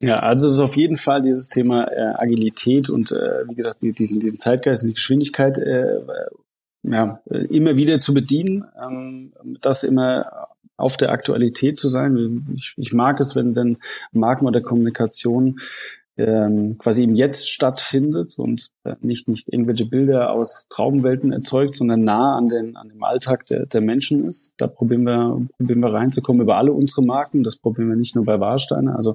Ja, 0.02 0.20
also 0.20 0.46
es 0.46 0.54
ist 0.54 0.60
auf 0.60 0.76
jeden 0.76 0.96
Fall 0.96 1.22
dieses 1.22 1.48
Thema 1.48 1.90
äh, 1.90 2.14
Agilität 2.16 2.90
und 2.90 3.12
äh, 3.12 3.48
wie 3.48 3.54
gesagt, 3.54 3.80
diesen, 3.80 4.20
diesen 4.20 4.38
Zeitgeist, 4.38 4.86
die 4.86 4.92
Geschwindigkeit 4.92 5.56
äh, 5.58 6.00
ja, 6.82 7.20
immer 7.48 7.78
wieder 7.78 7.98
zu 7.98 8.12
bedienen, 8.12 8.64
ähm, 8.80 9.32
das 9.60 9.84
immer 9.84 10.48
auf 10.76 10.96
der 10.96 11.10
Aktualität 11.10 11.78
zu 11.78 11.88
sein. 11.88 12.46
Ich, 12.56 12.74
ich 12.76 12.92
mag 12.92 13.18
es, 13.20 13.34
wenn, 13.34 13.56
wenn 13.56 13.78
Marken 14.12 14.46
oder 14.46 14.60
Kommunikation 14.60 15.60
ähm, 16.18 16.78
quasi 16.78 17.04
im 17.04 17.14
Jetzt 17.14 17.50
stattfindet 17.50 18.38
und 18.38 18.70
äh, 18.84 18.94
nicht, 19.00 19.28
nicht 19.28 19.52
irgendwelche 19.52 19.86
Bilder 19.86 20.30
aus 20.30 20.66
Traumwelten 20.68 21.32
erzeugt, 21.32 21.74
sondern 21.74 22.04
nah 22.04 22.36
an, 22.36 22.48
den, 22.48 22.76
an 22.76 22.88
dem 22.88 23.02
Alltag 23.02 23.46
der, 23.46 23.66
der 23.66 23.80
Menschen 23.80 24.24
ist. 24.24 24.54
Da 24.56 24.66
probieren 24.66 25.04
wir, 25.04 25.46
probieren 25.58 25.80
wir 25.80 25.92
reinzukommen 25.92 26.42
über 26.42 26.56
alle 26.56 26.72
unsere 26.72 27.02
Marken. 27.02 27.42
Das 27.42 27.56
probieren 27.56 27.88
wir 27.88 27.96
nicht 27.96 28.16
nur 28.16 28.24
bei 28.24 28.40
Warsteiner. 28.40 28.96
Also 28.96 29.14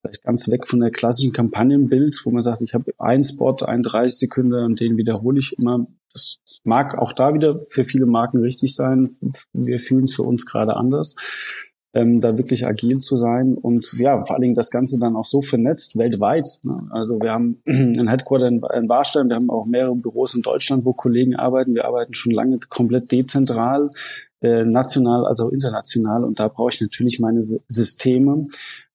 vielleicht 0.00 0.24
ganz 0.24 0.48
weg 0.50 0.66
von 0.66 0.80
der 0.80 0.90
klassischen 0.90 1.32
Kampagnenbild, 1.32 2.20
wo 2.24 2.30
man 2.30 2.42
sagt, 2.42 2.62
ich 2.62 2.74
habe 2.74 2.92
einen 2.98 3.22
Spot, 3.22 3.56
einen 3.64 3.82
30 3.82 4.18
Sekunden 4.18 4.64
und 4.64 4.80
den 4.80 4.96
wiederhole 4.96 5.38
ich 5.38 5.56
immer. 5.58 5.86
Das 6.12 6.40
mag 6.64 6.98
auch 6.98 7.12
da 7.12 7.34
wieder 7.34 7.54
für 7.70 7.84
viele 7.84 8.06
Marken 8.06 8.38
richtig 8.38 8.74
sein. 8.74 9.16
Wir 9.52 9.78
fühlen 9.78 10.04
es 10.04 10.14
für 10.14 10.24
uns 10.24 10.44
gerade 10.44 10.76
anders 10.76 11.16
ähm, 11.94 12.20
da 12.20 12.38
wirklich 12.38 12.66
agil 12.66 12.98
zu 12.98 13.16
sein 13.16 13.54
und 13.54 13.92
ja, 13.98 14.22
vor 14.24 14.34
allen 14.34 14.42
Dingen 14.42 14.54
das 14.54 14.70
Ganze 14.70 14.98
dann 14.98 15.16
auch 15.16 15.24
so 15.24 15.40
vernetzt 15.42 15.98
weltweit. 15.98 16.60
Ne? 16.62 16.76
Also 16.90 17.20
wir 17.20 17.32
haben 17.32 17.62
ein 17.66 18.08
Headquarter 18.08 18.48
in, 18.48 18.62
in 18.74 18.88
Warstein, 18.88 19.28
wir 19.28 19.36
haben 19.36 19.50
auch 19.50 19.66
mehrere 19.66 19.94
Büros 19.94 20.34
in 20.34 20.42
Deutschland, 20.42 20.84
wo 20.84 20.92
Kollegen 20.92 21.36
arbeiten. 21.36 21.74
Wir 21.74 21.84
arbeiten 21.84 22.14
schon 22.14 22.32
lange 22.32 22.58
komplett 22.68 23.12
dezentral 23.12 23.90
äh, 24.42 24.64
national 24.64 25.24
als 25.24 25.40
auch 25.40 25.50
international. 25.50 26.24
Und 26.24 26.40
da 26.40 26.48
brauche 26.48 26.70
ich 26.72 26.80
natürlich 26.80 27.20
meine 27.20 27.40
Systeme, 27.40 28.48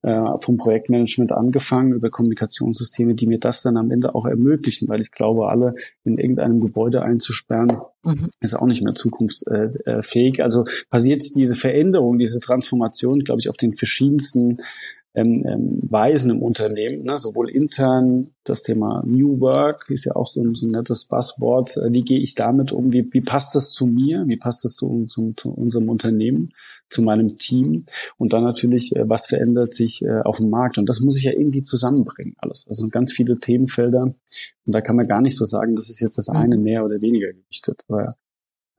äh, 0.03 0.37
vom 0.39 0.57
Projektmanagement 0.57 1.31
angefangen, 1.31 1.91
über 1.91 2.09
Kommunikationssysteme, 2.09 3.15
die 3.15 3.27
mir 3.27 3.39
das 3.39 3.61
dann 3.61 3.77
am 3.77 3.91
Ende 3.91 4.13
auch 4.13 4.25
ermöglichen, 4.25 4.87
weil 4.87 5.01
ich 5.01 5.11
glaube, 5.11 5.49
alle 5.49 5.75
in 6.03 6.17
irgendeinem 6.17 6.59
Gebäude 6.59 7.01
einzusperren, 7.01 7.67
mhm. 8.03 8.29
ist 8.39 8.53
auch 8.53 8.67
nicht 8.67 8.83
mehr 8.83 8.93
zukunftsfähig. 8.93 10.43
Also 10.43 10.65
passiert 10.89 11.23
diese 11.35 11.55
Veränderung, 11.55 12.19
diese 12.19 12.39
Transformation, 12.39 13.19
glaube 13.19 13.41
ich, 13.41 13.49
auf 13.49 13.57
den 13.57 13.73
verschiedensten 13.73 14.59
ähm, 15.17 15.43
ähm, 15.47 15.79
Weisen 15.81 16.29
im 16.29 16.43
Unternehmen, 16.43 17.03
ne? 17.03 17.17
sowohl 17.17 17.49
intern, 17.49 18.35
das 18.43 18.61
Thema 18.61 19.03
New 19.03 19.39
Work 19.39 19.89
ist 19.89 20.05
ja 20.05 20.15
auch 20.15 20.27
so 20.27 20.43
ein, 20.43 20.53
so 20.53 20.67
ein 20.67 20.71
nettes 20.71 21.05
Buzzword. 21.05 21.75
Äh, 21.77 21.91
wie 21.91 22.01
gehe 22.01 22.19
ich 22.19 22.35
damit 22.35 22.71
um? 22.71 22.93
Wie, 22.93 23.11
wie 23.11 23.21
passt 23.21 23.55
das 23.55 23.71
zu 23.71 23.87
mir? 23.87 24.25
Wie 24.27 24.37
passt 24.37 24.63
das 24.63 24.75
zu, 24.75 25.05
zu, 25.05 25.33
zu 25.33 25.51
unserem 25.51 25.89
Unternehmen, 25.89 26.53
zu 26.89 27.01
meinem 27.01 27.35
Team? 27.35 27.85
Und 28.17 28.33
dann 28.33 28.43
natürlich, 28.43 28.95
äh, 28.95 29.09
was 29.09 29.25
verändert 29.25 29.73
sich 29.73 30.05
äh, 30.05 30.21
auf 30.23 30.37
dem 30.37 30.51
Markt? 30.51 30.77
Und 30.77 30.87
das 30.87 30.99
muss 30.99 31.17
ich 31.17 31.23
ja 31.23 31.31
irgendwie 31.31 31.63
zusammenbringen, 31.63 32.35
alles. 32.37 32.65
Das 32.65 32.77
sind 32.77 32.91
ganz 32.91 33.11
viele 33.11 33.39
Themenfelder. 33.39 34.03
Und 34.03 34.15
da 34.65 34.81
kann 34.81 34.95
man 34.95 35.07
gar 35.07 35.21
nicht 35.21 35.35
so 35.35 35.45
sagen, 35.45 35.75
das 35.75 35.89
ist 35.89 35.99
jetzt 35.99 36.19
das 36.19 36.29
mhm. 36.29 36.37
eine 36.37 36.57
mehr 36.57 36.85
oder 36.85 37.01
weniger 37.01 37.33
gewichtet. 37.33 37.81
Aber 37.87 38.15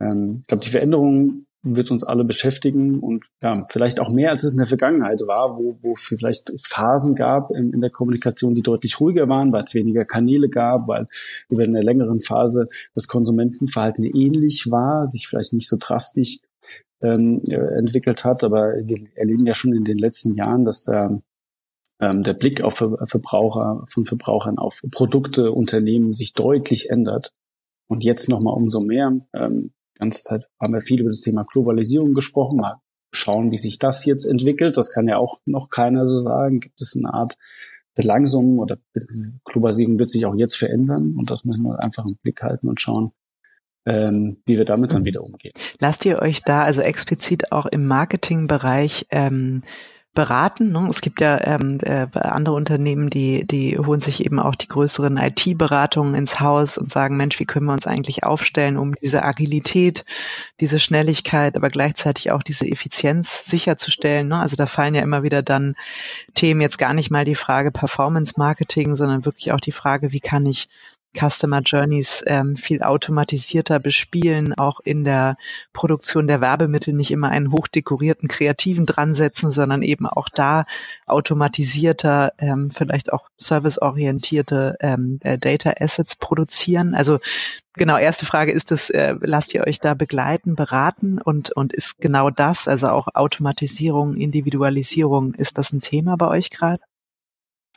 ähm, 0.00 0.38
ich 0.42 0.46
glaube, 0.46 0.62
die 0.62 0.70
Veränderungen 0.70 1.47
wird 1.76 1.90
uns 1.90 2.04
alle 2.04 2.24
beschäftigen 2.24 3.00
und 3.00 3.24
ja, 3.42 3.66
vielleicht 3.70 4.00
auch 4.00 4.10
mehr, 4.10 4.30
als 4.30 4.44
es 4.44 4.52
in 4.52 4.58
der 4.58 4.66
Vergangenheit 4.66 5.20
war, 5.26 5.56
wo, 5.56 5.78
wo 5.82 5.94
vielleicht 5.94 6.50
es 6.50 6.66
Phasen 6.66 7.14
gab 7.14 7.50
in, 7.50 7.72
in 7.72 7.80
der 7.80 7.90
Kommunikation, 7.90 8.54
die 8.54 8.62
deutlich 8.62 9.00
ruhiger 9.00 9.28
waren, 9.28 9.52
weil 9.52 9.62
es 9.62 9.74
weniger 9.74 10.04
Kanäle 10.04 10.48
gab, 10.48 10.88
weil 10.88 11.06
über 11.48 11.64
eine 11.64 11.82
längeren 11.82 12.20
Phase 12.20 12.66
das 12.94 13.08
Konsumentenverhalten 13.08 14.04
ähnlich 14.04 14.70
war, 14.70 15.08
sich 15.08 15.28
vielleicht 15.28 15.52
nicht 15.52 15.68
so 15.68 15.76
drastisch 15.78 16.38
ähm, 17.00 17.42
äh, 17.48 17.54
entwickelt 17.54 18.24
hat, 18.24 18.44
aber 18.44 18.74
wir 18.82 18.98
erleben 19.14 19.46
ja 19.46 19.54
schon 19.54 19.72
in 19.72 19.84
den 19.84 19.98
letzten 19.98 20.34
Jahren, 20.34 20.64
dass 20.64 20.82
da 20.82 21.20
ähm, 22.00 22.22
der 22.22 22.34
Blick 22.34 22.62
auf 22.62 22.74
Verbraucher, 22.76 23.84
von 23.88 24.04
Verbrauchern 24.04 24.58
auf 24.58 24.82
Produkte, 24.90 25.52
Unternehmen 25.52 26.14
sich 26.14 26.32
deutlich 26.32 26.90
ändert. 26.90 27.32
Und 27.90 28.04
jetzt 28.04 28.28
nochmal 28.28 28.54
umso 28.54 28.80
mehr. 28.80 29.26
Ähm, 29.32 29.72
ganze 29.98 30.22
Zeit 30.22 30.44
haben 30.60 30.72
wir 30.72 30.80
viel 30.80 31.00
über 31.00 31.10
das 31.10 31.20
Thema 31.20 31.44
Globalisierung 31.44 32.14
gesprochen. 32.14 32.58
Mal 32.58 32.76
schauen, 33.12 33.50
wie 33.50 33.58
sich 33.58 33.78
das 33.78 34.04
jetzt 34.04 34.24
entwickelt. 34.24 34.76
Das 34.76 34.92
kann 34.92 35.08
ja 35.08 35.18
auch 35.18 35.40
noch 35.44 35.70
keiner 35.70 36.04
so 36.04 36.18
sagen. 36.18 36.60
Gibt 36.60 36.80
es 36.80 36.96
eine 36.96 37.12
Art 37.12 37.36
Belangsung 37.98 38.60
oder 38.60 38.78
Globalisierung 39.44 39.98
wird 39.98 40.08
sich 40.08 40.24
auch 40.24 40.36
jetzt 40.36 40.56
verändern 40.56 41.16
und 41.18 41.32
das 41.32 41.44
müssen 41.44 41.64
wir 41.64 41.80
einfach 41.80 42.06
im 42.06 42.16
Blick 42.22 42.40
halten 42.42 42.68
und 42.68 42.80
schauen, 42.80 43.10
ähm, 43.86 44.40
wie 44.46 44.56
wir 44.56 44.64
damit 44.64 44.94
dann 44.94 45.04
wieder 45.04 45.24
umgehen. 45.24 45.52
Lasst 45.80 46.04
ihr 46.04 46.20
euch 46.20 46.42
da 46.42 46.62
also 46.62 46.80
explizit 46.80 47.50
auch 47.50 47.66
im 47.66 47.86
Marketingbereich 47.88 49.06
ähm, 49.10 49.64
beraten. 50.18 50.72
Ne? 50.72 50.88
Es 50.90 51.00
gibt 51.00 51.20
ja 51.20 51.40
ähm, 51.44 51.78
äh, 51.80 52.08
andere 52.12 52.56
Unternehmen, 52.56 53.08
die, 53.08 53.44
die 53.44 53.78
holen 53.78 54.00
sich 54.00 54.24
eben 54.24 54.40
auch 54.40 54.56
die 54.56 54.66
größeren 54.66 55.16
IT-Beratungen 55.16 56.16
ins 56.16 56.40
Haus 56.40 56.76
und 56.76 56.90
sagen, 56.90 57.16
Mensch, 57.16 57.38
wie 57.38 57.44
können 57.44 57.66
wir 57.66 57.72
uns 57.72 57.86
eigentlich 57.86 58.24
aufstellen, 58.24 58.78
um 58.78 58.96
diese 58.96 59.22
Agilität, 59.22 60.04
diese 60.58 60.80
Schnelligkeit, 60.80 61.54
aber 61.54 61.68
gleichzeitig 61.68 62.32
auch 62.32 62.42
diese 62.42 62.66
Effizienz 62.66 63.44
sicherzustellen. 63.44 64.26
Ne? 64.26 64.40
Also 64.40 64.56
da 64.56 64.66
fallen 64.66 64.96
ja 64.96 65.02
immer 65.02 65.22
wieder 65.22 65.44
dann 65.44 65.76
Themen, 66.34 66.62
jetzt 66.62 66.78
gar 66.78 66.94
nicht 66.94 67.12
mal 67.12 67.24
die 67.24 67.36
Frage 67.36 67.70
Performance 67.70 68.32
Marketing, 68.36 68.96
sondern 68.96 69.24
wirklich 69.24 69.52
auch 69.52 69.60
die 69.60 69.70
Frage, 69.70 70.10
wie 70.10 70.18
kann 70.18 70.46
ich 70.46 70.68
Customer 71.18 71.60
Journeys 71.60 72.22
ähm, 72.26 72.56
viel 72.56 72.82
automatisierter 72.82 73.80
bespielen, 73.80 74.54
auch 74.54 74.80
in 74.80 75.04
der 75.04 75.36
Produktion 75.72 76.26
der 76.26 76.40
Werbemittel 76.40 76.94
nicht 76.94 77.10
immer 77.10 77.30
einen 77.30 77.52
hochdekorierten 77.52 78.28
Kreativen 78.28 78.86
dran 78.86 79.14
setzen, 79.14 79.50
sondern 79.50 79.82
eben 79.82 80.06
auch 80.06 80.28
da 80.28 80.66
automatisierter, 81.06 82.32
ähm, 82.38 82.70
vielleicht 82.70 83.12
auch 83.12 83.28
serviceorientierte 83.36 84.76
ähm, 84.80 85.18
äh, 85.22 85.38
Data 85.38 85.74
Assets 85.78 86.16
produzieren. 86.16 86.94
Also 86.94 87.18
genau, 87.74 87.96
erste 87.96 88.26
Frage 88.26 88.52
ist 88.52 88.70
es, 88.70 88.90
äh, 88.90 89.14
lasst 89.20 89.54
ihr 89.54 89.66
euch 89.66 89.80
da 89.80 89.94
begleiten, 89.94 90.54
beraten 90.54 91.20
und, 91.20 91.50
und 91.52 91.72
ist 91.72 91.98
genau 91.98 92.30
das, 92.30 92.68
also 92.68 92.88
auch 92.88 93.08
Automatisierung, 93.14 94.16
Individualisierung, 94.16 95.34
ist 95.34 95.58
das 95.58 95.72
ein 95.72 95.80
Thema 95.80 96.16
bei 96.16 96.28
euch 96.28 96.50
gerade? 96.50 96.82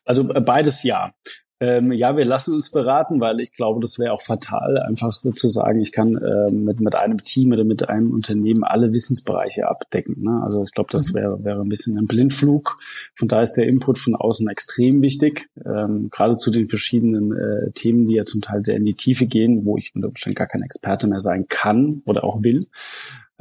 Also 0.05 0.29
äh, 0.33 0.41
beides 0.41 0.83
ja. 0.83 1.13
Ähm, 1.61 1.91
ja, 1.91 2.17
wir 2.17 2.25
lassen 2.25 2.55
uns 2.55 2.71
beraten, 2.71 3.21
weil 3.21 3.39
ich 3.39 3.53
glaube, 3.53 3.81
das 3.81 3.99
wäre 3.99 4.13
auch 4.13 4.23
fatal, 4.23 4.79
einfach 4.79 5.11
sozusagen, 5.11 5.79
ich 5.79 5.91
kann 5.91 6.17
ähm, 6.17 6.63
mit, 6.63 6.79
mit 6.79 6.95
einem 6.95 7.17
Team 7.17 7.51
oder 7.51 7.63
mit 7.63 7.87
einem 7.87 8.11
Unternehmen 8.11 8.63
alle 8.63 8.91
Wissensbereiche 8.93 9.67
abdecken. 9.67 10.23
Ne? 10.23 10.41
Also 10.43 10.63
ich 10.63 10.71
glaube, 10.71 10.89
das 10.91 11.11
mhm. 11.11 11.17
wäre, 11.17 11.43
wäre 11.43 11.61
ein 11.61 11.69
bisschen 11.69 11.99
ein 11.99 12.07
Blindflug. 12.07 12.77
Von 13.15 13.27
daher 13.27 13.43
ist 13.43 13.53
der 13.53 13.67
Input 13.67 13.99
von 13.99 14.15
außen 14.15 14.49
extrem 14.49 15.03
wichtig, 15.03 15.49
ähm, 15.63 16.09
gerade 16.09 16.35
zu 16.37 16.49
den 16.49 16.67
verschiedenen 16.67 17.31
äh, 17.31 17.71
Themen, 17.73 18.07
die 18.07 18.15
ja 18.15 18.23
zum 18.23 18.41
Teil 18.41 18.63
sehr 18.63 18.77
in 18.77 18.85
die 18.85 18.95
Tiefe 18.95 19.27
gehen, 19.27 19.63
wo 19.63 19.77
ich 19.77 19.91
unter 19.93 20.07
Umständen 20.07 20.35
gar 20.35 20.47
kein 20.47 20.63
Experte 20.63 21.07
mehr 21.07 21.19
sein 21.19 21.45
kann 21.47 22.01
oder 22.05 22.23
auch 22.23 22.43
will. 22.43 22.65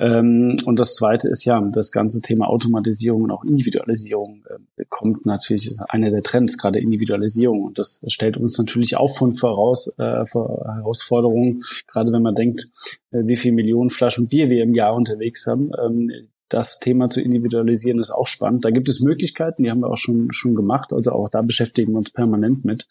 Ähm, 0.01 0.57
und 0.65 0.81
das 0.81 0.95
Zweite 0.95 1.29
ist 1.29 1.45
ja, 1.45 1.61
das 1.61 1.93
ganze 1.93 2.23
Thema 2.23 2.49
Automatisierung 2.49 3.25
und 3.25 3.31
auch 3.31 3.45
Individualisierung 3.45 4.43
äh, 4.49 4.85
kommt 4.89 5.27
natürlich, 5.27 5.67
ist 5.67 5.85
einer 5.91 6.11
der 6.11 6.23
Trends, 6.23 6.57
gerade 6.57 6.81
Individualisierung. 6.81 7.63
Und 7.65 7.79
das 7.79 8.01
stellt 8.07 8.39
uns 8.39 8.57
natürlich 8.57 8.97
auch 8.97 9.15
von 9.15 9.35
voraus 9.35 9.93
äh, 9.99 10.25
vor 10.25 10.65
Herausforderungen, 10.75 11.61
gerade 11.87 12.13
wenn 12.13 12.23
man 12.23 12.35
denkt, 12.35 12.71
äh, 13.11 13.25
wie 13.25 13.37
viele 13.37 13.55
Millionen 13.55 13.91
Flaschen 13.91 14.27
Bier 14.27 14.49
wir 14.49 14.63
im 14.63 14.73
Jahr 14.73 14.95
unterwegs 14.95 15.47
haben. 15.47 15.71
Ähm, 15.79 16.11
das 16.49 16.81
Thema 16.81 17.11
zu 17.11 17.21
individualisieren 17.21 17.99
ist 17.99 18.11
auch 18.11 18.27
spannend. 18.27 18.65
Da 18.65 18.71
gibt 18.71 18.89
es 18.89 19.01
Möglichkeiten, 19.01 19.65
die 19.65 19.71
haben 19.71 19.81
wir 19.81 19.91
auch 19.91 19.99
schon, 19.99 20.33
schon 20.33 20.55
gemacht. 20.55 20.95
Also 20.95 21.13
auch 21.13 21.29
da 21.29 21.43
beschäftigen 21.43 21.93
wir 21.93 21.99
uns 21.99 22.11
permanent 22.11 22.65
mit. 22.65 22.89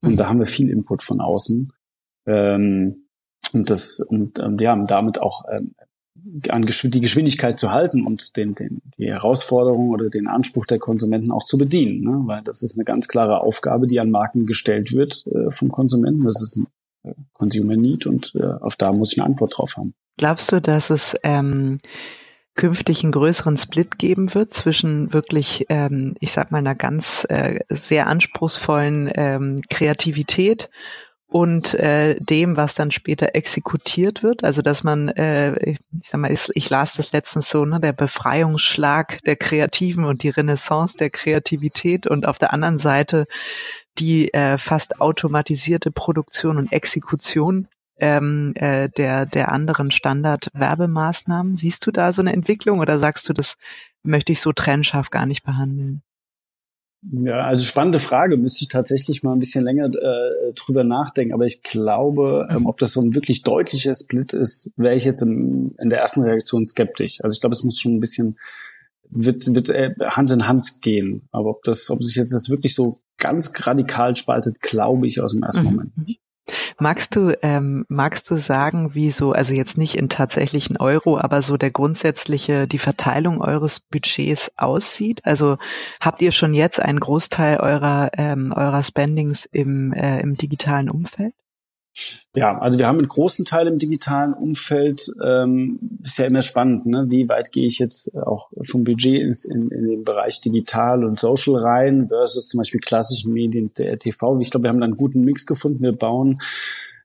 Und 0.00 0.12
mhm. 0.12 0.16
da 0.16 0.28
haben 0.28 0.40
wir 0.40 0.46
viel 0.46 0.70
Input 0.70 1.04
von 1.04 1.20
außen. 1.20 1.72
Ähm, 2.26 3.06
und 3.52 3.70
das 3.70 4.00
und 4.00 4.40
ähm, 4.40 4.58
ja, 4.58 4.76
damit 4.86 5.20
auch 5.20 5.44
ähm, 5.50 5.74
an 6.48 6.62
die 6.66 7.00
Geschwindigkeit 7.00 7.58
zu 7.58 7.72
halten 7.72 8.06
und 8.06 8.36
den, 8.36 8.54
den, 8.54 8.82
die 8.98 9.06
Herausforderung 9.06 9.90
oder 9.90 10.08
den 10.08 10.28
Anspruch 10.28 10.66
der 10.66 10.78
Konsumenten 10.78 11.30
auch 11.30 11.44
zu 11.44 11.58
bedienen. 11.58 12.02
Ne? 12.02 12.22
Weil 12.26 12.42
das 12.42 12.62
ist 12.62 12.76
eine 12.76 12.84
ganz 12.84 13.08
klare 13.08 13.40
Aufgabe, 13.40 13.86
die 13.86 14.00
an 14.00 14.10
Marken 14.10 14.46
gestellt 14.46 14.92
wird 14.92 15.24
äh, 15.26 15.50
vom 15.50 15.70
Konsumenten. 15.70 16.24
Das 16.24 16.42
ist 16.42 16.56
ein 16.56 16.66
äh, 17.04 17.14
Consumer 17.32 17.76
Need 17.76 18.06
und 18.06 18.34
äh, 18.34 18.44
auf 18.44 18.76
da 18.76 18.92
muss 18.92 19.12
ich 19.12 19.18
eine 19.18 19.26
Antwort 19.26 19.58
drauf 19.58 19.76
haben. 19.76 19.94
Glaubst 20.16 20.52
du, 20.52 20.60
dass 20.60 20.90
es 20.90 21.16
ähm, 21.22 21.78
künftig 22.54 23.02
einen 23.02 23.12
größeren 23.12 23.56
Split 23.56 23.98
geben 23.98 24.34
wird 24.34 24.52
zwischen 24.52 25.12
wirklich, 25.12 25.66
ähm, 25.68 26.14
ich 26.20 26.32
sag 26.32 26.50
mal, 26.50 26.58
einer 26.58 26.74
ganz 26.74 27.26
äh, 27.28 27.60
sehr 27.68 28.06
anspruchsvollen 28.06 29.10
ähm, 29.14 29.62
Kreativität 29.70 30.68
und 31.32 31.72
äh, 31.74 32.16
dem, 32.20 32.58
was 32.58 32.74
dann 32.74 32.90
später 32.90 33.34
exekutiert 33.34 34.22
wird. 34.22 34.44
Also 34.44 34.60
dass 34.60 34.84
man, 34.84 35.08
äh, 35.08 35.70
ich 35.70 35.78
sag 36.04 36.20
mal, 36.20 36.30
ich, 36.30 36.46
ich 36.52 36.68
las 36.68 36.92
das 36.94 37.12
letztens 37.12 37.48
so, 37.48 37.64
ne, 37.64 37.80
der 37.80 37.94
Befreiungsschlag 37.94 39.22
der 39.24 39.36
Kreativen 39.36 40.04
und 40.04 40.22
die 40.22 40.28
Renaissance 40.28 40.98
der 40.98 41.08
Kreativität 41.08 42.06
und 42.06 42.26
auf 42.26 42.36
der 42.36 42.52
anderen 42.52 42.78
Seite 42.78 43.26
die 43.98 44.32
äh, 44.34 44.58
fast 44.58 45.00
automatisierte 45.00 45.90
Produktion 45.90 46.58
und 46.58 46.70
Exekution 46.70 47.66
ähm, 47.96 48.52
äh, 48.56 48.90
der 48.90 49.24
der 49.24 49.50
anderen 49.52 49.90
Standard-Werbemaßnahmen. 49.90 51.56
Siehst 51.56 51.86
du 51.86 51.92
da 51.92 52.12
so 52.12 52.20
eine 52.20 52.34
Entwicklung 52.34 52.80
oder 52.80 52.98
sagst 52.98 53.26
du, 53.28 53.32
das 53.32 53.56
möchte 54.02 54.32
ich 54.32 54.40
so 54.42 54.52
trennscharf 54.52 55.08
gar 55.08 55.24
nicht 55.24 55.44
behandeln? 55.44 56.02
Ja, 57.10 57.46
also 57.46 57.64
spannende 57.64 57.98
Frage. 57.98 58.36
Müsste 58.36 58.62
ich 58.62 58.68
tatsächlich 58.68 59.22
mal 59.22 59.32
ein 59.32 59.40
bisschen 59.40 59.64
länger 59.64 59.86
äh, 59.86 60.52
drüber 60.54 60.84
nachdenken. 60.84 61.34
Aber 61.34 61.46
ich 61.46 61.62
glaube, 61.62 62.46
ähm, 62.50 62.66
ob 62.66 62.78
das 62.78 62.92
so 62.92 63.00
ein 63.00 63.14
wirklich 63.14 63.42
deutlicher 63.42 63.94
Split 63.94 64.32
ist, 64.32 64.72
wäre 64.76 64.94
ich 64.94 65.04
jetzt 65.04 65.20
im, 65.20 65.74
in 65.78 65.90
der 65.90 65.98
ersten 65.98 66.22
Reaktion 66.22 66.64
skeptisch. 66.64 67.18
Also 67.22 67.34
ich 67.34 67.40
glaube, 67.40 67.54
es 67.54 67.64
muss 67.64 67.80
schon 67.80 67.96
ein 67.96 68.00
bisschen 68.00 68.38
wird, 69.10 69.54
wird 69.54 69.68
äh, 69.68 69.94
Hand 70.00 70.30
in 70.30 70.46
Hand 70.46 70.80
gehen. 70.80 71.28
Aber 71.32 71.50
ob 71.50 71.64
das, 71.64 71.90
ob 71.90 72.02
sich 72.02 72.14
jetzt 72.14 72.32
das 72.32 72.50
wirklich 72.50 72.74
so 72.74 73.02
ganz 73.18 73.52
radikal 73.66 74.14
spaltet, 74.16 74.60
glaube 74.60 75.06
ich 75.06 75.20
aus 75.20 75.32
dem 75.32 75.42
ersten 75.42 75.62
mhm. 75.62 75.66
Moment 75.66 75.98
nicht. 75.98 76.21
Magst 76.78 77.14
du, 77.14 77.36
ähm, 77.42 77.84
magst 77.88 78.30
du 78.30 78.36
sagen, 78.36 78.94
wie 78.94 79.10
so, 79.10 79.32
also 79.32 79.52
jetzt 79.54 79.78
nicht 79.78 79.94
in 79.94 80.08
tatsächlichen 80.08 80.76
Euro, 80.76 81.18
aber 81.18 81.42
so 81.42 81.56
der 81.56 81.70
grundsätzliche, 81.70 82.66
die 82.66 82.78
Verteilung 82.78 83.40
eures 83.40 83.80
Budgets 83.80 84.50
aussieht? 84.56 85.24
Also 85.24 85.58
habt 86.00 86.20
ihr 86.22 86.32
schon 86.32 86.54
jetzt 86.54 86.80
einen 86.80 87.00
Großteil 87.00 87.58
eurer, 87.58 88.10
ähm, 88.16 88.52
eurer 88.54 88.82
Spendings 88.82 89.46
im, 89.46 89.92
äh, 89.92 90.20
im 90.20 90.36
digitalen 90.36 90.90
Umfeld? 90.90 91.34
Ja, 92.34 92.58
also 92.58 92.78
wir 92.78 92.86
haben 92.86 92.98
einen 92.98 93.08
großen 93.08 93.44
Teil 93.44 93.66
im 93.66 93.76
digitalen 93.76 94.32
Umfeld. 94.32 95.06
Ähm, 95.22 95.98
ist 96.02 96.18
ja 96.18 96.24
immer 96.24 96.40
spannend, 96.40 96.86
ne? 96.86 97.06
wie 97.08 97.28
weit 97.28 97.52
gehe 97.52 97.66
ich 97.66 97.78
jetzt 97.78 98.16
auch 98.16 98.50
vom 98.62 98.84
Budget 98.84 99.18
ins, 99.18 99.44
in, 99.44 99.70
in 99.70 99.86
den 99.86 100.04
Bereich 100.04 100.40
digital 100.40 101.04
und 101.04 101.18
social 101.18 101.56
rein 101.56 102.08
versus 102.08 102.48
zum 102.48 102.58
Beispiel 102.58 102.80
klassischen 102.80 103.32
Medien, 103.32 103.74
der 103.74 103.98
TV. 103.98 104.40
Ich 104.40 104.50
glaube, 104.50 104.64
wir 104.64 104.70
haben 104.70 104.80
da 104.80 104.86
einen 104.86 104.96
guten 104.96 105.22
Mix 105.22 105.46
gefunden. 105.46 105.82
Wir 105.82 105.92
bauen 105.92 106.40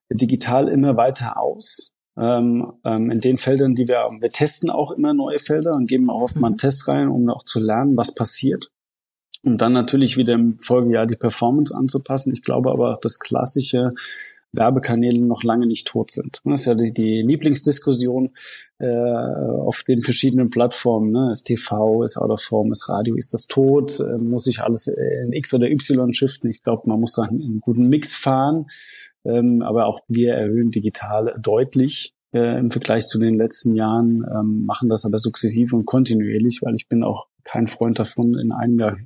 digital 0.09 0.69
immer 0.69 0.95
weiter 0.95 1.37
aus. 1.37 1.93
Ähm, 2.17 2.73
ähm, 2.83 3.11
in 3.11 3.19
den 3.19 3.37
Feldern, 3.37 3.75
die 3.75 3.87
wir 3.87 3.99
haben. 3.99 4.21
Wir 4.21 4.31
testen 4.31 4.71
auch 4.71 4.91
immer 4.91 5.13
neue 5.13 5.37
Felder 5.37 5.73
und 5.73 5.87
geben 5.87 6.09
auch 6.09 6.21
oft 6.21 6.37
mal 6.37 6.47
einen 6.47 6.55
mhm. 6.55 6.59
Test 6.59 6.87
rein, 6.87 7.09
um 7.09 7.29
auch 7.29 7.43
zu 7.43 7.59
lernen, 7.59 7.95
was 7.95 8.15
passiert. 8.15 8.71
Und 9.43 9.61
dann 9.61 9.73
natürlich 9.73 10.17
wieder 10.17 10.33
im 10.33 10.57
Folgejahr 10.57 11.05
die 11.05 11.15
Performance 11.15 11.75
anzupassen. 11.75 12.33
Ich 12.33 12.41
glaube 12.41 12.71
aber, 12.71 12.97
das 13.01 13.19
klassische 13.19 13.89
Werbekanäle 14.57 15.21
noch 15.21 15.43
lange 15.43 15.67
nicht 15.67 15.87
tot 15.87 16.11
sind. 16.11 16.41
Das 16.43 16.61
ist 16.61 16.65
ja 16.65 16.75
die, 16.75 16.91
die 16.91 17.21
Lieblingsdiskussion 17.21 18.31
äh, 18.79 18.87
auf 18.87 19.83
den 19.83 20.01
verschiedenen 20.01 20.49
Plattformen. 20.49 21.11
Ne? 21.11 21.29
Ist 21.31 21.43
TV, 21.43 22.03
ist 22.03 22.17
Out 22.17 22.31
of 22.31 22.41
Form, 22.41 22.71
ist 22.71 22.89
Radio, 22.89 23.15
ist 23.15 23.33
das 23.33 23.47
tot? 23.47 23.99
Äh, 23.99 24.17
muss 24.17 24.47
ich 24.47 24.61
alles 24.61 24.87
in 24.87 25.31
X 25.31 25.53
oder 25.53 25.69
Y 25.69 26.13
shiften? 26.13 26.49
Ich 26.49 26.63
glaube, 26.63 26.89
man 26.89 26.99
muss 26.99 27.13
da 27.13 27.23
einen 27.23 27.61
guten 27.61 27.87
Mix 27.87 28.15
fahren. 28.15 28.65
Ähm, 29.23 29.61
aber 29.61 29.85
auch 29.85 30.01
wir 30.07 30.33
erhöhen 30.33 30.71
digital 30.71 31.35
deutlich 31.39 32.13
äh, 32.33 32.59
im 32.59 32.69
Vergleich 32.69 33.05
zu 33.05 33.19
den 33.19 33.35
letzten 33.35 33.75
Jahren, 33.75 34.25
ähm, 34.29 34.65
machen 34.65 34.89
das 34.89 35.05
aber 35.05 35.17
sukzessiv 35.17 35.73
und 35.73 35.85
kontinuierlich, 35.85 36.59
weil 36.61 36.75
ich 36.75 36.87
bin 36.87 37.03
auch 37.03 37.27
kein 37.43 37.67
Freund 37.67 37.99
davon, 37.99 38.35
in 38.35 38.51
einem 38.51 38.79
Jahr 38.79 38.97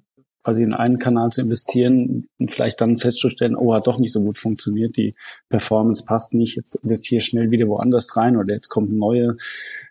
quasi 0.43 0.63
in 0.63 0.73
einen 0.73 0.97
Kanal 0.97 1.29
zu 1.29 1.41
investieren 1.41 2.27
und 2.39 2.51
vielleicht 2.51 2.81
dann 2.81 2.97
festzustellen, 2.97 3.55
oh, 3.55 3.73
hat 3.73 3.87
doch 3.87 3.99
nicht 3.99 4.11
so 4.11 4.21
gut 4.21 4.37
funktioniert, 4.37 4.97
die 4.97 5.13
Performance 5.49 6.03
passt 6.05 6.33
nicht, 6.33 6.55
jetzt 6.55 6.75
investiere 6.75 7.21
schnell 7.21 7.51
wieder 7.51 7.67
woanders 7.67 8.15
rein 8.17 8.37
oder 8.37 8.53
jetzt 8.53 8.69
kommt 8.69 8.91
ein 8.91 8.97
neuer 8.97 9.35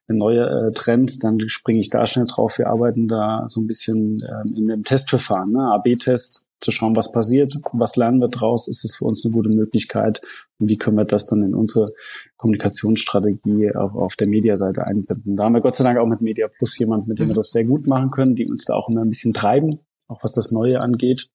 ein 0.09 0.17
neuer 0.17 0.69
äh, 0.69 0.71
Trend, 0.73 1.23
dann 1.23 1.41
springe 1.49 1.81
ich 1.81 1.91
da 1.91 2.07
schnell 2.07 2.27
drauf. 2.27 2.59
Wir 2.59 2.69
arbeiten 2.69 3.09
da 3.09 3.45
so 3.47 3.61
ein 3.61 3.67
bisschen 3.67 4.19
ähm, 4.29 4.55
in 4.57 4.67
dem 4.67 4.83
Testverfahren, 4.83 5.53
ne? 5.53 5.73
AB-Test, 5.75 6.47
zu 6.61 6.71
schauen, 6.71 6.95
was 6.95 7.11
passiert, 7.11 7.55
was 7.73 7.97
lernen 7.97 8.21
wir 8.21 8.29
draus, 8.29 8.69
ist 8.69 8.85
es 8.85 8.97
für 8.97 9.07
uns 9.07 9.25
eine 9.25 9.33
gute 9.33 9.49
Möglichkeit 9.49 10.21
und 10.59 10.69
wie 10.69 10.77
können 10.77 10.97
wir 10.97 11.05
das 11.05 11.25
dann 11.25 11.43
in 11.43 11.55
unsere 11.55 11.93
Kommunikationsstrategie 12.37 13.75
auf, 13.75 13.95
auf 13.95 14.17
der 14.17 14.29
Mediaseite 14.29 14.87
einbinden. 14.87 15.37
Da 15.37 15.45
haben 15.45 15.55
wir 15.55 15.63
Gott 15.63 15.77
sei 15.77 15.85
Dank 15.85 15.99
auch 15.99 16.07
mit 16.07 16.21
Media 16.21 16.49
Plus 16.49 16.79
jemand, 16.79 17.09
mit 17.09 17.19
dem 17.19 17.29
wir 17.29 17.35
mhm. 17.35 17.39
das 17.39 17.51
sehr 17.51 17.65
gut 17.65 17.87
machen 17.87 18.11
können, 18.11 18.37
die 18.37 18.47
uns 18.47 18.65
da 18.67 18.75
auch 18.75 18.89
immer 18.89 19.01
ein 19.01 19.09
bisschen 19.09 19.33
treiben, 19.33 19.81
auch 20.11 20.23
was 20.23 20.33
das 20.33 20.51
Neue 20.51 20.81
angeht. 20.81 21.29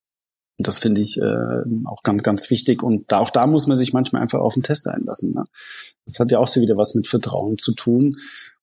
Und 0.57 0.67
das 0.67 0.77
finde 0.77 1.01
ich 1.01 1.17
äh, 1.17 1.63
auch 1.85 2.03
ganz, 2.03 2.23
ganz 2.23 2.49
wichtig. 2.49 2.81
Und 2.81 3.11
da, 3.11 3.19
auch 3.19 3.29
da 3.29 3.45
muss 3.45 3.67
man 3.67 3.77
sich 3.77 3.93
manchmal 3.93 4.21
einfach 4.21 4.39
auf 4.39 4.53
den 4.53 4.63
Test 4.63 4.87
einlassen. 4.87 5.33
Ne? 5.33 5.43
Das 6.05 6.19
hat 6.19 6.31
ja 6.31 6.39
auch 6.39 6.47
so 6.47 6.61
wieder 6.61 6.77
was 6.77 6.95
mit 6.95 7.07
Vertrauen 7.07 7.57
zu 7.57 7.73
tun. 7.73 8.17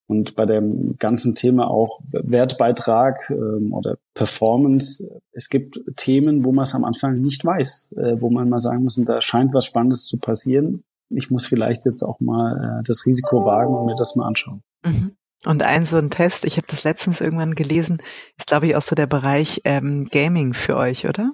Und 0.06 0.34
bei 0.34 0.46
dem 0.46 0.96
ganzen 0.98 1.34
Thema 1.34 1.70
auch 1.70 2.00
Wertbeitrag 2.10 3.30
ähm, 3.30 3.72
oder 3.72 3.96
Performance, 4.14 5.20
es 5.32 5.48
gibt 5.48 5.80
Themen, 5.96 6.44
wo 6.44 6.52
man 6.52 6.64
es 6.64 6.74
am 6.74 6.84
Anfang 6.84 7.20
nicht 7.20 7.44
weiß, 7.44 7.94
äh, 7.96 8.20
wo 8.20 8.30
man 8.30 8.48
mal 8.48 8.58
sagen 8.58 8.82
muss, 8.82 9.00
da 9.06 9.20
scheint 9.20 9.54
was 9.54 9.64
Spannendes 9.64 10.04
zu 10.04 10.18
passieren. 10.18 10.84
Ich 11.08 11.30
muss 11.30 11.46
vielleicht 11.46 11.84
jetzt 11.84 12.02
auch 12.02 12.20
mal 12.20 12.80
äh, 12.80 12.82
das 12.86 13.06
Risiko 13.06 13.44
wagen 13.44 13.74
und 13.74 13.86
mir 13.86 13.94
das 13.96 14.16
mal 14.16 14.26
anschauen. 14.26 14.62
Mhm. 14.84 15.12
Und 15.44 15.62
ein 15.62 15.84
so 15.84 15.98
ein 15.98 16.10
Test, 16.10 16.44
ich 16.44 16.56
habe 16.56 16.66
das 16.68 16.84
letztens 16.84 17.20
irgendwann 17.20 17.54
gelesen, 17.54 18.02
ist 18.38 18.46
glaube 18.46 18.66
ich 18.66 18.76
auch 18.76 18.82
so 18.82 18.94
der 18.94 19.06
Bereich 19.06 19.60
ähm, 19.64 20.08
Gaming 20.08 20.54
für 20.54 20.76
euch, 20.76 21.08
oder? 21.08 21.32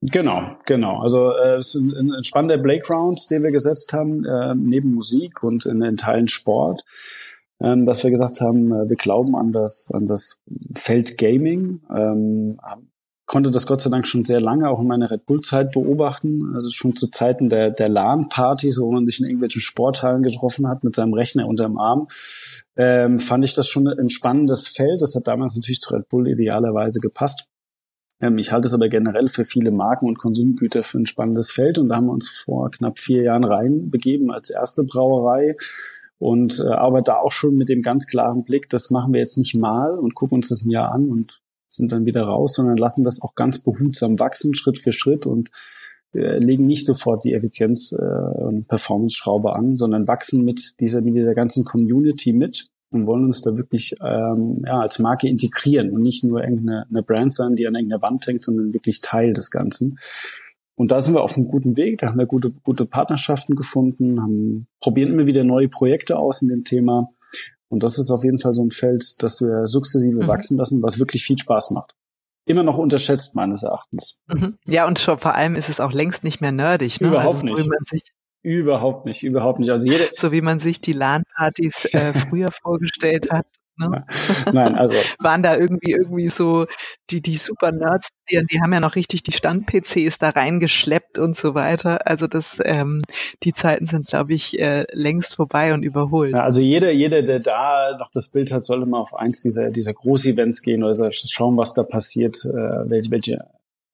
Genau, 0.00 0.54
genau. 0.64 1.00
Also 1.00 1.32
äh, 1.32 1.56
es 1.56 1.74
ist 1.74 1.80
ein, 1.80 2.12
ein 2.12 2.24
spannender 2.24 2.58
Playground, 2.58 3.30
den 3.30 3.42
wir 3.42 3.50
gesetzt 3.50 3.92
haben, 3.92 4.24
äh, 4.24 4.54
neben 4.54 4.94
Musik 4.94 5.42
und 5.42 5.66
in, 5.66 5.82
in 5.82 5.96
Teilen 5.96 6.28
Sport, 6.28 6.84
ähm, 7.60 7.84
dass 7.84 8.04
wir 8.04 8.10
gesagt 8.10 8.40
haben, 8.40 8.70
äh, 8.70 8.88
wir 8.88 8.96
glauben 8.96 9.34
an 9.34 9.50
das, 9.50 9.90
an 9.92 10.06
das 10.06 10.38
Feld 10.74 11.18
Gaming, 11.18 11.80
ähm, 11.92 12.60
konnte 13.28 13.50
das 13.50 13.66
Gott 13.66 13.80
sei 13.80 13.90
Dank 13.90 14.06
schon 14.06 14.24
sehr 14.24 14.40
lange 14.40 14.68
auch 14.68 14.80
in 14.80 14.86
meiner 14.86 15.10
Red 15.10 15.26
Bull-Zeit 15.26 15.70
beobachten. 15.72 16.54
Also 16.54 16.70
schon 16.70 16.96
zu 16.96 17.08
Zeiten 17.08 17.50
der, 17.50 17.70
der 17.70 17.90
LAN-Partys, 17.90 18.80
wo 18.80 18.90
man 18.90 19.04
sich 19.04 19.20
in 19.20 19.26
irgendwelchen 19.26 19.60
Sporthallen 19.60 20.22
getroffen 20.22 20.66
hat 20.66 20.82
mit 20.82 20.94
seinem 20.94 21.12
Rechner 21.12 21.46
unterm 21.46 21.78
Arm, 21.78 22.08
ähm, 22.76 23.18
fand 23.18 23.44
ich 23.44 23.52
das 23.52 23.68
schon 23.68 23.86
ein 23.86 24.08
spannendes 24.08 24.66
Feld. 24.66 25.02
Das 25.02 25.14
hat 25.14 25.28
damals 25.28 25.54
natürlich 25.54 25.80
zu 25.80 25.94
Red 25.94 26.08
Bull 26.08 26.26
idealerweise 26.26 27.00
gepasst. 27.00 27.44
Ähm, 28.20 28.38
ich 28.38 28.50
halte 28.50 28.66
es 28.66 28.72
aber 28.72 28.88
generell 28.88 29.28
für 29.28 29.44
viele 29.44 29.72
Marken 29.72 30.06
und 30.06 30.18
Konsumgüter 30.18 30.82
für 30.82 30.98
ein 30.98 31.06
spannendes 31.06 31.50
Feld. 31.50 31.78
Und 31.78 31.90
da 31.90 31.96
haben 31.96 32.06
wir 32.06 32.12
uns 32.12 32.30
vor 32.30 32.70
knapp 32.70 32.98
vier 32.98 33.24
Jahren 33.24 33.44
reinbegeben 33.44 34.30
als 34.30 34.48
erste 34.48 34.84
Brauerei 34.84 35.54
und 36.18 36.60
äh, 36.60 36.68
aber 36.68 37.02
da 37.02 37.16
auch 37.16 37.30
schon 37.30 37.56
mit 37.56 37.68
dem 37.68 37.82
ganz 37.82 38.06
klaren 38.06 38.42
Blick, 38.42 38.70
das 38.70 38.90
machen 38.90 39.12
wir 39.12 39.20
jetzt 39.20 39.36
nicht 39.36 39.54
mal 39.54 39.98
und 39.98 40.14
gucken 40.14 40.36
uns 40.36 40.48
das 40.48 40.64
ein 40.64 40.70
Jahr 40.70 40.92
an 40.92 41.08
und 41.10 41.42
sind 41.68 41.92
dann 41.92 42.06
wieder 42.06 42.22
raus, 42.22 42.54
sondern 42.54 42.76
lassen 42.76 43.04
das 43.04 43.22
auch 43.22 43.34
ganz 43.34 43.60
behutsam 43.60 44.18
wachsen, 44.18 44.54
Schritt 44.54 44.78
für 44.78 44.92
Schritt 44.92 45.26
und 45.26 45.50
äh, 46.14 46.38
legen 46.38 46.66
nicht 46.66 46.86
sofort 46.86 47.24
die 47.24 47.34
Effizienz- 47.34 47.92
äh, 47.92 48.42
und 48.42 48.66
Performance-Schraube 48.66 49.54
an, 49.54 49.76
sondern 49.76 50.08
wachsen 50.08 50.44
mit 50.44 50.80
dieser, 50.80 51.02
mit 51.02 51.14
dieser 51.14 51.34
ganzen 51.34 51.64
Community 51.64 52.32
mit 52.32 52.68
und 52.90 53.06
wollen 53.06 53.24
uns 53.24 53.42
da 53.42 53.56
wirklich 53.56 53.94
ähm, 54.02 54.62
ja, 54.66 54.80
als 54.80 54.98
Marke 54.98 55.28
integrieren 55.28 55.90
und 55.90 56.02
nicht 56.02 56.24
nur 56.24 56.42
irgendeine 56.42 56.86
eine 56.88 57.02
Brand 57.02 57.32
sein, 57.32 57.56
die 57.56 57.66
an 57.66 57.74
irgendeiner 57.74 58.02
Wand 58.02 58.26
hängt, 58.26 58.42
sondern 58.42 58.72
wirklich 58.72 59.02
Teil 59.02 59.34
des 59.34 59.50
Ganzen. 59.50 59.98
Und 60.74 60.92
da 60.92 61.00
sind 61.00 61.14
wir 61.14 61.22
auf 61.22 61.36
einem 61.36 61.48
guten 61.48 61.76
Weg, 61.76 61.98
da 61.98 62.08
haben 62.08 62.18
wir 62.18 62.26
gute, 62.26 62.50
gute 62.50 62.86
Partnerschaften 62.86 63.56
gefunden, 63.56 64.22
haben, 64.22 64.68
probieren 64.80 65.12
immer 65.12 65.26
wieder 65.26 65.42
neue 65.42 65.68
Projekte 65.68 66.16
aus 66.18 66.40
in 66.40 66.48
dem 66.48 66.62
Thema. 66.62 67.10
Und 67.68 67.82
das 67.82 67.98
ist 67.98 68.10
auf 68.10 68.24
jeden 68.24 68.38
Fall 68.38 68.54
so 68.54 68.64
ein 68.64 68.70
Feld, 68.70 69.22
das 69.22 69.40
wir 69.40 69.66
sukzessive 69.66 70.22
mhm. 70.22 70.28
wachsen 70.28 70.56
lassen, 70.56 70.82
was 70.82 70.98
wirklich 70.98 71.22
viel 71.24 71.38
Spaß 71.38 71.70
macht. 71.70 71.94
Immer 72.46 72.62
noch 72.62 72.78
unterschätzt, 72.78 73.34
meines 73.34 73.62
Erachtens. 73.62 74.20
Mhm. 74.26 74.56
Ja, 74.64 74.86
und 74.86 74.98
schon, 74.98 75.18
vor 75.18 75.34
allem 75.34 75.54
ist 75.54 75.68
es 75.68 75.80
auch 75.80 75.92
längst 75.92 76.24
nicht 76.24 76.40
mehr 76.40 76.52
nerdig. 76.52 77.00
Ne? 77.00 77.08
Überhaupt 77.08 77.44
also, 77.44 77.46
nicht. 77.46 78.12
Überhaupt 78.42 79.04
nicht, 79.04 79.22
überhaupt 79.22 79.58
nicht. 79.58 79.70
Also 79.70 79.90
jede 79.90 80.08
so 80.14 80.32
wie 80.32 80.40
man 80.40 80.58
sich 80.60 80.80
die 80.80 80.92
LAN-Partys 80.92 81.86
äh, 81.92 82.12
früher 82.30 82.50
vorgestellt 82.50 83.30
hat. 83.30 83.46
Ne? 83.78 84.04
Nein, 84.52 84.74
also 84.74 84.94
waren 85.18 85.42
da 85.42 85.56
irgendwie 85.56 85.92
irgendwie 85.92 86.28
so 86.28 86.66
die 87.10 87.20
die 87.20 87.36
super 87.36 87.72
Nerds, 87.72 88.08
die, 88.30 88.44
die 88.50 88.60
haben 88.60 88.72
ja 88.72 88.80
noch 88.80 88.96
richtig 88.96 89.22
die 89.22 89.32
Stand-PCs 89.32 90.18
da 90.18 90.30
reingeschleppt 90.30 91.18
und 91.18 91.36
so 91.36 91.54
weiter. 91.54 92.06
Also 92.06 92.26
das 92.26 92.58
ähm, 92.64 93.02
die 93.42 93.52
Zeiten 93.52 93.86
sind, 93.86 94.08
glaube 94.08 94.34
ich, 94.34 94.58
äh, 94.58 94.86
längst 94.92 95.36
vorbei 95.36 95.74
und 95.74 95.82
überholt. 95.82 96.32
Ja, 96.32 96.44
also 96.44 96.60
jeder 96.60 96.90
jeder, 96.90 97.22
der 97.22 97.40
da 97.40 97.96
noch 97.98 98.10
das 98.12 98.30
Bild 98.30 98.52
hat, 98.52 98.64
sollte 98.64 98.86
mal 98.86 99.00
auf 99.00 99.14
eins 99.14 99.42
dieser 99.42 99.70
dieser 99.70 99.94
Groß-Events 99.94 100.62
gehen 100.62 100.82
oder 100.82 101.10
schauen, 101.12 101.56
was 101.56 101.74
da 101.74 101.82
passiert, 101.82 102.36
äh, 102.44 102.90
welche 102.90 103.10
welche 103.10 103.44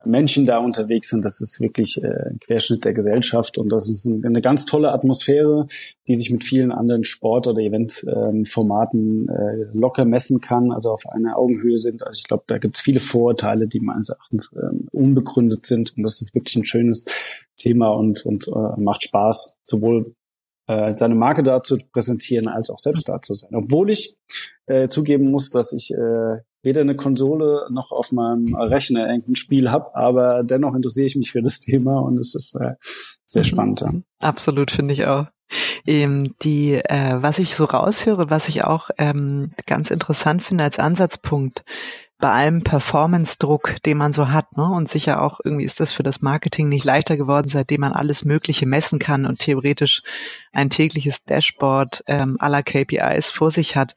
Menschen 0.07 0.47
da 0.47 0.59
unterwegs 0.59 1.11
sind. 1.11 1.25
Das 1.25 1.41
ist 1.41 1.61
wirklich 1.61 2.03
äh, 2.03 2.31
ein 2.31 2.39
Querschnitt 2.41 2.85
der 2.85 2.93
Gesellschaft 2.93 3.59
und 3.59 3.71
das 3.71 3.89
ist 3.89 4.07
eine 4.07 4.41
ganz 4.41 4.65
tolle 4.65 4.93
Atmosphäre, 4.93 5.67
die 6.07 6.15
sich 6.15 6.31
mit 6.31 6.45
vielen 6.45 6.73
anderen 6.73 7.05
Sport- 7.05 7.47
oder 7.47 7.61
Eventformaten 7.61 9.29
äh, 9.29 9.67
locker 9.73 10.05
messen 10.05 10.41
kann, 10.41 10.73
also 10.73 10.91
auf 10.91 11.07
einer 11.09 11.37
Augenhöhe 11.37 11.79
sind. 11.79 12.03
Also 12.03 12.19
ich 12.21 12.25
glaube, 12.25 12.45
da 12.47 12.59
gibt 12.59 12.77
es 12.77 12.81
viele 12.81 13.01
Vorurteile, 13.01 13.67
die 13.67 13.81
meines 13.81 14.09
Erachtens 14.11 14.53
äh, 14.55 14.75
unbegründet 14.93 15.67
sind 15.67 15.97
und 15.97 16.03
das 16.03 16.21
ist 16.21 16.35
wirklich 16.35 16.57
ein 16.57 16.65
schönes 16.65 17.05
Thema 17.57 17.91
und, 17.91 18.25
und 18.27 18.49
äh, 18.49 18.81
macht 18.81 19.05
Spaß, 19.05 19.57
sowohl 19.63 20.05
äh, 20.67 20.95
seine 20.95 21.15
Marke 21.15 21.43
da 21.43 21.63
zu 21.63 21.79
präsentieren, 21.93 22.49
als 22.49 22.71
auch 22.71 22.79
selbst 22.79 23.09
da 23.09 23.21
zu 23.21 23.35
sein. 23.35 23.55
Obwohl 23.55 23.91
ich 23.91 24.17
äh, 24.67 24.89
zugeben 24.89 25.31
muss, 25.31 25.51
dass 25.51 25.73
ich 25.73 25.93
äh, 25.93 26.39
weder 26.65 26.81
eine 26.81 26.97
Konsole 26.97 27.67
noch 27.71 27.93
auf 27.93 28.13
meinem 28.13 28.55
Rechner 28.55 29.09
irgendein 29.09 29.37
Spiel 29.37 29.71
habe, 29.71 29.95
aber 29.95 30.43
dennoch 30.43 30.75
interessiere 30.75 31.07
ich 31.07 31.17
mich 31.17 31.33
für 31.33 31.43
das 31.43 31.61
Thema 31.61 32.01
und 32.01 32.19
es 32.19 32.35
ist 32.35 32.55
äh, 32.61 32.75
sehr 33.27 33.43
mhm. 33.43 33.47
spannend. 33.47 33.81
Ja. 33.81 33.93
Absolut, 34.21 34.71
finde 34.71 34.95
ich 34.95 35.07
auch. 35.07 35.27
Ähm, 35.87 36.35
die, 36.43 36.75
äh, 36.75 37.19
was 37.21 37.39
ich 37.39 37.55
so 37.55 37.65
raushöre, 37.65 38.31
was 38.31 38.49
ich 38.49 38.65
auch 38.65 38.91
ähm, 38.99 39.53
ganz 39.67 39.91
interessant 39.91 40.43
finde 40.43 40.65
als 40.65 40.79
Ansatzpunkt, 40.79 41.65
bei 42.19 42.31
allem 42.31 42.63
Performance-Druck, 42.63 43.83
den 43.83 43.99
man 43.99 44.13
so 44.13 44.31
hat, 44.31 44.57
ne? 44.57 44.65
Und 44.65 44.89
sicher 44.89 45.21
auch 45.21 45.41
irgendwie 45.45 45.65
ist 45.65 45.81
das 45.81 45.93
für 45.93 46.03
das 46.03 46.23
Marketing 46.23 46.69
nicht 46.69 46.85
leichter 46.85 47.17
geworden, 47.17 47.49
seitdem 47.49 47.83
man 47.83 47.93
alles 47.93 48.25
Mögliche 48.25 48.67
messen 48.67 48.99
kann 48.99 49.27
und 49.27 49.41
theoretisch 49.41 50.03
ein 50.55 50.71
tägliches 50.71 51.23
Dashboard 51.25 52.05
ähm, 52.07 52.37
aller 52.39 52.63
KPIs 52.63 53.31
vor 53.31 53.51
sich 53.51 53.77
hat, 53.77 53.97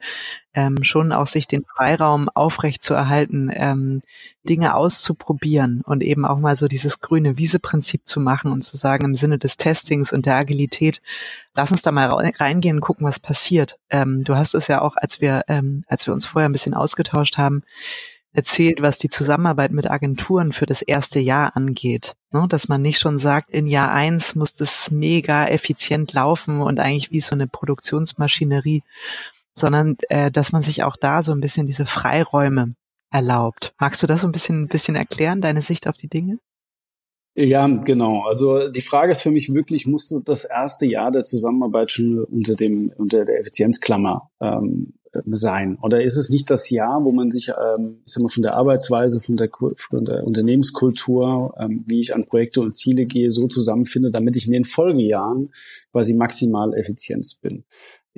ähm, 0.54 0.84
schon 0.84 1.12
auch 1.12 1.28
sich 1.28 1.48
den 1.48 1.64
Freiraum 1.66 2.30
aufrecht 2.30 2.82
zu 2.82 2.94
erhalten, 2.94 3.52
ähm, 3.54 4.02
Dinge 4.44 4.76
auszuprobieren 4.76 5.82
und 5.86 6.02
eben 6.02 6.26
auch 6.26 6.40
mal 6.40 6.56
so 6.56 6.68
dieses 6.68 7.00
grüne 7.00 7.38
Wiese-Prinzip 7.38 8.08
zu 8.08 8.20
machen 8.20 8.52
und 8.52 8.64
zu 8.64 8.76
sagen, 8.76 9.06
im 9.06 9.16
Sinne 9.16 9.38
des 9.38 9.58
Testings 9.58 10.12
und 10.12 10.26
der 10.26 10.36
Agilität, 10.36 11.02
lass 11.54 11.72
uns 11.72 11.84
da 11.84 11.92
mal 11.92 12.08
reingehen 12.08 12.78
und 12.78 12.82
gucken, 12.82 13.06
was 13.06 13.20
passiert. 13.20 13.78
Ähm, 13.90 14.24
du 14.24 14.36
hast 14.36 14.56
es 14.56 14.68
ja 14.68 14.82
auch, 14.82 14.96
als 14.96 15.22
wir, 15.22 15.44
ähm, 15.48 15.84
als 15.88 16.08
wir 16.08 16.14
uns 16.14 16.26
vorher 16.26 16.50
ein 16.50 16.54
bisschen 16.54 16.74
ausgetauscht 16.74 17.38
haben, 17.38 17.64
erzählt, 18.38 18.84
was 18.84 19.00
die 19.00 19.10
Zusammenarbeit 19.10 19.72
mit 19.72 19.90
Agenturen 19.90 20.54
für 20.54 20.68
das 20.68 20.84
erste 20.84 21.20
Jahr 21.20 21.58
angeht. 21.58 22.16
Ne? 22.32 22.46
Dass 22.48 22.68
man 22.68 22.84
nicht 22.84 23.00
schon 23.00 23.18
sagt, 23.18 23.50
in 23.50 23.66
Jahr 23.66 23.92
eins 23.92 24.36
muss 24.36 24.54
das 24.54 24.92
mega 24.92 25.48
effizient 25.48 26.14
laufen 26.14 26.62
und 26.62 26.80
eigentlich 26.80 27.12
wie 27.12 27.20
so 27.20 27.34
eine 27.34 27.48
Produktionsmaschinerie, 27.48 28.84
sondern 29.56 29.98
äh, 30.10 30.30
dass 30.30 30.52
man 30.52 30.62
sich 30.62 30.84
auch 30.84 30.98
da 30.98 31.24
so 31.24 31.32
ein 31.32 31.42
bisschen 31.42 31.66
diese 31.66 31.88
Freiräume 31.88 32.76
erlaubt. 33.10 33.74
Magst 33.80 34.04
du 34.04 34.08
das 34.08 34.22
so 34.22 34.28
ein 34.28 34.34
bisschen, 34.34 34.62
ein 34.62 34.68
bisschen 34.68 34.96
erklären, 34.96 35.42
deine 35.42 35.64
Sicht 35.64 35.88
auf 35.88 35.98
die 35.98 36.08
Dinge? 36.08 36.38
Ja, 37.34 37.68
genau. 37.68 38.24
Also 38.28 38.70
die 38.70 38.82
Frage 38.82 39.12
ist 39.12 39.24
für 39.24 39.32
mich 39.32 39.52
wirklich, 39.52 39.88
musste 39.88 40.22
das 40.24 40.44
erste 40.44 40.86
Jahr 40.86 41.12
der 41.12 41.24
Zusammenarbeit 41.24 41.90
schon 41.90 42.24
unter 42.24 42.56
dem 42.56 42.92
unter 42.98 43.26
der 43.26 43.40
Effizienzklammer 43.40 44.30
ähm, 44.42 44.94
sein? 45.26 45.78
Oder 45.82 46.04
ist 46.04 46.18
es 46.18 46.30
nicht 46.30 46.50
das 46.50 46.70
Jahr, 46.70 47.04
wo 47.04 47.12
man 47.12 47.32
sich, 47.32 47.50
ähm, 47.50 48.02
ich 48.06 48.14
sag 48.14 48.24
mal, 48.24 48.30
von 48.30 48.44
der 48.44 48.56
Arbeitsweise, 48.56 49.20
von 49.20 49.38
der, 49.38 49.50
von 49.78 50.06
der 50.06 50.24
Unternehmenskultur, 50.26 51.54
ähm, 51.60 51.84
wie 51.88 52.00
ich 52.00 52.14
an 52.14 52.26
Projekte 52.26 52.62
und 52.62 52.76
Ziele 52.76 53.06
gehe, 53.06 53.30
so 53.30 53.48
zusammenfinde, 53.48 54.12
damit 54.12 54.36
ich 54.36 54.48
in 54.48 54.54
den 54.54 54.64
Folgejahren 54.64 55.52
quasi 55.92 56.14
maximal 56.14 56.74
Effizienz 56.74 57.36
bin? 57.36 57.64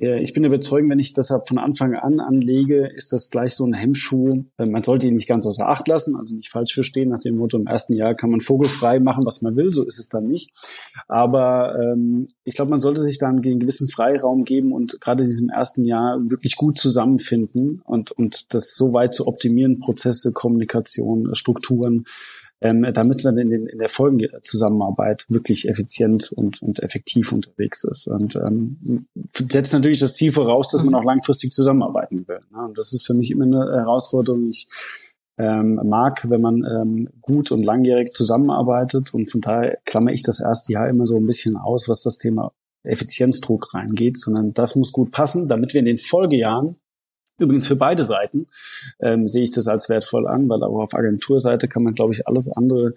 Ich 0.02 0.34
bin 0.34 0.46
überzeugt, 0.46 0.88
wenn 0.88 1.00
ich 1.00 1.12
deshalb 1.12 1.48
von 1.50 1.58
Anfang 1.58 1.94
an 1.94 2.22
anlege, 2.22 2.88
ist 2.88 3.12
das 3.12 3.30
gleich 3.30 3.54
so 3.54 3.66
ein 3.66 3.74
Hemmschuh. 3.74 4.46
Äh, 4.58 4.66
man 4.66 4.82
sollte 4.82 5.08
ihn 5.08 5.16
nicht 5.16 5.28
ganz 5.28 5.46
außer 5.46 5.68
Acht 5.68 5.88
lassen, 5.90 6.16
also 6.16 6.36
nicht 6.36 6.50
falsch 6.50 6.74
verstehen 6.74 7.10
nach 7.10 7.20
dem 7.20 7.36
Motto, 7.36 7.58
im 7.58 7.68
ersten 7.68 7.94
Jahr 7.94 8.16
kann 8.16 8.30
man 8.30 8.40
vogelfrei 8.40 9.00
machen, 9.00 9.26
was 9.26 9.42
man 9.42 9.58
will, 9.58 9.74
so 9.74 9.84
ist 9.84 10.00
es 10.00 10.08
dann 10.08 10.28
nicht. 10.28 10.52
Aber 11.10 11.78
ähm, 11.78 12.24
ich 12.46 12.56
glaube, 12.56 12.72
man 12.72 12.80
sollte 12.80 13.02
sich 13.02 13.18
dann 13.18 13.42
einen 13.42 13.60
gewissen 13.60 13.88
Freiraum 13.88 14.46
geben 14.46 14.72
und 14.72 15.02
gerade 15.02 15.24
in 15.24 15.30
diesem 15.30 15.50
ersten 15.50 15.84
Jahr 15.84 16.18
wirklich 16.30 16.56
gut 16.56 16.78
zusammenfinden 16.78 17.82
und, 17.84 18.12
und 18.12 18.54
das 18.54 18.76
so 18.76 18.94
weit 18.94 19.14
zu 19.14 19.28
optimieren, 19.28 19.80
Prozesse, 19.80 20.32
Kommunikation, 20.32 21.36
Strukturen, 21.36 22.06
ähm, 22.62 22.86
damit 22.94 23.24
man 23.24 23.38
in, 23.38 23.50
den, 23.50 23.68
in 23.68 23.80
der 23.80 23.90
Folgenzusammenarbeit 23.90 25.26
wirklich 25.30 25.70
effizient 25.70 26.32
und, 26.32 26.62
und 26.62 26.82
effektiv 26.84 27.32
unterwegs 27.32 27.84
ist. 27.84 28.08
Und 28.08 28.36
ähm, 28.36 29.08
setzt 29.16 29.74
natürlich 29.74 30.00
das 30.00 30.16
Ziel 30.16 30.32
voraus, 30.32 30.70
dass 30.70 30.84
man 30.84 30.96
auch 30.96 31.04
langfristig 31.04 31.52
zusammenarbeiten 31.52 32.28
will. 32.28 32.42
Ne? 32.52 32.66
Und 32.66 32.78
das 32.78 32.92
ist 32.92 33.06
für 33.06 33.14
mich 33.14 33.32
immer 33.32 33.46
eine 33.46 33.78
Herausforderung. 33.78 34.50
Ich 34.50 34.68
ähm, 35.38 35.80
mag, 35.86 36.30
wenn 36.30 36.42
man 36.42 36.66
ähm, 36.66 37.10
gut 37.22 37.52
und 37.52 37.64
langjährig 37.64 38.14
zusammenarbeitet. 38.14 39.14
Und 39.14 39.32
von 39.32 39.40
daher 39.40 39.78
klammer 39.86 40.12
ich 40.12 40.22
das 40.22 40.42
erste 40.42 40.74
Jahr 40.74 40.90
immer 40.90 41.06
so 41.06 41.16
ein 41.16 41.26
bisschen 41.26 41.56
aus, 41.56 41.88
was 41.88 42.02
das 42.02 42.18
Thema 42.18 42.52
Effizienzdruck 42.84 43.74
reingeht, 43.74 44.18
sondern 44.18 44.54
das 44.54 44.76
muss 44.76 44.92
gut 44.92 45.12
passen, 45.12 45.48
damit 45.48 45.74
wir 45.74 45.80
in 45.80 45.86
den 45.86 45.98
Folgejahren 45.98 46.76
Übrigens 47.40 47.68
für 47.68 47.76
beide 47.76 48.04
Seiten 48.04 48.48
ähm, 49.00 49.28
sehe 49.28 49.44
ich 49.44 49.52
das 49.52 49.68
als 49.68 49.90
wertvoll 49.90 50.28
an, 50.28 50.50
weil 50.50 50.64
auch 50.64 50.80
auf 50.80 50.94
Agenturseite 50.94 51.68
kann 51.68 51.84
man, 51.84 51.94
glaube 51.94 52.14
ich, 52.14 52.28
alles 52.28 52.52
andere 52.52 52.94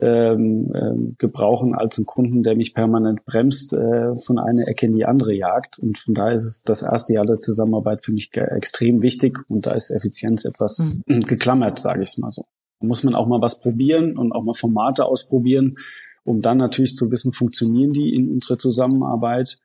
ähm, 0.00 0.72
ähm, 0.76 1.16
gebrauchen 1.18 1.74
als 1.74 1.98
einen 1.98 2.06
Kunden, 2.06 2.44
der 2.44 2.54
mich 2.54 2.72
permanent 2.72 3.24
bremst, 3.24 3.72
äh, 3.72 4.14
von 4.14 4.38
einer 4.38 4.68
Ecke 4.68 4.86
in 4.86 4.94
die 4.94 5.04
andere 5.04 5.34
jagt. 5.34 5.78
Und 5.80 5.98
von 5.98 6.14
daher 6.14 6.34
ist 6.34 6.44
es 6.44 6.62
das 6.62 6.82
erste 6.82 7.14
Jahr 7.14 7.26
der 7.26 7.38
Zusammenarbeit 7.38 8.04
für 8.04 8.12
mich 8.12 8.30
extrem 8.36 9.02
wichtig 9.02 9.40
und 9.48 9.66
da 9.66 9.72
ist 9.72 9.90
Effizienz 9.90 10.44
etwas 10.44 10.78
mhm. 10.78 11.02
geklammert, 11.26 11.80
sage 11.80 12.02
ich 12.02 12.10
es 12.10 12.18
mal 12.18 12.30
so. 12.30 12.44
Da 12.80 12.86
muss 12.86 13.02
man 13.02 13.16
auch 13.16 13.26
mal 13.26 13.42
was 13.42 13.60
probieren 13.60 14.16
und 14.16 14.30
auch 14.30 14.44
mal 14.44 14.54
Formate 14.54 15.04
ausprobieren, 15.04 15.74
um 16.22 16.42
dann 16.42 16.58
natürlich 16.58 16.94
zu 16.94 17.10
wissen, 17.10 17.32
funktionieren 17.32 17.92
die 17.92 18.14
in 18.14 18.30
unserer 18.30 18.56
Zusammenarbeit. 18.56 19.58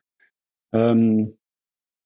Ähm, 0.72 1.36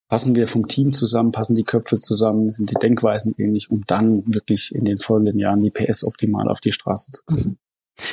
passen 0.08 0.34
wir 0.34 0.48
vom 0.48 0.66
Team 0.66 0.92
zusammen, 0.92 1.32
passen 1.32 1.54
die 1.54 1.64
Köpfe 1.64 1.98
zusammen, 1.98 2.50
sind 2.50 2.70
die 2.70 2.78
Denkweisen 2.80 3.34
ähnlich, 3.38 3.70
um 3.70 3.84
dann 3.86 4.22
wirklich 4.26 4.74
in 4.74 4.84
den 4.84 4.98
folgenden 4.98 5.38
Jahren 5.38 5.62
die 5.62 5.70
PS 5.70 6.04
optimal 6.04 6.48
auf 6.48 6.60
die 6.60 6.72
Straße 6.72 7.12
zu 7.12 7.22
bringen. 7.26 7.58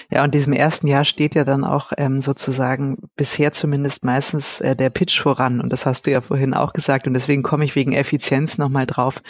Ja, 0.09 0.23
und 0.23 0.33
diesem 0.33 0.53
ersten 0.53 0.87
Jahr 0.87 1.05
steht 1.05 1.35
ja 1.35 1.43
dann 1.43 1.63
auch 1.63 1.91
ähm, 1.97 2.19
sozusagen 2.19 2.97
bisher 3.15 3.51
zumindest 3.51 4.03
meistens 4.03 4.59
äh, 4.61 4.75
der 4.75 4.89
Pitch 4.89 5.19
voran. 5.21 5.61
Und 5.61 5.71
das 5.71 5.85
hast 5.85 6.07
du 6.07 6.11
ja 6.11 6.21
vorhin 6.21 6.55
auch 6.55 6.73
gesagt. 6.73 7.05
Und 7.05 7.13
deswegen 7.13 7.43
komme 7.43 7.65
ich 7.65 7.75
wegen 7.75 7.93
Effizienz 7.93 8.57
nochmal 8.57 8.87
drauf, 8.87 9.21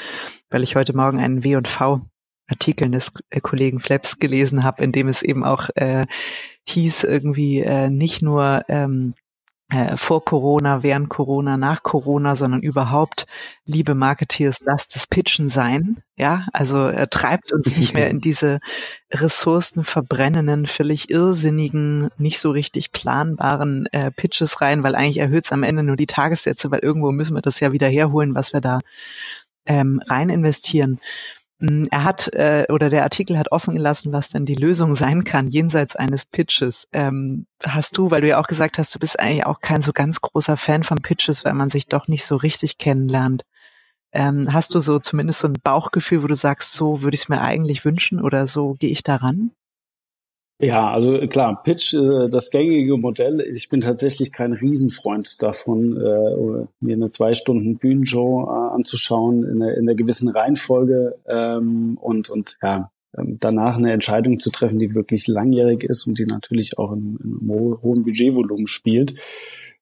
weil 0.49 0.63
ich 0.63 0.77
heute 0.77 0.95
Morgen 0.95 1.19
einen 1.19 1.43
W&V 1.43 2.01
Artikeln 2.47 2.91
des 2.91 3.11
äh, 3.31 3.41
Kollegen 3.41 3.79
Flaps 3.79 4.17
gelesen 4.17 4.63
habe, 4.63 4.83
in 4.83 4.91
dem 4.91 5.09
es 5.09 5.23
eben 5.23 5.43
auch 5.43 5.69
äh, 5.75 6.05
hieß 6.67 7.03
irgendwie 7.03 7.59
äh, 7.59 7.89
nicht 7.89 8.21
nur 8.21 8.63
ähm, 8.69 9.13
äh, 9.17 9.24
vor 9.95 10.23
Corona, 10.23 10.83
während 10.83 11.09
Corona, 11.09 11.57
nach 11.57 11.81
Corona, 11.81 12.35
sondern 12.35 12.61
überhaupt, 12.61 13.25
liebe 13.65 13.95
Marketeers, 13.95 14.59
lasst 14.61 14.95
es 14.95 15.07
Pitchen 15.07 15.49
sein. 15.49 15.97
Ja, 16.15 16.47
also 16.53 16.85
er 16.85 17.09
treibt 17.09 17.51
uns 17.51 17.75
nicht 17.77 17.95
mehr 17.95 18.09
in 18.09 18.19
diese 18.21 18.59
ressourcenverbrennenden, 19.11 20.67
völlig 20.67 21.09
irrsinnigen, 21.09 22.09
nicht 22.17 22.39
so 22.39 22.51
richtig 22.51 22.91
planbaren 22.91 23.87
äh, 23.87 24.11
Pitches 24.11 24.61
rein, 24.61 24.83
weil 24.83 24.93
eigentlich 24.95 25.17
erhöht 25.17 25.45
es 25.45 25.51
am 25.51 25.63
Ende 25.63 25.81
nur 25.81 25.95
die 25.95 26.07
Tagessätze, 26.07 26.69
weil 26.69 26.79
irgendwo 26.79 27.11
müssen 27.11 27.35
wir 27.35 27.41
das 27.41 27.59
ja 27.59 27.71
wieder 27.71 27.87
herholen, 27.89 28.35
was 28.35 28.53
wir 28.53 28.61
da 28.61 28.79
ähm, 29.65 29.99
rein 30.07 30.29
investieren. 30.29 30.99
Hm, 31.59 31.87
er 31.89 32.03
hat 32.03 32.33
äh, 32.33 32.65
oder 32.69 32.89
der 32.89 33.03
Artikel 33.03 33.37
hat 33.37 33.51
offen 33.51 33.75
gelassen, 33.75 34.11
was 34.11 34.29
denn 34.29 34.45
die 34.45 34.55
Lösung 34.55 34.95
sein 34.95 35.23
kann 35.23 35.47
jenseits 35.47 35.95
eines 35.95 36.25
Pitches. 36.25 36.87
Ähm, 36.91 37.47
hast 37.63 37.97
du, 37.97 38.11
weil 38.11 38.21
du 38.21 38.27
ja 38.27 38.39
auch 38.39 38.47
gesagt 38.47 38.77
hast, 38.77 38.93
du 38.93 38.99
bist 38.99 39.19
eigentlich 39.19 39.45
auch 39.45 39.61
kein 39.61 39.81
so 39.81 39.93
ganz 39.93 40.19
großer 40.21 40.57
Fan 40.57 40.83
von 40.83 40.97
Pitches, 41.01 41.45
weil 41.45 41.53
man 41.53 41.69
sich 41.69 41.87
doch 41.87 42.07
nicht 42.07 42.25
so 42.25 42.35
richtig 42.35 42.77
kennenlernt. 42.77 43.45
Ähm, 44.13 44.53
hast 44.53 44.75
du 44.75 44.79
so 44.81 44.99
zumindest 44.99 45.39
so 45.41 45.47
ein 45.49 45.55
Bauchgefühl, 45.63 46.23
wo 46.23 46.27
du 46.27 46.35
sagst, 46.35 46.73
so 46.73 47.01
würde 47.01 47.15
ich 47.15 47.23
es 47.23 47.29
mir 47.29 47.41
eigentlich 47.41 47.85
wünschen 47.85 48.21
oder 48.21 48.47
so 48.47 48.75
gehe 48.75 48.91
ich 48.91 49.03
daran? 49.03 49.51
Ja, 50.59 50.89
also 50.91 51.17
klar, 51.27 51.61
Pitch, 51.63 51.93
äh, 51.93 52.29
das 52.29 52.49
gängige 52.49 52.97
Modell. 52.97 53.41
Ich 53.41 53.67
bin 53.67 53.81
tatsächlich 53.81 54.31
kein 54.31 54.53
Riesenfreund 54.53 55.41
davon, 55.43 55.97
äh, 55.97 56.65
mir 56.79 56.93
eine 56.95 57.09
zwei 57.09 57.33
Stunden 57.33 57.77
Bühnenshow 57.77 58.45
äh, 58.47 58.73
anzuschauen 58.73 59.43
in 59.43 59.61
einer, 59.61 59.73
in 59.73 59.81
einer 59.81 59.95
gewissen 59.95 60.29
Reihenfolge 60.29 61.17
ähm, 61.27 61.97
und 61.99 62.29
und 62.29 62.57
ja 62.63 62.89
ähm, 63.17 63.37
danach 63.39 63.77
eine 63.77 63.91
Entscheidung 63.91 64.39
zu 64.39 64.49
treffen, 64.49 64.79
die 64.79 64.95
wirklich 64.95 65.27
langjährig 65.27 65.83
ist 65.83 66.07
und 66.07 66.17
die 66.17 66.25
natürlich 66.25 66.77
auch 66.77 66.93
in, 66.93 67.17
in 67.23 67.49
einem 67.49 67.81
hohen 67.81 68.03
Budgetvolumen 68.03 68.67
spielt. 68.67 69.15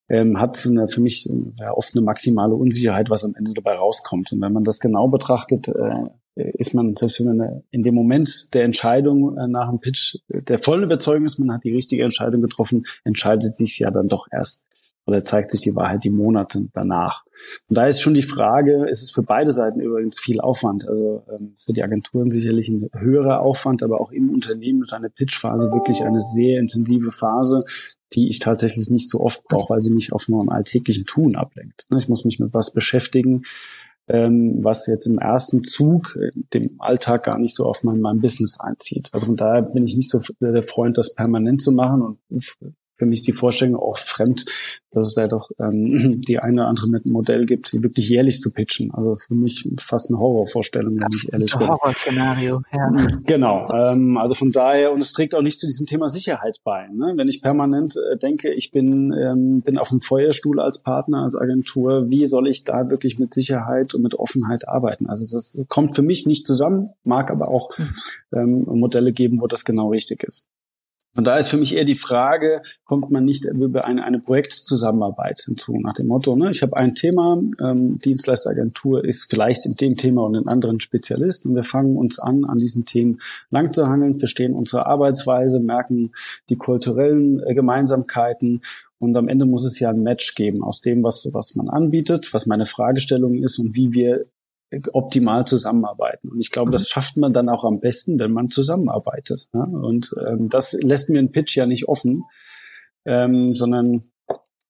Ähm, 0.09 0.39
hat 0.39 0.65
eine, 0.65 0.87
für 0.87 1.01
mich 1.01 1.29
ja, 1.57 1.71
oft 1.71 1.95
eine 1.95 2.03
maximale 2.03 2.55
Unsicherheit, 2.55 3.09
was 3.09 3.23
am 3.23 3.35
Ende 3.35 3.53
dabei 3.53 3.75
rauskommt. 3.75 4.31
Und 4.31 4.41
wenn 4.41 4.51
man 4.51 4.63
das 4.63 4.79
genau 4.79 5.07
betrachtet, 5.07 5.67
äh, 5.67 6.09
ist 6.35 6.73
man, 6.73 6.95
selbst 6.95 7.19
wenn 7.19 7.37
man 7.37 7.63
in 7.69 7.83
dem 7.83 7.95
Moment 7.95 8.53
der 8.53 8.63
Entscheidung 8.63 9.37
äh, 9.37 9.47
nach 9.47 9.69
dem 9.69 9.79
Pitch 9.79 10.17
der 10.29 10.59
vollen 10.59 10.83
Überzeugung 10.83 11.25
ist, 11.25 11.39
man 11.39 11.53
hat 11.53 11.63
die 11.63 11.73
richtige 11.73 12.03
Entscheidung 12.03 12.41
getroffen, 12.41 12.85
entscheidet 13.03 13.55
sich 13.55 13.79
ja 13.79 13.91
dann 13.91 14.07
doch 14.07 14.27
erst 14.31 14.65
oder 15.05 15.23
zeigt 15.23 15.51
sich 15.51 15.61
die 15.61 15.75
Wahrheit 15.75 16.03
die 16.03 16.09
Monate 16.09 16.69
danach. 16.73 17.23
Und 17.67 17.77
da 17.77 17.87
ist 17.87 18.01
schon 18.01 18.13
die 18.13 18.21
Frage, 18.21 18.87
ist 18.89 19.03
es 19.03 19.11
für 19.11 19.23
beide 19.23 19.51
Seiten 19.51 19.79
übrigens 19.79 20.19
viel 20.19 20.39
Aufwand. 20.39 20.87
Also 20.87 21.23
ähm, 21.29 21.55
für 21.57 21.73
die 21.73 21.83
Agenturen 21.83 22.31
sicherlich 22.31 22.69
ein 22.69 22.89
höherer 22.93 23.41
Aufwand, 23.41 23.83
aber 23.83 23.99
auch 23.99 24.11
im 24.11 24.29
Unternehmen 24.29 24.81
ist 24.81 24.93
eine 24.93 25.09
Pitchphase 25.09 25.71
wirklich 25.71 26.03
eine 26.03 26.21
sehr 26.21 26.59
intensive 26.59 27.11
Phase, 27.11 27.65
die 28.13 28.29
ich 28.29 28.39
tatsächlich 28.39 28.89
nicht 28.89 29.09
so 29.09 29.19
oft 29.19 29.43
brauche, 29.43 29.73
weil 29.73 29.81
sie 29.81 29.93
mich 29.93 30.13
auf 30.13 30.29
meinem 30.29 30.49
alltäglichen 30.49 31.05
Tun 31.05 31.35
ablenkt. 31.35 31.85
Ich 31.97 32.07
muss 32.07 32.25
mich 32.25 32.39
mit 32.39 32.53
was 32.53 32.71
beschäftigen, 32.71 33.43
ähm, 34.07 34.59
was 34.63 34.87
jetzt 34.87 35.07
im 35.07 35.19
ersten 35.19 35.63
Zug 35.63 36.17
äh, 36.19 36.31
dem 36.53 36.75
Alltag 36.79 37.23
gar 37.23 37.37
nicht 37.37 37.55
so 37.55 37.65
auf 37.65 37.83
mein, 37.83 38.01
mein 38.01 38.19
Business 38.19 38.59
einzieht. 38.59 39.09
Also 39.13 39.27
von 39.27 39.37
daher 39.37 39.61
bin 39.61 39.85
ich 39.85 39.95
nicht 39.95 40.09
so 40.09 40.19
der 40.39 40.63
Freund, 40.63 40.97
das 40.97 41.13
permanent 41.13 41.61
zu 41.61 41.71
machen 41.71 42.19
und 42.29 42.55
für 43.03 43.09
mich 43.09 43.21
die 43.21 43.33
Vorstellung 43.33 43.75
auch 43.75 43.97
fremd, 43.97 44.45
dass 44.91 45.07
es 45.07 45.13
da 45.13 45.27
doch 45.27 45.51
ähm, 45.59 46.21
die 46.27 46.39
eine 46.39 46.61
oder 46.61 46.69
andere 46.69 46.87
mit 46.87 47.05
Modell 47.05 47.45
gibt, 47.45 47.73
wirklich 47.73 48.09
jährlich 48.09 48.39
zu 48.39 48.51
pitchen. 48.51 48.91
Also 48.93 49.15
für 49.15 49.35
mich 49.35 49.69
fast 49.77 50.09
eine 50.09 50.19
Horrorvorstellung, 50.19 50.99
wenn 50.99 51.11
ich 51.13 51.31
ehrlich 51.33 51.53
bin. 51.57 51.67
Horrorszenario, 51.67 52.61
ja. 52.71 53.07
Genau. 53.25 53.69
Ähm, 53.73 54.17
also 54.17 54.35
von 54.35 54.51
daher, 54.51 54.93
und 54.93 55.01
es 55.01 55.11
trägt 55.11 55.35
auch 55.35 55.41
nicht 55.41 55.59
zu 55.59 55.65
diesem 55.65 55.85
Thema 55.85 56.07
Sicherheit 56.07 56.59
bei. 56.63 56.87
Ne? 56.93 57.13
Wenn 57.15 57.27
ich 57.27 57.41
permanent 57.41 57.95
äh, 57.95 58.17
denke, 58.17 58.53
ich 58.53 58.71
bin, 58.71 59.13
ähm, 59.13 59.61
bin 59.61 59.77
auf 59.77 59.89
dem 59.89 59.99
Feuerstuhl 59.99 60.59
als 60.59 60.81
Partner, 60.81 61.23
als 61.23 61.35
Agentur, 61.35 62.09
wie 62.09 62.25
soll 62.25 62.47
ich 62.47 62.63
da 62.63 62.89
wirklich 62.89 63.19
mit 63.19 63.33
Sicherheit 63.33 63.93
und 63.93 64.01
mit 64.01 64.15
Offenheit 64.15 64.67
arbeiten? 64.67 65.07
Also 65.07 65.25
das 65.31 65.65
kommt 65.67 65.95
für 65.95 66.03
mich 66.03 66.25
nicht 66.25 66.45
zusammen, 66.45 66.91
mag 67.03 67.31
aber 67.31 67.49
auch 67.49 67.77
mhm. 67.77 67.93
ähm, 68.33 68.63
Modelle 68.79 69.11
geben, 69.11 69.41
wo 69.41 69.47
das 69.47 69.65
genau 69.65 69.89
richtig 69.89 70.23
ist. 70.23 70.45
Von 71.15 71.23
daher 71.23 71.41
ist 71.41 71.49
für 71.49 71.57
mich 71.57 71.75
eher 71.75 71.85
die 71.85 71.93
Frage, 71.93 72.63
kommt 72.85 73.11
man 73.11 73.23
nicht 73.23 73.45
über 73.45 73.85
eine, 73.85 74.03
eine 74.03 74.19
Projektzusammenarbeit 74.19 75.41
hinzu, 75.45 75.79
nach 75.79 75.93
dem 75.93 76.07
Motto, 76.07 76.35
ne, 76.35 76.49
ich 76.49 76.63
habe 76.63 76.75
ein 76.75 76.95
Thema, 76.95 77.39
ähm, 77.61 77.99
Dienstleisteragentur 77.99 79.05
ist 79.05 79.29
vielleicht 79.29 79.67
in 79.67 79.75
dem 79.75 79.95
Thema 79.95 80.23
und 80.23 80.33
in 80.33 80.47
anderen 80.47 80.79
Spezialist 80.79 81.45
und 81.45 81.53
wir 81.53 81.63
fangen 81.63 81.97
uns 81.97 82.17
an, 82.17 82.45
an 82.45 82.57
diesen 82.57 82.85
Themen 82.85 83.21
lang 83.51 83.73
zu 83.73 83.87
handeln, 83.87 84.15
verstehen 84.15 84.53
unsere 84.53 84.87
Arbeitsweise, 84.87 85.59
merken 85.59 86.13
die 86.49 86.55
kulturellen 86.55 87.41
äh, 87.45 87.53
Gemeinsamkeiten 87.53 88.61
und 88.97 89.15
am 89.15 89.27
Ende 89.27 89.45
muss 89.45 89.65
es 89.65 89.79
ja 89.79 89.91
ein 89.91 90.01
Match 90.01 90.33
geben 90.33 90.63
aus 90.63 90.81
dem, 90.81 91.03
was, 91.03 91.29
was 91.31 91.53
man 91.53 91.69
anbietet, 91.69 92.33
was 92.33 92.47
meine 92.47 92.65
Fragestellung 92.65 93.35
ist 93.35 93.59
und 93.59 93.75
wie 93.75 93.93
wir 93.93 94.25
optimal 94.93 95.45
zusammenarbeiten. 95.45 96.29
Und 96.29 96.39
ich 96.39 96.51
glaube, 96.51 96.71
das 96.71 96.83
mhm. 96.83 96.87
schafft 96.87 97.17
man 97.17 97.33
dann 97.33 97.49
auch 97.49 97.63
am 97.63 97.79
besten, 97.79 98.19
wenn 98.19 98.31
man 98.31 98.49
zusammenarbeitet. 98.49 99.49
Ja? 99.53 99.63
Und 99.63 100.13
ähm, 100.25 100.47
das 100.47 100.73
lässt 100.81 101.09
mir 101.09 101.19
ein 101.19 101.31
Pitch 101.31 101.55
ja 101.55 101.65
nicht 101.65 101.87
offen, 101.87 102.23
ähm, 103.05 103.53
sondern 103.55 104.11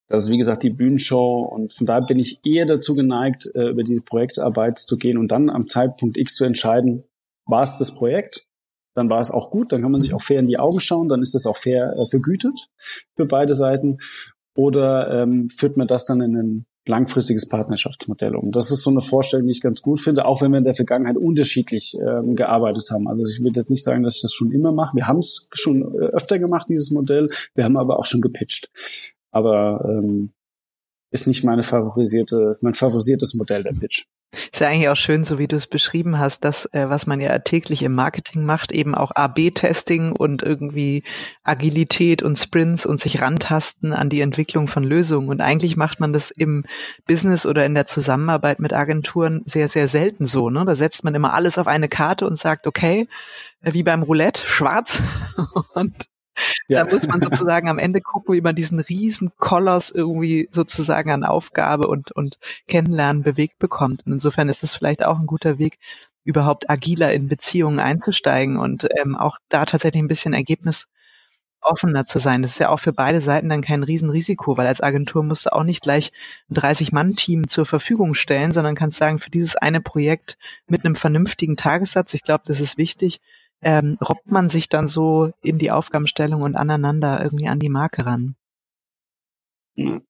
das 0.08 0.24
ist, 0.24 0.30
wie 0.30 0.38
gesagt, 0.38 0.62
die 0.62 0.70
Bühnenshow. 0.70 1.42
Und 1.42 1.72
von 1.72 1.86
daher 1.86 2.02
bin 2.02 2.18
ich 2.18 2.40
eher 2.44 2.66
dazu 2.66 2.94
geneigt, 2.94 3.50
äh, 3.54 3.70
über 3.70 3.82
diese 3.82 4.02
Projektarbeit 4.02 4.78
zu 4.78 4.96
gehen 4.96 5.18
und 5.18 5.32
dann 5.32 5.50
am 5.50 5.66
Zeitpunkt 5.66 6.16
X 6.16 6.36
zu 6.36 6.44
entscheiden, 6.44 7.04
war 7.46 7.62
es 7.62 7.78
das 7.78 7.94
Projekt? 7.94 8.46
Dann 8.94 9.10
war 9.10 9.18
es 9.18 9.30
auch 9.30 9.50
gut, 9.50 9.72
dann 9.72 9.82
kann 9.82 9.90
man 9.90 10.00
sich 10.00 10.12
mhm. 10.12 10.16
auch 10.16 10.22
fair 10.22 10.38
in 10.38 10.46
die 10.46 10.58
Augen 10.58 10.80
schauen, 10.80 11.08
dann 11.08 11.20
ist 11.20 11.34
es 11.34 11.46
auch 11.46 11.56
fair 11.56 11.96
äh, 11.98 12.06
vergütet 12.06 12.68
für 13.16 13.26
beide 13.26 13.54
Seiten. 13.54 13.98
Oder 14.56 15.22
ähm, 15.22 15.48
führt 15.48 15.76
man 15.76 15.88
das 15.88 16.06
dann 16.06 16.20
in 16.20 16.36
einen 16.36 16.66
langfristiges 16.86 17.48
Partnerschaftsmodell 17.48 18.36
um. 18.36 18.50
Das 18.50 18.70
ist 18.70 18.82
so 18.82 18.90
eine 18.90 19.00
Vorstellung, 19.00 19.46
die 19.46 19.52
ich 19.52 19.60
ganz 19.60 19.80
gut 19.82 20.00
finde, 20.00 20.26
auch 20.26 20.42
wenn 20.42 20.50
wir 20.50 20.58
in 20.58 20.64
der 20.64 20.74
Vergangenheit 20.74 21.16
unterschiedlich 21.16 21.96
ähm, 21.98 22.36
gearbeitet 22.36 22.90
haben. 22.90 23.08
Also 23.08 23.24
ich 23.24 23.42
würde 23.42 23.60
jetzt 23.60 23.70
nicht 23.70 23.84
sagen, 23.84 24.02
dass 24.02 24.16
ich 24.16 24.22
das 24.22 24.32
schon 24.32 24.52
immer 24.52 24.72
mache. 24.72 24.96
Wir 24.96 25.06
haben 25.06 25.18
es 25.18 25.48
schon 25.52 25.82
äh, 25.82 26.06
öfter 26.06 26.38
gemacht, 26.38 26.68
dieses 26.68 26.90
Modell. 26.90 27.30
Wir 27.54 27.64
haben 27.64 27.76
aber 27.76 27.98
auch 27.98 28.04
schon 28.04 28.20
gepitcht. 28.20 28.70
Aber 29.30 29.84
ähm, 29.88 30.30
ist 31.10 31.26
nicht 31.26 31.44
meine 31.44 31.62
favorisierte, 31.62 32.58
mein 32.60 32.74
favorisiertes 32.74 33.34
Modell 33.34 33.62
der 33.62 33.72
Pitch. 33.72 34.04
Ist 34.52 34.60
ja 34.60 34.68
eigentlich 34.68 34.88
auch 34.88 34.96
schön, 34.96 35.24
so 35.24 35.38
wie 35.38 35.48
du 35.48 35.56
es 35.56 35.66
beschrieben 35.66 36.18
hast, 36.18 36.44
dass 36.44 36.66
äh, 36.72 36.88
was 36.88 37.06
man 37.06 37.20
ja 37.20 37.38
täglich 37.38 37.82
im 37.82 37.94
Marketing 37.94 38.44
macht, 38.44 38.72
eben 38.72 38.94
auch 38.94 39.12
A-B-Testing 39.14 40.12
und 40.12 40.42
irgendwie 40.42 41.04
Agilität 41.42 42.22
und 42.22 42.36
Sprints 42.36 42.86
und 42.86 43.00
sich 43.00 43.20
rantasten 43.20 43.92
an 43.92 44.08
die 44.08 44.20
Entwicklung 44.20 44.66
von 44.68 44.84
Lösungen. 44.84 45.28
Und 45.28 45.40
eigentlich 45.40 45.76
macht 45.76 46.00
man 46.00 46.12
das 46.12 46.30
im 46.30 46.64
Business 47.06 47.46
oder 47.46 47.64
in 47.66 47.74
der 47.74 47.86
Zusammenarbeit 47.86 48.60
mit 48.60 48.72
Agenturen 48.72 49.42
sehr, 49.44 49.68
sehr 49.68 49.88
selten 49.88 50.26
so. 50.26 50.50
Ne? 50.50 50.64
Da 50.64 50.76
setzt 50.76 51.04
man 51.04 51.14
immer 51.14 51.34
alles 51.34 51.58
auf 51.58 51.66
eine 51.66 51.88
Karte 51.88 52.26
und 52.26 52.38
sagt, 52.38 52.66
okay, 52.66 53.08
äh, 53.62 53.72
wie 53.72 53.82
beim 53.82 54.02
Roulette, 54.02 54.42
schwarz 54.46 55.02
und 55.74 55.94
ja. 56.68 56.84
Da 56.84 56.94
muss 56.94 57.06
man 57.06 57.20
sozusagen 57.20 57.68
am 57.68 57.78
Ende 57.78 58.00
gucken, 58.00 58.34
wie 58.34 58.40
man 58.40 58.54
diesen 58.54 58.80
riesen 58.80 59.32
Koloss 59.38 59.90
irgendwie 59.90 60.48
sozusagen 60.52 61.10
an 61.10 61.24
Aufgabe 61.24 61.88
und, 61.88 62.12
und 62.12 62.38
Kennenlernen 62.68 63.22
bewegt 63.22 63.58
bekommt. 63.58 64.06
Und 64.06 64.12
insofern 64.12 64.48
ist 64.48 64.62
es 64.62 64.74
vielleicht 64.74 65.04
auch 65.04 65.18
ein 65.18 65.26
guter 65.26 65.58
Weg, 65.58 65.78
überhaupt 66.24 66.70
agiler 66.70 67.12
in 67.12 67.28
Beziehungen 67.28 67.78
einzusteigen 67.78 68.56
und 68.56 68.88
ähm, 68.98 69.14
auch 69.14 69.38
da 69.50 69.66
tatsächlich 69.66 70.02
ein 70.02 70.08
bisschen 70.08 70.32
Ergebnis 70.32 70.86
offener 71.64 72.04
zu 72.04 72.18
sein. 72.18 72.42
Das 72.42 72.52
ist 72.52 72.58
ja 72.58 72.68
auch 72.68 72.80
für 72.80 72.92
beide 72.92 73.20
Seiten 73.20 73.48
dann 73.48 73.62
kein 73.62 73.82
Riesenrisiko, 73.82 74.56
weil 74.56 74.66
als 74.66 74.82
Agentur 74.82 75.22
musst 75.22 75.46
du 75.46 75.52
auch 75.52 75.64
nicht 75.64 75.82
gleich 75.82 76.12
ein 76.50 76.56
30-Mann-Team 76.56 77.48
zur 77.48 77.66
Verfügung 77.66 78.14
stellen, 78.14 78.52
sondern 78.52 78.74
kannst 78.74 78.98
sagen, 78.98 79.18
für 79.18 79.30
dieses 79.30 79.56
eine 79.56 79.80
Projekt 79.80 80.36
mit 80.66 80.84
einem 80.84 80.96
vernünftigen 80.96 81.56
Tagessatz, 81.56 82.14
ich 82.14 82.22
glaube, 82.22 82.44
das 82.46 82.60
ist 82.60 82.78
wichtig, 82.78 83.20
ähm, 83.62 83.98
robbt 84.06 84.30
man 84.30 84.48
sich 84.48 84.68
dann 84.68 84.88
so 84.88 85.30
in 85.42 85.58
die 85.58 85.70
Aufgabenstellung 85.70 86.42
und 86.42 86.56
aneinander 86.56 87.22
irgendwie 87.22 87.48
an 87.48 87.58
die 87.58 87.68
Marke 87.68 88.06
ran. 88.06 88.36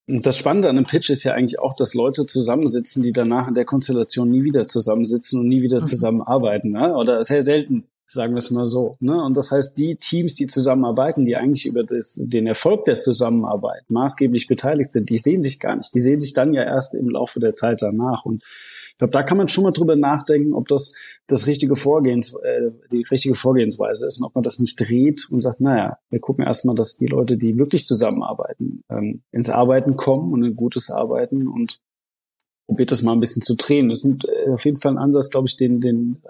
Das 0.06 0.36
Spannende 0.36 0.68
an 0.68 0.76
einem 0.76 0.86
Pitch 0.86 1.08
ist 1.08 1.24
ja 1.24 1.32
eigentlich 1.32 1.58
auch, 1.58 1.74
dass 1.74 1.94
Leute 1.94 2.26
zusammensitzen, 2.26 3.02
die 3.02 3.12
danach 3.12 3.48
in 3.48 3.54
der 3.54 3.64
Konstellation 3.64 4.30
nie 4.30 4.44
wieder 4.44 4.68
zusammensitzen 4.68 5.40
und 5.40 5.48
nie 5.48 5.62
wieder 5.62 5.78
mhm. 5.78 5.84
zusammenarbeiten. 5.84 6.72
Ne? 6.72 6.94
Oder 6.94 7.22
sehr 7.22 7.40
selten, 7.40 7.88
sagen 8.04 8.34
wir 8.34 8.40
es 8.40 8.50
mal 8.50 8.64
so. 8.64 8.98
Ne? 9.00 9.22
Und 9.24 9.38
das 9.38 9.50
heißt, 9.50 9.78
die 9.78 9.96
Teams, 9.96 10.34
die 10.34 10.48
zusammenarbeiten, 10.48 11.24
die 11.24 11.36
eigentlich 11.36 11.64
über 11.64 11.82
das, 11.82 12.20
den 12.22 12.46
Erfolg 12.46 12.84
der 12.84 12.98
Zusammenarbeit 12.98 13.84
maßgeblich 13.88 14.48
beteiligt 14.48 14.92
sind, 14.92 15.08
die 15.08 15.18
sehen 15.18 15.42
sich 15.42 15.60
gar 15.60 15.76
nicht. 15.76 15.94
Die 15.94 16.00
sehen 16.00 16.20
sich 16.20 16.34
dann 16.34 16.52
ja 16.52 16.62
erst 16.62 16.94
im 16.94 17.08
Laufe 17.08 17.40
der 17.40 17.54
Zeit 17.54 17.80
danach. 17.80 18.26
Und 18.26 18.44
ich 18.94 18.98
glaube, 18.98 19.10
da 19.10 19.24
kann 19.24 19.36
man 19.36 19.48
schon 19.48 19.64
mal 19.64 19.72
drüber 19.72 19.96
nachdenken, 19.96 20.54
ob 20.54 20.68
das 20.68 20.94
das 21.26 21.48
richtige 21.48 21.74
Vorgehens, 21.74 22.32
äh, 22.32 22.70
die 22.92 23.02
richtige 23.02 23.34
Vorgehensweise 23.34 24.06
ist 24.06 24.18
und 24.18 24.24
ob 24.24 24.36
man 24.36 24.44
das 24.44 24.60
nicht 24.60 24.76
dreht 24.76 25.28
und 25.32 25.40
sagt, 25.40 25.60
naja, 25.60 25.98
wir 26.10 26.20
gucken 26.20 26.44
erstmal, 26.44 26.76
dass 26.76 26.96
die 26.96 27.08
Leute, 27.08 27.36
die 27.36 27.58
wirklich 27.58 27.86
zusammenarbeiten, 27.86 28.84
ähm, 28.88 29.22
ins 29.32 29.50
Arbeiten 29.50 29.96
kommen 29.96 30.32
und 30.32 30.44
ein 30.44 30.54
gutes 30.54 30.90
Arbeiten 30.90 31.48
und 31.48 31.80
probiert 32.68 32.92
das 32.92 33.02
mal 33.02 33.12
ein 33.12 33.20
bisschen 33.20 33.42
zu 33.42 33.56
drehen. 33.56 33.88
Das 33.88 34.04
ist 34.04 34.24
äh, 34.26 34.50
auf 34.52 34.64
jeden 34.64 34.76
Fall 34.76 34.92
ein 34.92 34.98
Ansatz, 34.98 35.28
glaube 35.28 35.48
ich, 35.48 35.56
den, 35.56 35.80
den, 35.80 36.22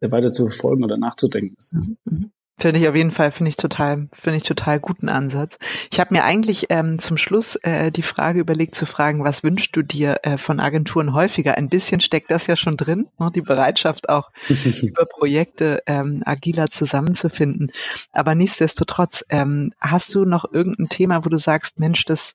äh, 0.00 0.10
weiter 0.10 0.32
zu 0.32 0.48
verfolgen 0.48 0.84
oder 0.84 0.96
nachzudenken 0.96 1.56
ist. 1.58 1.74
Mhm. 1.74 2.30
Finde 2.60 2.80
ich 2.80 2.88
auf 2.88 2.96
jeden 2.96 3.12
Fall, 3.12 3.30
finde 3.30 3.50
ich 3.50 3.56
total, 3.56 4.08
finde 4.12 4.38
ich 4.38 4.42
total 4.42 4.80
guten 4.80 5.08
Ansatz. 5.08 5.58
Ich 5.92 6.00
habe 6.00 6.12
mir 6.12 6.24
eigentlich 6.24 6.66
ähm, 6.70 6.98
zum 6.98 7.16
Schluss 7.16 7.54
äh, 7.62 7.92
die 7.92 8.02
Frage 8.02 8.40
überlegt 8.40 8.74
zu 8.74 8.84
fragen, 8.84 9.22
was 9.22 9.44
wünschst 9.44 9.76
du 9.76 9.82
dir 9.82 10.18
äh, 10.24 10.38
von 10.38 10.58
Agenturen 10.58 11.14
häufiger? 11.14 11.56
Ein 11.56 11.68
bisschen 11.68 12.00
steckt 12.00 12.32
das 12.32 12.48
ja 12.48 12.56
schon 12.56 12.76
drin, 12.76 13.06
ne? 13.20 13.30
die 13.32 13.42
Bereitschaft 13.42 14.08
auch 14.08 14.30
über 14.82 15.06
Projekte 15.06 15.84
ähm, 15.86 16.22
agiler 16.26 16.68
zusammenzufinden. 16.68 17.70
Aber 18.10 18.34
nichtsdestotrotz, 18.34 19.24
ähm, 19.28 19.72
hast 19.80 20.12
du 20.16 20.24
noch 20.24 20.52
irgendein 20.52 20.88
Thema, 20.88 21.24
wo 21.24 21.28
du 21.28 21.38
sagst, 21.38 21.78
Mensch, 21.78 22.04
das 22.06 22.34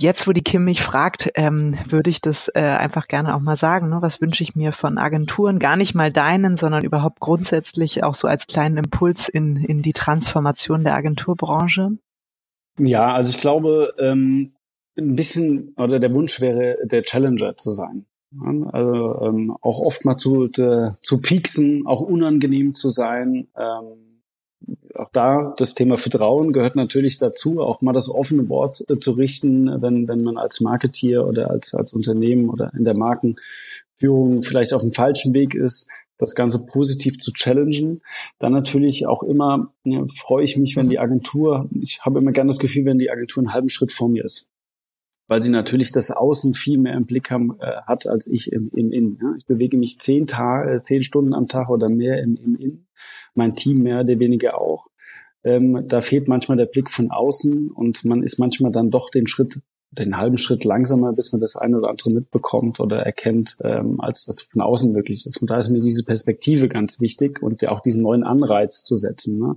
Jetzt, 0.00 0.28
wo 0.28 0.32
die 0.32 0.42
Kim 0.42 0.64
mich 0.64 0.80
fragt, 0.82 1.32
ähm, 1.34 1.76
würde 1.88 2.08
ich 2.08 2.20
das 2.20 2.48
äh, 2.54 2.60
einfach 2.60 3.08
gerne 3.08 3.34
auch 3.34 3.40
mal 3.40 3.56
sagen. 3.56 3.88
Ne? 3.88 3.98
Was 4.00 4.20
wünsche 4.20 4.44
ich 4.44 4.54
mir 4.54 4.72
von 4.72 4.96
Agenturen? 4.96 5.58
Gar 5.58 5.76
nicht 5.76 5.94
mal 5.94 6.12
deinen, 6.12 6.56
sondern 6.56 6.84
überhaupt 6.84 7.18
grundsätzlich 7.18 8.04
auch 8.04 8.14
so 8.14 8.28
als 8.28 8.46
kleinen 8.46 8.76
Impuls 8.76 9.28
in, 9.28 9.56
in 9.56 9.82
die 9.82 9.92
Transformation 9.92 10.84
der 10.84 10.94
Agenturbranche? 10.94 11.98
Ja, 12.78 13.12
also 13.12 13.34
ich 13.34 13.40
glaube, 13.40 13.94
ähm, 13.98 14.52
ein 14.96 15.16
bisschen 15.16 15.74
oder 15.76 15.98
der 15.98 16.14
Wunsch 16.14 16.40
wäre, 16.40 16.76
der 16.84 17.02
Challenger 17.02 17.56
zu 17.56 17.70
sein. 17.70 18.06
Also 18.72 19.20
ähm, 19.22 19.56
auch 19.62 19.80
oft 19.80 20.04
mal 20.04 20.16
zu, 20.16 20.48
de, 20.48 20.92
zu 21.00 21.20
pieksen, 21.20 21.86
auch 21.86 22.00
unangenehm 22.00 22.74
zu 22.74 22.88
sein. 22.88 23.48
Ähm, 23.56 24.07
auch 24.94 25.10
da 25.12 25.54
das 25.56 25.74
Thema 25.74 25.96
Vertrauen 25.96 26.52
gehört 26.52 26.76
natürlich 26.76 27.18
dazu, 27.18 27.60
auch 27.60 27.80
mal 27.80 27.92
das 27.92 28.08
offene 28.08 28.48
Wort 28.48 28.74
zu 28.74 29.10
richten, 29.12 29.80
wenn, 29.80 30.08
wenn 30.08 30.22
man 30.22 30.36
als 30.36 30.60
Marketier 30.60 31.26
oder 31.26 31.50
als, 31.50 31.74
als 31.74 31.92
Unternehmen 31.92 32.48
oder 32.48 32.72
in 32.76 32.84
der 32.84 32.96
Markenführung 32.96 34.42
vielleicht 34.42 34.72
auf 34.72 34.82
dem 34.82 34.92
falschen 34.92 35.34
Weg 35.34 35.54
ist, 35.54 35.90
das 36.18 36.34
Ganze 36.34 36.66
positiv 36.66 37.18
zu 37.18 37.32
challengen. 37.32 38.02
Dann 38.40 38.52
natürlich 38.52 39.06
auch 39.06 39.22
immer 39.22 39.72
ja, 39.84 40.02
freue 40.16 40.42
ich 40.42 40.56
mich, 40.56 40.74
wenn 40.76 40.88
die 40.88 40.98
Agentur, 40.98 41.68
ich 41.80 42.00
habe 42.02 42.18
immer 42.18 42.32
gerne 42.32 42.48
das 42.48 42.58
Gefühl, 42.58 42.84
wenn 42.84 42.98
die 42.98 43.10
Agentur 43.10 43.42
einen 43.42 43.52
halben 43.52 43.68
Schritt 43.68 43.92
vor 43.92 44.08
mir 44.08 44.24
ist 44.24 44.48
weil 45.28 45.42
sie 45.42 45.50
natürlich 45.50 45.92
das 45.92 46.10
Außen 46.10 46.54
viel 46.54 46.78
mehr 46.78 46.94
im 46.94 47.06
Blick 47.06 47.30
haben, 47.30 47.56
äh, 47.60 47.82
hat 47.86 48.08
als 48.08 48.26
ich 48.26 48.50
im, 48.50 48.70
im 48.74 48.90
Innen. 48.90 49.18
Ja. 49.22 49.34
Ich 49.38 49.46
bewege 49.46 49.76
mich 49.76 50.00
zehn, 50.00 50.26
Tage, 50.26 50.72
äh, 50.72 50.78
zehn 50.78 51.02
Stunden 51.02 51.34
am 51.34 51.46
Tag 51.46 51.68
oder 51.68 51.88
mehr 51.88 52.20
im, 52.22 52.36
im 52.36 52.56
Innen, 52.56 52.88
mein 53.34 53.54
Team 53.54 53.82
mehr 53.82 54.00
oder 54.00 54.18
weniger 54.18 54.60
auch. 54.60 54.86
Ähm, 55.44 55.84
da 55.86 56.00
fehlt 56.00 56.26
manchmal 56.26 56.56
der 56.56 56.66
Blick 56.66 56.90
von 56.90 57.10
außen 57.10 57.70
und 57.70 58.04
man 58.04 58.22
ist 58.22 58.38
manchmal 58.38 58.72
dann 58.72 58.90
doch 58.90 59.10
den 59.10 59.26
Schritt, 59.26 59.60
den 59.90 60.16
halben 60.16 60.38
Schritt 60.38 60.64
langsamer, 60.64 61.12
bis 61.12 61.30
man 61.32 61.40
das 61.40 61.56
eine 61.56 61.78
oder 61.78 61.90
andere 61.90 62.10
mitbekommt 62.10 62.80
oder 62.80 62.98
erkennt, 62.98 63.56
ähm, 63.62 64.00
als 64.00 64.24
das 64.24 64.40
von 64.40 64.62
außen 64.62 64.92
möglich 64.92 65.24
ist. 65.26 65.40
Und 65.40 65.50
da 65.50 65.58
ist 65.58 65.68
mir 65.68 65.80
diese 65.80 66.04
Perspektive 66.04 66.68
ganz 66.68 67.00
wichtig 67.00 67.42
und 67.42 67.66
auch 67.68 67.80
diesen 67.80 68.02
neuen 68.02 68.24
Anreiz 68.24 68.82
zu 68.82 68.94
setzen. 68.94 69.38
Ne? 69.38 69.56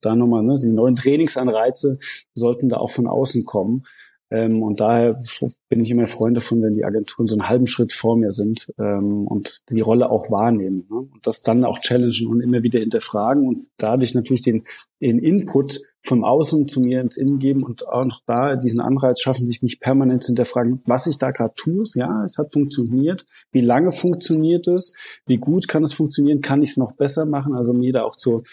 Da 0.00 0.16
nochmal, 0.16 0.42
ne, 0.42 0.56
die 0.60 0.70
neuen 0.70 0.94
Trainingsanreize 0.94 1.98
sollten 2.34 2.68
da 2.68 2.78
auch 2.78 2.90
von 2.90 3.06
außen 3.06 3.44
kommen. 3.44 3.84
Ähm, 4.30 4.62
und 4.62 4.80
daher 4.80 5.20
bin 5.68 5.80
ich 5.80 5.90
immer 5.90 6.06
Freund 6.06 6.36
davon, 6.36 6.62
wenn 6.62 6.74
die 6.74 6.84
Agenturen 6.84 7.26
so 7.26 7.34
einen 7.34 7.48
halben 7.48 7.66
Schritt 7.66 7.92
vor 7.92 8.16
mir 8.16 8.30
sind 8.30 8.72
ähm, 8.78 9.26
und 9.26 9.62
die 9.70 9.80
Rolle 9.80 10.10
auch 10.10 10.30
wahrnehmen. 10.30 10.86
Ne? 10.88 10.98
Und 10.98 11.26
das 11.26 11.42
dann 11.42 11.64
auch 11.64 11.80
challengen 11.80 12.28
und 12.28 12.40
immer 12.40 12.62
wieder 12.62 12.80
hinterfragen 12.80 13.46
und 13.46 13.58
dadurch 13.76 14.14
natürlich 14.14 14.42
den, 14.42 14.64
den 15.00 15.18
Input 15.18 15.80
vom 16.02 16.24
Außen 16.24 16.66
zu 16.68 16.80
mir 16.80 17.00
ins 17.00 17.16
Innen 17.16 17.38
geben 17.38 17.62
und 17.62 17.86
auch 17.86 18.04
noch 18.04 18.22
da 18.26 18.56
diesen 18.56 18.80
Anreiz 18.80 19.20
schaffen, 19.20 19.46
sich 19.46 19.62
mich 19.62 19.80
permanent 19.80 20.22
zu 20.22 20.28
hinterfragen, 20.28 20.80
was 20.86 21.06
ich 21.06 21.18
da 21.18 21.30
gerade 21.30 21.54
tue. 21.56 21.84
Ja, 21.94 22.24
es 22.24 22.38
hat 22.38 22.52
funktioniert. 22.52 23.26
Wie 23.52 23.60
lange 23.60 23.90
funktioniert 23.90 24.66
es? 24.66 24.94
Wie 25.26 25.36
gut 25.36 25.68
kann 25.68 25.82
es 25.82 25.92
funktionieren? 25.92 26.40
Kann 26.40 26.62
ich 26.62 26.70
es 26.70 26.76
noch 26.76 26.92
besser 26.92 27.26
machen? 27.26 27.54
Also 27.54 27.72
mir 27.72 27.92
da 27.92 28.04
auch 28.04 28.16
zu 28.16 28.44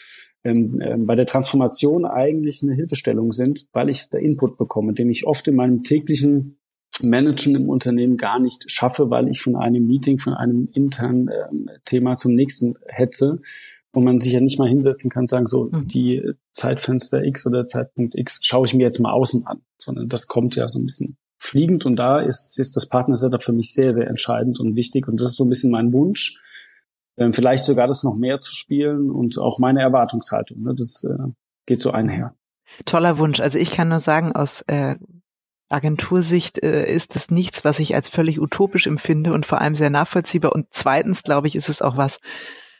ähm, 0.48 0.82
äh, 0.82 0.96
bei 0.98 1.16
der 1.16 1.26
Transformation 1.26 2.06
eigentlich 2.06 2.64
eine 2.64 2.74
Hilfestellung 2.74 3.32
sind, 3.32 3.68
weil 3.74 3.90
ich 3.90 4.10
da 4.10 4.18
Input 4.18 4.58
bekomme, 4.58 4.94
den 4.94 5.10
ich 5.10 5.28
oft 5.28 5.48
in 5.48 5.56
meinem 5.56 5.84
täglichen 5.84 6.58
Managen 7.02 7.56
im 7.56 7.70
Unternehmen 7.70 8.18
gar 8.18 8.40
nicht 8.40 8.72
schaffe, 8.72 9.12
weil 9.12 9.28
ich 9.28 9.42
von 9.42 9.56
einem 9.56 9.86
Meeting, 9.86 10.18
von 10.18 10.34
einem 10.34 10.70
internen 10.74 11.28
äh, 11.28 11.80
Thema 11.86 12.16
zum 12.16 12.34
nächsten 12.34 12.76
hetze, 12.88 13.42
wo 13.94 14.02
man 14.02 14.20
sich 14.20 14.34
ja 14.34 14.42
nicht 14.42 14.60
mal 14.60 14.70
hinsetzen 14.70 15.10
kann 15.10 15.24
und 15.24 15.30
sagen, 15.30 15.48
so 15.48 15.66
mhm. 15.66 15.88
die 15.88 16.22
Zeitfenster 16.52 17.24
X 17.24 17.46
oder 17.46 17.66
Zeitpunkt 17.66 18.16
X 18.16 18.40
schaue 18.44 18.66
ich 18.66 18.74
mir 18.74 18.84
jetzt 18.84 19.00
mal 19.00 19.12
außen 19.12 19.46
an, 19.46 19.62
sondern 19.80 20.10
das 20.10 20.28
kommt 20.28 20.56
ja 20.56 20.68
so 20.68 20.80
ein 20.80 20.86
bisschen 20.86 21.18
fliegend 21.38 21.86
und 21.86 21.96
da 21.96 22.20
ist, 22.20 22.58
ist 22.60 22.76
das 22.76 22.88
Partnersetup 22.88 23.44
für 23.44 23.54
mich 23.54 23.74
sehr, 23.74 23.92
sehr 23.92 24.08
entscheidend 24.08 24.60
und 24.60 24.76
wichtig 24.76 25.08
und 25.08 25.20
das 25.20 25.30
ist 25.30 25.36
so 25.36 25.46
ein 25.46 25.50
bisschen 25.50 25.72
mein 25.72 25.94
Wunsch, 25.94 26.42
ähm, 26.42 26.46
vielleicht 27.32 27.66
sogar 27.66 27.88
das 27.88 28.04
noch 28.04 28.16
mehr 28.16 28.40
zu 28.40 28.54
spielen 28.54 29.10
und 29.10 29.38
auch 29.38 29.60
meine 29.60 29.82
Erwartungshaltung. 29.82 30.62
Ne? 30.62 30.76
Das 30.76 31.04
äh, 31.04 31.32
geht 31.66 31.80
so 31.80 31.92
einher. 31.92 32.36
Toller 32.86 33.18
Wunsch. 33.18 33.40
Also 33.40 33.58
ich 33.58 33.72
kann 33.72 33.90
nur 33.90 34.00
sagen, 34.00 34.34
aus 34.34 34.62
äh, 34.68 34.96
Agentursicht 35.70 36.64
äh, 36.64 36.86
ist 36.92 37.16
es 37.16 37.30
nichts, 37.32 37.66
was 37.66 37.80
ich 37.80 37.96
als 37.96 38.08
völlig 38.08 38.40
utopisch 38.40 38.88
empfinde 38.88 39.34
und 39.34 39.46
vor 39.46 39.60
allem 39.60 39.76
sehr 39.76 39.90
nachvollziehbar. 39.90 40.54
Und 40.54 40.68
zweitens, 40.72 41.24
glaube 41.24 41.48
ich, 41.48 41.56
ist 41.56 41.70
es 41.70 41.82
auch 41.82 41.98
was, 41.98 42.20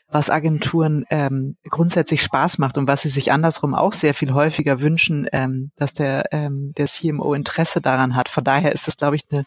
was 0.08 0.30
Agenturen 0.30 1.04
ähm, 1.10 1.56
grundsätzlich 1.68 2.22
Spaß 2.22 2.58
macht 2.58 2.78
und 2.78 2.88
was 2.88 3.02
sie 3.02 3.10
sich 3.10 3.30
andersrum 3.30 3.74
auch 3.74 3.92
sehr 3.92 4.14
viel 4.14 4.32
häufiger 4.32 4.80
wünschen, 4.80 5.26
ähm, 5.32 5.70
dass 5.76 5.92
der, 5.92 6.32
ähm, 6.32 6.72
der 6.76 6.86
CMO 6.86 7.34
Interesse 7.34 7.80
daran 7.80 8.16
hat. 8.16 8.28
Von 8.28 8.44
daher 8.44 8.72
ist 8.72 8.88
es, 8.88 8.96
glaube 8.96 9.16
ich, 9.16 9.24
eine 9.30 9.44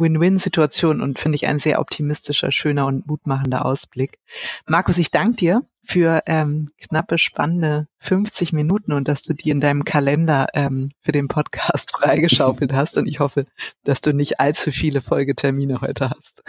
Win-Win-Situation 0.00 1.00
und 1.00 1.18
finde 1.18 1.36
ich 1.36 1.46
ein 1.46 1.58
sehr 1.58 1.80
optimistischer, 1.80 2.50
schöner 2.50 2.86
und 2.86 3.06
mutmachender 3.06 3.64
Ausblick. 3.64 4.18
Markus, 4.66 4.98
ich 4.98 5.10
danke 5.10 5.36
dir 5.36 5.62
für 5.84 6.22
ähm, 6.26 6.70
knappe, 6.78 7.18
spannende 7.18 7.88
50 7.98 8.52
Minuten 8.52 8.92
und 8.92 9.08
dass 9.08 9.22
du 9.22 9.34
die 9.34 9.50
in 9.50 9.60
deinem 9.60 9.84
Kalender 9.84 10.46
ähm, 10.54 10.90
für 11.00 11.12
den 11.12 11.28
Podcast 11.28 11.90
freigeschaufelt 11.96 12.72
hast. 12.72 12.96
Und 12.96 13.06
ich 13.08 13.20
hoffe, 13.20 13.46
dass 13.84 14.00
du 14.00 14.12
nicht 14.12 14.40
allzu 14.40 14.72
viele 14.72 15.00
Folgetermine 15.00 15.80
heute 15.80 16.10
hast. 16.10 16.42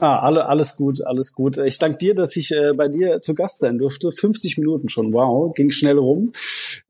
Ah, 0.00 0.20
alle, 0.20 0.46
alles 0.46 0.76
gut, 0.76 1.04
alles 1.04 1.34
gut. 1.34 1.58
Ich 1.58 1.78
danke 1.80 1.98
dir, 1.98 2.14
dass 2.14 2.36
ich 2.36 2.52
äh, 2.52 2.72
bei 2.72 2.86
dir 2.86 3.20
zu 3.20 3.34
Gast 3.34 3.58
sein 3.58 3.78
durfte. 3.78 4.12
50 4.12 4.56
Minuten 4.56 4.88
schon, 4.88 5.12
wow, 5.12 5.52
ging 5.52 5.70
schnell 5.70 5.98
rum. 5.98 6.30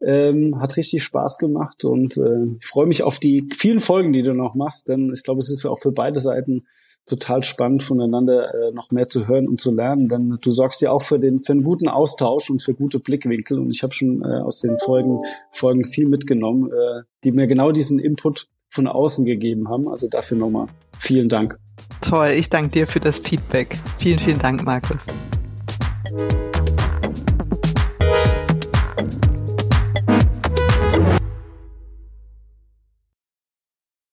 Ähm, 0.02 0.60
hat 0.60 0.76
richtig 0.76 1.02
Spaß 1.04 1.38
gemacht 1.38 1.84
und 1.84 2.18
äh, 2.18 2.44
ich 2.58 2.66
freue 2.66 2.86
mich 2.86 3.02
auf 3.02 3.18
die 3.18 3.48
vielen 3.56 3.80
Folgen, 3.80 4.12
die 4.12 4.20
du 4.20 4.34
noch 4.34 4.54
machst, 4.54 4.88
denn 4.88 5.10
ich 5.12 5.22
glaube, 5.22 5.40
es 5.40 5.48
ist 5.48 5.64
auch 5.64 5.78
für 5.78 5.90
beide 5.90 6.20
Seiten 6.20 6.66
total 7.06 7.42
spannend, 7.42 7.82
voneinander 7.82 8.54
äh, 8.54 8.72
noch 8.72 8.90
mehr 8.90 9.08
zu 9.08 9.26
hören 9.26 9.48
und 9.48 9.58
zu 9.58 9.74
lernen, 9.74 10.08
denn 10.08 10.38
du 10.40 10.50
sorgst 10.50 10.82
ja 10.82 10.92
auch 10.92 11.02
für 11.02 11.18
den 11.18 11.38
für 11.38 11.52
einen 11.52 11.64
guten 11.64 11.88
Austausch 11.88 12.50
und 12.50 12.62
für 12.62 12.74
gute 12.74 12.98
Blickwinkel 12.98 13.58
und 13.58 13.70
ich 13.70 13.82
habe 13.82 13.94
schon 13.94 14.22
äh, 14.22 14.42
aus 14.42 14.60
den 14.60 14.78
Folgen 14.78 15.22
Folgen 15.50 15.86
viel 15.86 16.06
mitgenommen, 16.06 16.70
äh, 16.70 17.04
die 17.24 17.32
mir 17.32 17.46
genau 17.46 17.72
diesen 17.72 17.98
Input 17.98 18.48
von 18.68 18.86
außen 18.86 19.24
gegeben 19.24 19.70
haben. 19.70 19.88
Also 19.88 20.08
dafür 20.08 20.36
nochmal 20.36 20.66
vielen 20.98 21.30
Dank. 21.30 21.58
Toll, 22.00 22.28
ich 22.28 22.48
danke 22.48 22.70
dir 22.70 22.86
für 22.86 23.00
das 23.00 23.18
Feedback. 23.18 23.76
Vielen, 23.98 24.18
vielen 24.18 24.38
Dank, 24.38 24.64
Markus. 24.64 24.98